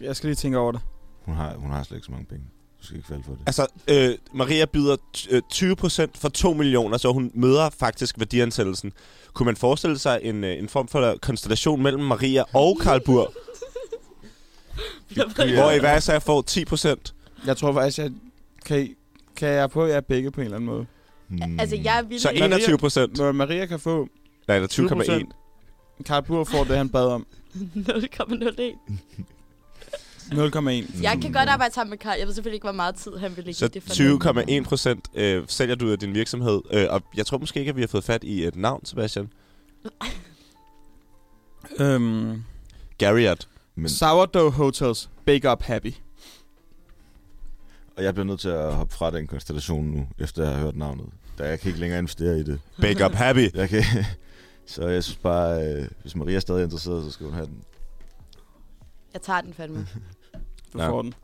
Jeg 0.00 0.16
skal 0.16 0.26
lige 0.28 0.36
tænke 0.36 0.58
over 0.58 0.72
det. 0.72 0.80
Hun, 1.24 1.34
har, 1.34 1.54
hun 1.56 1.70
har 1.70 1.82
slet 1.82 1.96
ikke 1.96 2.04
så 2.06 2.12
mange 2.12 2.26
penge. 2.26 2.44
Du 2.82 2.86
skal 2.86 2.96
ikke 2.96 3.08
falde 3.08 3.22
for 3.24 3.32
det. 3.32 3.40
Altså, 3.46 3.66
øh, 3.88 4.14
Maria 4.32 4.64
byder 4.66 4.96
t- 5.16 5.26
øh, 5.34 5.42
20 5.50 5.76
procent 5.76 6.18
for 6.18 6.28
2 6.28 6.52
millioner, 6.52 6.96
så 6.98 7.12
hun 7.12 7.30
møder 7.34 7.70
faktisk 7.70 8.18
værdiansættelsen. 8.18 8.92
Kunne 9.32 9.44
man 9.46 9.56
forestille 9.56 9.98
sig 9.98 10.18
en, 10.22 10.44
øh, 10.44 10.58
en 10.58 10.68
form 10.68 10.88
for 10.88 11.16
konstellation 11.22 11.82
mellem 11.82 12.02
Maria 12.04 12.42
og 12.54 12.78
Karl 12.82 13.00
Bur, 13.04 13.32
hvor 15.54 15.70
I 15.70 15.78
hver 15.78 15.96
især 15.96 16.18
får 16.18 16.42
10 16.42 16.64
procent? 16.64 17.14
Jeg 17.46 17.56
tror 17.56 17.72
faktisk, 17.72 17.98
jeg 17.98 18.12
kan, 18.64 18.94
kan 19.36 19.48
jeg 19.48 19.70
på 19.70 19.86
jer 19.86 20.00
begge 20.00 20.30
på 20.30 20.40
en 20.40 20.44
eller 20.44 20.56
anden 20.56 20.70
måde. 20.70 20.86
Mm. 21.28 21.58
Altså, 21.60 21.76
jeg 21.76 22.04
villig. 22.08 22.20
Så 22.22 22.30
21 22.30 22.78
procent. 22.78 23.18
Når 23.18 23.32
Maria 23.32 23.66
kan 23.66 23.80
få 23.80 24.08
Nej, 24.48 24.56
eller 24.56 24.68
20,1. 24.68 26.02
Karl 26.06 26.22
Bur 26.24 26.44
får 26.44 26.64
det, 26.64 26.76
han 26.76 26.88
bad 26.88 27.06
om. 27.06 27.26
0,01. 27.56 28.92
0,1. 30.32 31.02
Jeg 31.02 31.18
kan 31.22 31.32
godt 31.32 31.48
arbejde 31.48 31.74
sammen 31.74 31.90
med 31.90 31.98
Karl. 31.98 32.18
Jeg 32.18 32.26
ved 32.26 32.34
selvfølgelig 32.34 32.56
ikke, 32.56 32.64
hvor 32.64 32.72
meget 32.72 32.94
tid 32.94 33.16
han 33.16 33.36
vil 33.36 33.44
lægge 33.44 33.58
Så 33.58 33.64
i 33.64 33.68
det 33.68 33.82
for 33.82 34.54
nu. 34.54 34.60
20,1 34.60 34.64
procent 34.64 35.08
øh, 35.14 35.44
sælger 35.48 35.74
du 35.74 35.92
af 35.92 35.98
din 35.98 36.14
virksomhed. 36.14 36.60
Øh, 36.72 36.86
og 36.90 37.02
jeg 37.16 37.26
tror 37.26 37.38
måske 37.38 37.60
ikke, 37.60 37.70
at 37.70 37.76
vi 37.76 37.80
har 37.80 37.88
fået 37.88 38.04
fat 38.04 38.24
i 38.24 38.44
et 38.44 38.56
navn, 38.56 38.84
Sebastian. 38.84 39.28
Øhm, 41.80 42.42
Garriott. 42.98 43.48
Men, 43.74 43.88
Sourdough 43.88 44.52
Hotels. 44.52 45.10
Bake 45.26 45.50
Up 45.50 45.62
Happy. 45.62 45.94
og 47.96 48.04
jeg 48.04 48.14
bliver 48.14 48.26
nødt 48.26 48.40
til 48.40 48.48
at 48.48 48.74
hoppe 48.74 48.94
fra 48.94 49.10
den 49.10 49.26
konstellation 49.26 49.84
nu, 49.86 50.06
efter 50.18 50.42
jeg 50.44 50.52
har 50.52 50.60
hørt 50.60 50.76
navnet. 50.76 51.06
Da 51.38 51.48
jeg 51.48 51.60
kan 51.60 51.68
ikke 51.68 51.80
længere 51.80 51.98
investere 51.98 52.38
i 52.38 52.42
det. 52.42 52.60
Bake 52.80 53.04
Up 53.04 53.12
Happy. 53.12 53.50
Jeg 53.56 53.68
kan, 53.68 53.84
så 54.66 54.86
jeg 54.88 55.04
synes 55.04 55.16
bare, 55.18 55.66
øh, 55.66 55.88
hvis 56.02 56.16
Maria 56.16 56.36
er 56.36 56.40
stadig 56.40 56.64
interesseret, 56.64 57.04
så 57.04 57.10
skal 57.10 57.26
hun 57.26 57.34
have 57.34 57.46
den. 57.46 57.62
Jeg 59.12 59.22
tager 59.22 59.40
den 59.40 59.54
fandme. 59.54 59.86
Du 60.72 60.78
Ja. 60.82 60.88
får 60.88 61.02
den. 61.02 61.14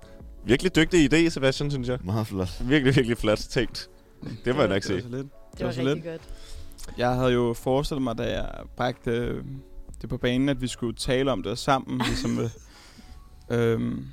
Virkelig 0.45 0.77
dygtig 0.77 1.13
idé, 1.13 1.29
Sebastian, 1.29 1.71
synes 1.71 1.89
jeg. 1.89 1.99
Meget 2.05 2.27
flot. 2.27 2.49
Virkelig, 2.61 2.97
virkelig 2.97 3.19
flot 3.19 3.39
tænkt. 3.39 3.89
Det 4.45 4.55
må 4.55 4.61
jeg 4.63 4.69
nok 4.69 4.83
Det 4.83 4.95
var 4.95 5.01
sige. 5.01 5.03
så 5.11 5.17
lidt. 5.17 5.27
Det 5.59 5.67
var 5.67 5.73
så 5.73 5.81
rigtig 5.81 5.95
lidt. 5.95 6.05
godt. 6.05 6.23
Jeg 6.99 7.15
havde 7.15 7.33
jo 7.33 7.55
forestillet 7.55 8.03
mig, 8.03 8.19
da 8.19 8.23
jeg 8.39 8.49
bragte 8.77 9.11
øh, 9.11 9.45
det 10.03 10.09
på 10.09 10.17
banen, 10.19 10.49
at 10.49 10.61
vi 10.63 10.67
skulle 10.67 10.97
tale 10.97 11.33
om 11.33 11.43
det 11.43 11.59
sammen. 11.59 11.99
ligesom, 12.09 12.39
øh, 12.39 12.51
øhm, 13.73 14.07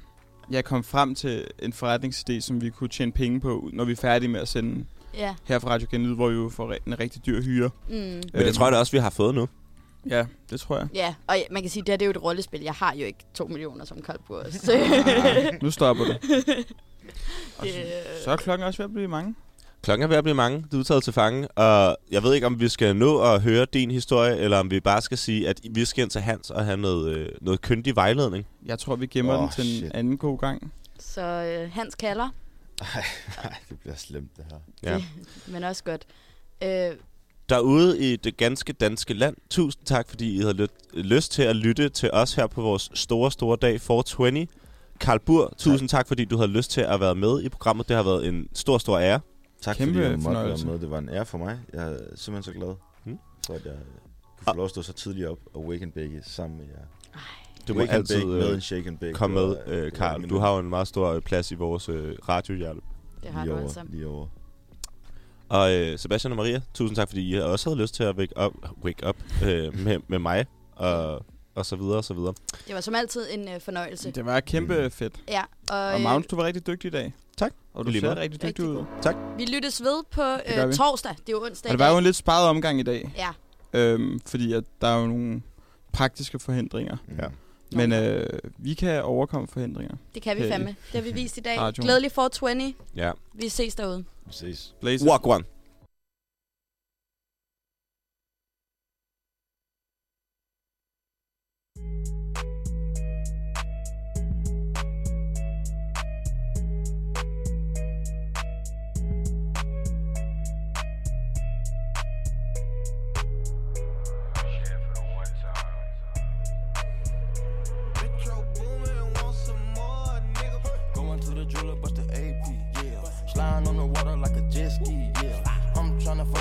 jeg 0.51 0.65
kom 0.65 0.83
frem 0.83 1.15
til 1.15 1.47
en 1.59 1.73
forretningsidé, 1.73 2.39
som 2.39 2.61
vi 2.61 2.69
kunne 2.69 2.89
tjene 2.89 3.11
penge 3.11 3.39
på, 3.39 3.69
når 3.73 3.85
vi 3.85 3.91
er 3.91 3.95
færdige 3.95 4.29
med 4.29 4.39
at 4.39 4.47
sende 4.47 4.85
Ja. 5.17 5.35
her 5.43 5.59
fra 5.59 5.69
Radio 5.69 5.87
Genlyd, 5.91 6.15
hvor 6.15 6.29
vi 6.29 6.35
jo 6.35 6.49
får 6.49 6.73
en 6.87 6.99
rigtig 6.99 7.25
dyr 7.25 7.41
hyre. 7.41 7.69
Mm. 7.89 7.93
Men 7.93 8.21
det 8.33 8.53
tror 8.55 8.65
jeg 8.65 8.73
da 8.73 8.77
også, 8.77 8.91
vi 8.91 8.97
har 8.97 9.09
fået 9.09 9.35
nu. 9.35 9.47
Ja, 10.09 10.25
det 10.49 10.59
tror 10.59 10.77
jeg. 10.77 10.87
Ja, 10.93 11.15
og 11.27 11.35
man 11.51 11.61
kan 11.61 11.69
sige, 11.71 11.81
at 11.81 11.87
det 11.87 11.91
her 11.91 11.97
det 11.97 12.05
er 12.05 12.07
jo 12.07 12.11
et 12.11 12.23
rollespil. 12.23 12.61
Jeg 12.61 12.73
har 12.73 12.93
jo 12.93 13.05
ikke 13.05 13.19
to 13.33 13.45
millioner 13.47 13.85
som 13.85 14.01
koldbord. 14.01 14.45
Så 14.51 14.71
Nu 15.61 15.71
stopper 15.71 16.03
det. 16.11 16.17
Og 17.57 17.65
det, 17.65 17.73
så, 18.17 18.23
så 18.23 18.31
er 18.31 18.35
klokken 18.35 18.67
også 18.67 18.77
ved 18.77 18.85
at 18.85 18.93
blive 18.93 19.07
mange. 19.07 19.35
Klokken 19.81 20.03
er 20.03 20.07
ved 20.07 20.17
at 20.17 20.23
blive 20.23 20.35
mange. 20.35 20.65
Du 20.71 20.79
er 20.79 20.83
taget 20.83 21.03
til 21.03 21.13
fange. 21.13 21.47
Og 21.47 21.97
jeg 22.11 22.23
ved 22.23 22.33
ikke, 22.33 22.47
om 22.47 22.59
vi 22.59 22.69
skal 22.69 22.95
nå 22.95 23.21
at 23.33 23.41
høre 23.41 23.65
din 23.73 23.91
historie, 23.91 24.37
eller 24.37 24.57
om 24.59 24.71
vi 24.71 24.79
bare 24.79 25.01
skal 25.01 25.17
sige, 25.17 25.49
at 25.49 25.61
vi 25.71 25.85
skal 25.85 26.01
ind 26.01 26.11
til 26.11 26.21
Hans 26.21 26.49
og 26.49 26.65
have 26.65 26.77
noget, 26.77 27.15
øh, 27.17 27.29
noget 27.41 27.61
kyndig 27.61 27.95
vejledning. 27.95 28.47
Jeg 28.65 28.79
tror, 28.79 28.95
vi 28.95 29.07
gemmer 29.07 29.33
Åh, 29.37 29.41
den 29.41 29.49
til 29.51 29.61
en 29.73 29.79
shit. 29.79 29.91
anden 29.93 30.17
god 30.17 30.37
gang. 30.37 30.73
så 30.99 31.21
øh, 31.21 31.71
Hans 31.73 31.95
kalder, 31.95 32.29
Ej, 33.43 33.53
det 33.69 33.79
bliver 33.79 33.95
slemt, 33.95 34.29
det 34.37 34.45
her. 34.51 34.91
Ja. 34.91 35.03
men 35.47 35.63
også 35.63 35.83
godt. 35.83 36.05
Øh, 36.63 36.91
Derude 37.49 37.99
i 37.99 38.15
det 38.15 38.37
ganske 38.37 38.73
danske 38.73 39.13
land, 39.13 39.35
tusind 39.49 39.85
tak, 39.85 40.09
fordi 40.09 40.35
I 40.35 40.39
havde 40.39 40.53
lyt- 40.53 40.71
lyst 40.93 41.31
til 41.31 41.41
at 41.43 41.55
lytte 41.55 41.89
til 41.89 42.09
os 42.13 42.33
her 42.33 42.47
på 42.47 42.61
vores 42.61 42.89
store, 42.93 43.31
store 43.31 43.57
dag 43.61 43.81
420. 43.81 44.47
Karl 44.99 45.19
Bur, 45.19 45.53
tusind 45.57 45.89
tak, 45.89 46.07
fordi 46.07 46.25
du 46.25 46.37
havde 46.37 46.51
lyst 46.51 46.71
til 46.71 46.81
at 46.81 46.99
være 46.99 47.15
med 47.15 47.41
i 47.43 47.49
programmet. 47.49 47.87
Det 47.87 47.95
har 47.95 48.03
været 48.03 48.27
en 48.27 48.47
stor, 48.53 48.77
stor 48.77 48.99
ære. 48.99 49.19
Tak 49.61 49.75
Kæmpe 49.75 49.93
fordi 49.93 50.03
jeg 50.05 50.11
måtte 50.11 50.23
fornøjelse. 50.23 50.65
være 50.65 50.73
med. 50.73 50.81
Det 50.81 50.91
var 50.91 50.97
en 50.99 51.09
ære 51.09 51.25
for 51.25 51.37
mig. 51.37 51.59
Jeg 51.73 51.91
er 51.93 51.97
simpelthen 52.15 52.43
så 52.53 52.59
glad 52.59 52.73
Mm. 53.05 53.19
for, 53.47 53.53
at 53.53 53.65
jeg 53.65 53.73
kunne 54.37 54.45
få 54.53 54.55
lov 54.55 54.63
at 54.65 54.69
stå 54.69 54.81
så 54.81 54.93
tidligt 54.93 55.27
op 55.27 55.37
og 55.53 55.65
wake 55.65 55.83
and 55.83 55.91
bake 55.91 56.21
sammen 56.25 56.57
med 56.57 56.65
jer. 56.65 57.19
Du 57.67 57.73
må 57.73 57.81
altid 57.81 58.15
bake 58.19 58.27
med 58.27 58.47
øh, 58.49 58.55
en 58.55 58.61
shake 58.61 58.87
and 58.89 58.97
bake. 58.97 59.13
komme 59.13 59.41
Det 59.41 59.57
med, 59.67 59.77
øh, 59.77 59.91
Karl. 59.91 60.19
min- 60.19 60.29
Du 60.29 60.37
har 60.37 60.53
jo 60.53 60.59
en 60.59 60.69
meget 60.69 60.87
stor 60.87 61.07
øh, 61.13 61.21
plads 61.21 61.51
i 61.51 61.55
vores 61.55 61.89
øh, 61.89 62.15
radiohjerte. 62.29 62.79
det 63.23 63.31
har 63.31 63.43
lige 63.43 63.51
du 63.51 63.55
over, 63.57 63.65
altså. 63.67 63.81
Lige 63.89 64.07
over. 64.07 64.27
Og 65.49 65.73
øh, 65.73 65.99
Sebastian 65.99 66.31
og 66.31 66.37
Maria, 66.37 66.61
tusind 66.73 66.95
tak, 66.95 67.07
fordi 67.09 67.29
I 67.35 67.39
også 67.39 67.69
havde 67.69 67.81
lyst 67.81 67.95
til 67.95 68.03
at 68.03 68.15
wake 68.15 68.33
up, 68.45 68.53
wake 68.83 69.07
up 69.09 69.15
øh, 69.45 69.77
med, 69.85 69.97
med 70.07 70.19
mig, 70.19 70.45
og, 70.75 71.25
og 71.55 71.65
så 71.65 71.75
videre, 71.75 71.97
og 71.97 72.03
så 72.03 72.13
videre. 72.13 72.33
Det 72.67 72.75
var 72.75 72.81
som 72.81 72.95
altid 72.95 73.25
en 73.33 73.47
øh, 73.49 73.59
fornøjelse. 73.61 74.11
Det 74.11 74.25
var 74.25 74.39
kæmpe 74.39 74.83
Mm. 74.83 74.91
fedt. 74.91 75.13
Ja, 75.27 75.41
og, 75.69 75.79
Og 75.79 75.95
øh, 75.95 76.01
Magnus, 76.01 76.25
du 76.27 76.35
var 76.35 76.43
rigtig 76.43 76.67
dygtig 76.67 76.87
i 76.87 76.91
dag. 76.91 77.13
Tak. 77.37 77.51
Og 77.73 77.85
du 77.85 77.91
lige 77.91 78.01
ser 78.01 78.15
rigtig 78.17 78.41
dygtig 78.41 78.47
Rigtig 78.47 78.65
ud. 78.65 78.85
øh, 79.07 79.37
vi 79.37 79.45
lyttes 79.45 79.81
ved 79.83 80.03
på 80.11 80.21
øh, 80.21 80.73
torsdag. 80.73 81.11
Det 81.11 81.29
er 81.29 81.31
jo 81.37 81.43
onsdag 81.45 81.69
Og 81.71 81.77
det 81.77 81.85
var 81.85 81.91
jo 81.91 81.97
en 81.97 82.03
lidt 82.03 82.15
sparet 82.15 82.49
omgang 82.49 82.79
i 82.79 82.83
dag. 82.83 83.11
Ja, 83.17 83.29
Øhm, 83.73 84.19
fordi 84.25 84.53
at 84.53 84.63
der 84.81 84.87
er 84.87 84.99
jo 85.01 85.07
nogle 85.07 85.41
praktiske 85.93 86.39
forhindringer. 86.39 86.97
Mm. 87.07 87.15
Ja. 87.19 87.27
Men 87.75 87.91
øh, 87.93 88.39
vi 88.57 88.73
kan 88.73 89.03
overkomme 89.03 89.47
forhindringer. 89.47 89.95
det 90.13 90.21
kan 90.21 90.37
vi 90.37 90.41
Hey. 90.41 90.49
fandme. 90.51 90.67
Det 90.69 90.75
har 90.93 91.01
vi 91.01 91.11
vist 91.11 91.37
i 91.37 91.41
dag. 91.41 91.73
Glædelig 91.73 92.11
420. 92.11 92.73
Ja. 92.95 93.11
Vi 93.33 93.49
ses 93.49 93.75
derude. 93.75 94.03
Vi 94.25 94.31
ses. 94.33 94.75
Blaze. 94.81 95.05
Walk 95.09 95.27
one. 95.27 95.43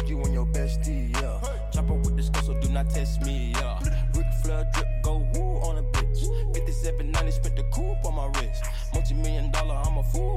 You 0.09 0.20
and 0.22 0.34
your 0.34 0.46
bestie, 0.46 1.12
yeah. 1.20 1.40
Chopper 1.72 1.94
with 1.94 2.16
the 2.16 2.22
skull, 2.22 2.42
so 2.42 2.61
do 2.61 2.68
not 2.68 2.90
test 2.90 3.22
me, 3.22 3.52
yeah. 3.57 3.78
Ric 4.14 4.26
Flair 4.42 4.68
drip, 4.72 4.88
go 5.02 5.26
woo 5.34 5.59
on 5.62 5.78
a 5.78 5.82
bitch. 5.82 6.20
5790, 6.55 7.30
spent 7.30 7.57
the 7.57 7.62
coupe 7.64 8.05
on 8.05 8.14
my 8.14 8.26
wrist. 8.38 8.64
Multi 8.92 9.14
million 9.14 9.50
dollar, 9.50 9.74
I'm 9.74 9.98
a 9.98 10.02
fool 10.02 10.34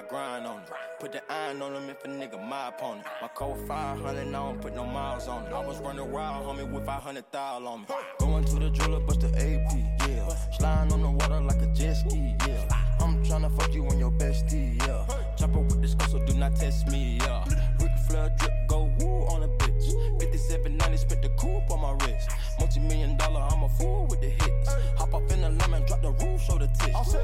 I 0.00 0.02
grind 0.08 0.46
on 0.46 0.62
it. 0.62 0.70
Put 0.98 1.12
the 1.12 1.20
iron 1.30 1.60
on 1.60 1.74
them 1.74 1.90
if 1.90 2.02
a 2.04 2.08
nigga 2.08 2.42
my 2.48 2.68
opponent. 2.68 3.06
My 3.20 3.28
code 3.28 3.58
500, 3.68 4.18
I 4.18 4.30
don't 4.30 4.60
put 4.60 4.74
no 4.74 4.86
miles 4.86 5.28
on 5.28 5.44
it. 5.44 5.52
I 5.52 5.60
was 5.66 5.78
running 5.80 6.10
wild, 6.10 6.46
homie, 6.46 6.70
with 6.70 6.86
500 6.86 7.24
thou 7.30 7.66
on 7.66 7.80
me. 7.80 7.86
Going 8.18 8.44
to 8.44 8.54
the 8.54 8.70
jeweler, 8.70 9.00
bust 9.00 9.20
the 9.20 9.28
AP, 9.28 10.08
yeah. 10.08 10.28
Sliding 10.56 10.92
on 10.94 11.02
the 11.02 11.10
water 11.10 11.40
like 11.42 11.60
a 11.60 11.66
jet 11.74 11.94
ski, 11.94 12.34
yeah. 12.46 12.66
I'm 12.98 13.22
tryna 13.24 13.54
fuck 13.58 13.74
you 13.74 13.86
and 13.88 13.98
your 13.98 14.10
bestie, 14.12 14.80
yeah. 14.86 15.04
Chopper 15.36 15.60
with 15.60 15.82
the 15.82 15.88
skull, 15.88 16.08
so 16.08 16.24
do 16.24 16.32
not 16.32 16.56
test 16.56 16.88
me, 16.88 17.18
yeah. 17.20 17.44
Ric 17.80 17.92
Flair 18.08 18.34
drip, 18.38 18.52
go 18.68 18.90
woo 19.00 19.26
on 19.26 19.42
a 19.42 19.48
bitch. 19.48 19.92
5790, 20.18 20.96
spent 20.96 21.20
the 21.20 21.28
coupe 21.30 21.70
on 21.70 21.80
my 21.80 21.92
wrist. 22.06 22.30
Multi 22.58 22.80
million 22.80 23.18
dollar, 23.18 23.42
I'm 23.50 23.64
a 23.64 23.68
fool 23.68 24.06
with 24.08 24.22
the 24.22 24.30
hits. 24.30 24.70
Hop 24.96 25.12
off 25.12 25.30
in 25.30 25.42
the 25.42 25.50
lemon, 25.50 25.84
drop 25.84 26.00
the 26.00 26.12
roof, 26.12 26.40
show 26.40 26.56
the 26.56 26.68
tits. 26.68 27.16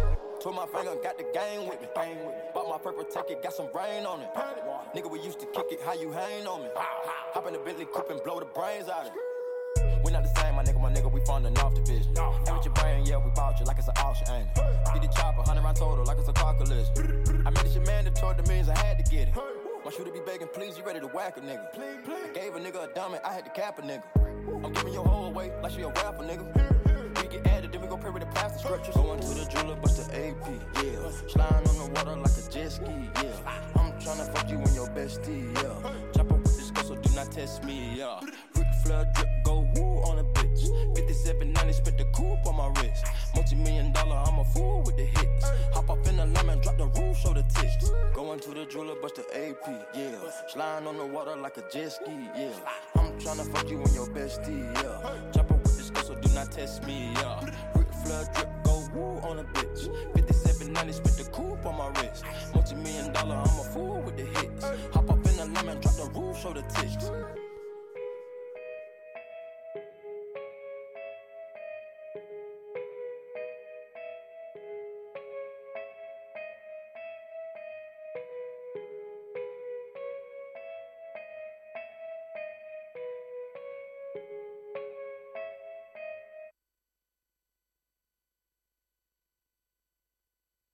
Twirl 0.46 0.54
my 0.54 0.66
finger, 0.66 0.94
got 1.02 1.18
the 1.18 1.24
gang 1.34 1.66
with 1.66 1.80
me. 1.80 1.88
Bang 1.92 2.18
with 2.24 2.28
me. 2.28 2.40
Bought 2.54 2.68
my 2.68 2.78
purple 2.78 3.02
ticket, 3.02 3.42
got 3.42 3.52
some 3.52 3.66
rain 3.74 4.06
on 4.06 4.20
it. 4.20 4.30
Nigga, 4.94 5.10
we 5.10 5.20
used 5.20 5.40
to 5.40 5.46
kick 5.46 5.66
it, 5.72 5.80
how 5.84 5.92
you 5.92 6.12
hang 6.12 6.46
on 6.46 6.62
me? 6.62 6.68
Hop 6.76 7.48
in 7.48 7.52
the 7.52 7.58
Bentley 7.58 7.84
coupe 7.92 8.10
and 8.10 8.22
blow 8.22 8.38
the 8.38 8.46
brains 8.46 8.88
out 8.88 9.08
of 9.08 9.12
it. 9.12 10.04
We 10.04 10.12
not 10.12 10.22
the 10.22 10.40
same, 10.40 10.54
my 10.54 10.62
nigga, 10.62 10.80
my 10.80 10.88
nigga, 10.88 11.10
we 11.10 11.20
funding 11.26 11.58
off 11.58 11.74
division. 11.74 12.16
And 12.16 12.54
with 12.56 12.64
your 12.64 12.74
brain, 12.74 13.04
yeah, 13.04 13.16
we 13.16 13.32
bought 13.34 13.58
you 13.58 13.66
like 13.66 13.78
it's 13.78 13.88
an 13.88 13.94
auction, 13.98 14.28
ain't 14.30 14.46
it? 14.54 14.94
Get 14.94 15.02
the 15.02 15.08
chopper, 15.08 15.38
100 15.38 15.64
round 15.64 15.76
total, 15.78 16.04
like 16.04 16.18
it's 16.18 16.28
a 16.28 16.32
car 16.32 16.54
collision. 16.54 17.42
I 17.44 17.50
made 17.50 17.64
this 17.64 17.72
shit 17.72 17.84
mandatory, 17.84 18.36
the 18.36 18.48
means 18.48 18.68
I 18.68 18.78
had 18.78 19.04
to 19.04 19.10
get 19.10 19.26
it. 19.26 19.34
My 19.84 19.90
shooter 19.90 20.12
be 20.12 20.20
begging, 20.24 20.46
please, 20.54 20.78
you 20.78 20.84
ready 20.84 21.00
to 21.00 21.08
whack 21.08 21.38
a 21.38 21.40
nigga. 21.40 21.66
I 21.74 22.32
gave 22.32 22.54
a 22.54 22.60
nigga 22.60 22.88
a 22.88 22.94
diamond, 22.94 23.22
I 23.24 23.32
had 23.32 23.46
to 23.46 23.50
cap 23.50 23.80
a 23.80 23.82
nigga. 23.82 24.04
I'm 24.64 24.72
giving 24.72 24.92
your 24.92 25.04
whole 25.04 25.26
away 25.26 25.50
like 25.60 25.72
she 25.72 25.82
a 25.82 25.88
rapper, 25.88 26.22
nigga. 26.22 26.85
We 27.26 27.38
get 27.38 27.46
added, 27.48 27.72
then 27.72 27.80
we 27.80 27.88
go 27.88 27.96
pray 27.96 28.10
with 28.10 28.22
the 28.22 28.28
plastic 28.28 28.60
scriptures. 28.60 28.94
Going 28.94 29.18
to 29.18 29.26
the 29.26 29.46
jeweler, 29.50 29.74
bust 29.74 29.96
the 29.96 30.16
AP, 30.16 30.46
yeah. 30.76 31.10
Sliding 31.26 31.68
on 31.68 31.78
the 31.78 31.90
water 31.92 32.14
like 32.14 32.30
a 32.30 32.50
jet 32.52 32.70
ski, 32.70 32.84
yeah. 32.86 33.74
I'm 33.74 33.90
tryna 33.98 34.32
fuck 34.32 34.48
you 34.48 34.58
and 34.58 34.74
your 34.76 34.86
bestie, 34.90 35.52
yeah. 35.56 35.90
Chopper 36.14 36.34
with 36.34 36.56
this 36.56 36.70
girl, 36.70 36.84
so 36.84 36.94
do 36.94 37.14
not 37.16 37.32
test 37.32 37.64
me, 37.64 37.98
yeah. 37.98 38.20
Rick 38.54 38.68
Flair 38.84 39.10
drip, 39.16 39.28
go 39.44 39.68
woo 39.74 40.02
on 40.02 40.20
a 40.20 40.24
bitch. 40.24 40.70
5790, 40.94 41.72
spent 41.72 41.98
the 41.98 42.04
coupe 42.14 42.46
on 42.46 42.56
my 42.56 42.68
wrist. 42.80 43.04
Multi 43.34 43.56
million 43.56 43.90
dollar, 43.90 44.22
I'm 44.24 44.38
a 44.38 44.44
fool 44.44 44.82
with 44.86 44.96
the 44.96 45.06
hits. 45.06 45.50
Hop 45.74 45.90
off 45.90 46.06
in 46.08 46.18
the 46.18 46.26
lemon, 46.26 46.60
drop 46.60 46.78
the 46.78 46.86
roof, 46.86 47.18
show 47.18 47.32
the 47.32 47.42
tits. 47.42 47.90
Going 48.14 48.38
to 48.38 48.50
the 48.50 48.66
jeweler, 48.66 48.94
bust 49.02 49.16
the 49.16 49.24
AP, 49.34 49.66
yeah. 49.96 50.14
Sliding 50.46 50.86
on 50.86 50.96
the 50.96 51.06
water 51.06 51.34
like 51.34 51.56
a 51.56 51.64
jet 51.72 51.90
ski, 51.90 52.12
yeah. 52.36 52.52
I'm 52.94 53.18
tryna 53.18 53.52
fuck 53.52 53.68
you 53.68 53.82
and 53.82 53.94
your 53.94 54.06
bestie, 54.06 54.72
yeah. 54.74 55.32
Chopper 55.32 55.45
do 56.26 56.34
not 56.34 56.50
test 56.50 56.86
me, 56.86 57.12
yeah. 57.14 57.40
Ric 57.74 57.92
Flair 58.04 58.24
drip, 58.34 58.48
go 58.64 58.88
woo 58.94 59.18
on 59.28 59.38
a 59.38 59.44
bitch. 59.44 59.86
5790, 60.14 60.92
spent 60.92 61.16
the 61.16 61.24
coupe 61.32 61.66
on 61.66 61.76
my 61.76 61.88
wrist. 62.00 62.24
Multi 62.54 62.74
million 62.76 63.12
dollar, 63.12 63.36
I'm 63.36 63.44
a 63.44 63.64
fool 63.72 64.02
with 64.02 64.16
the 64.16 64.24
hits. 64.24 64.64
Hop 64.94 65.10
off 65.10 65.16
in 65.16 65.36
the 65.36 65.46
lemon, 65.46 65.80
drop 65.80 65.94
the 65.96 66.10
roof, 66.14 66.38
show 66.40 66.52
the 66.52 66.62
tits. 66.62 67.10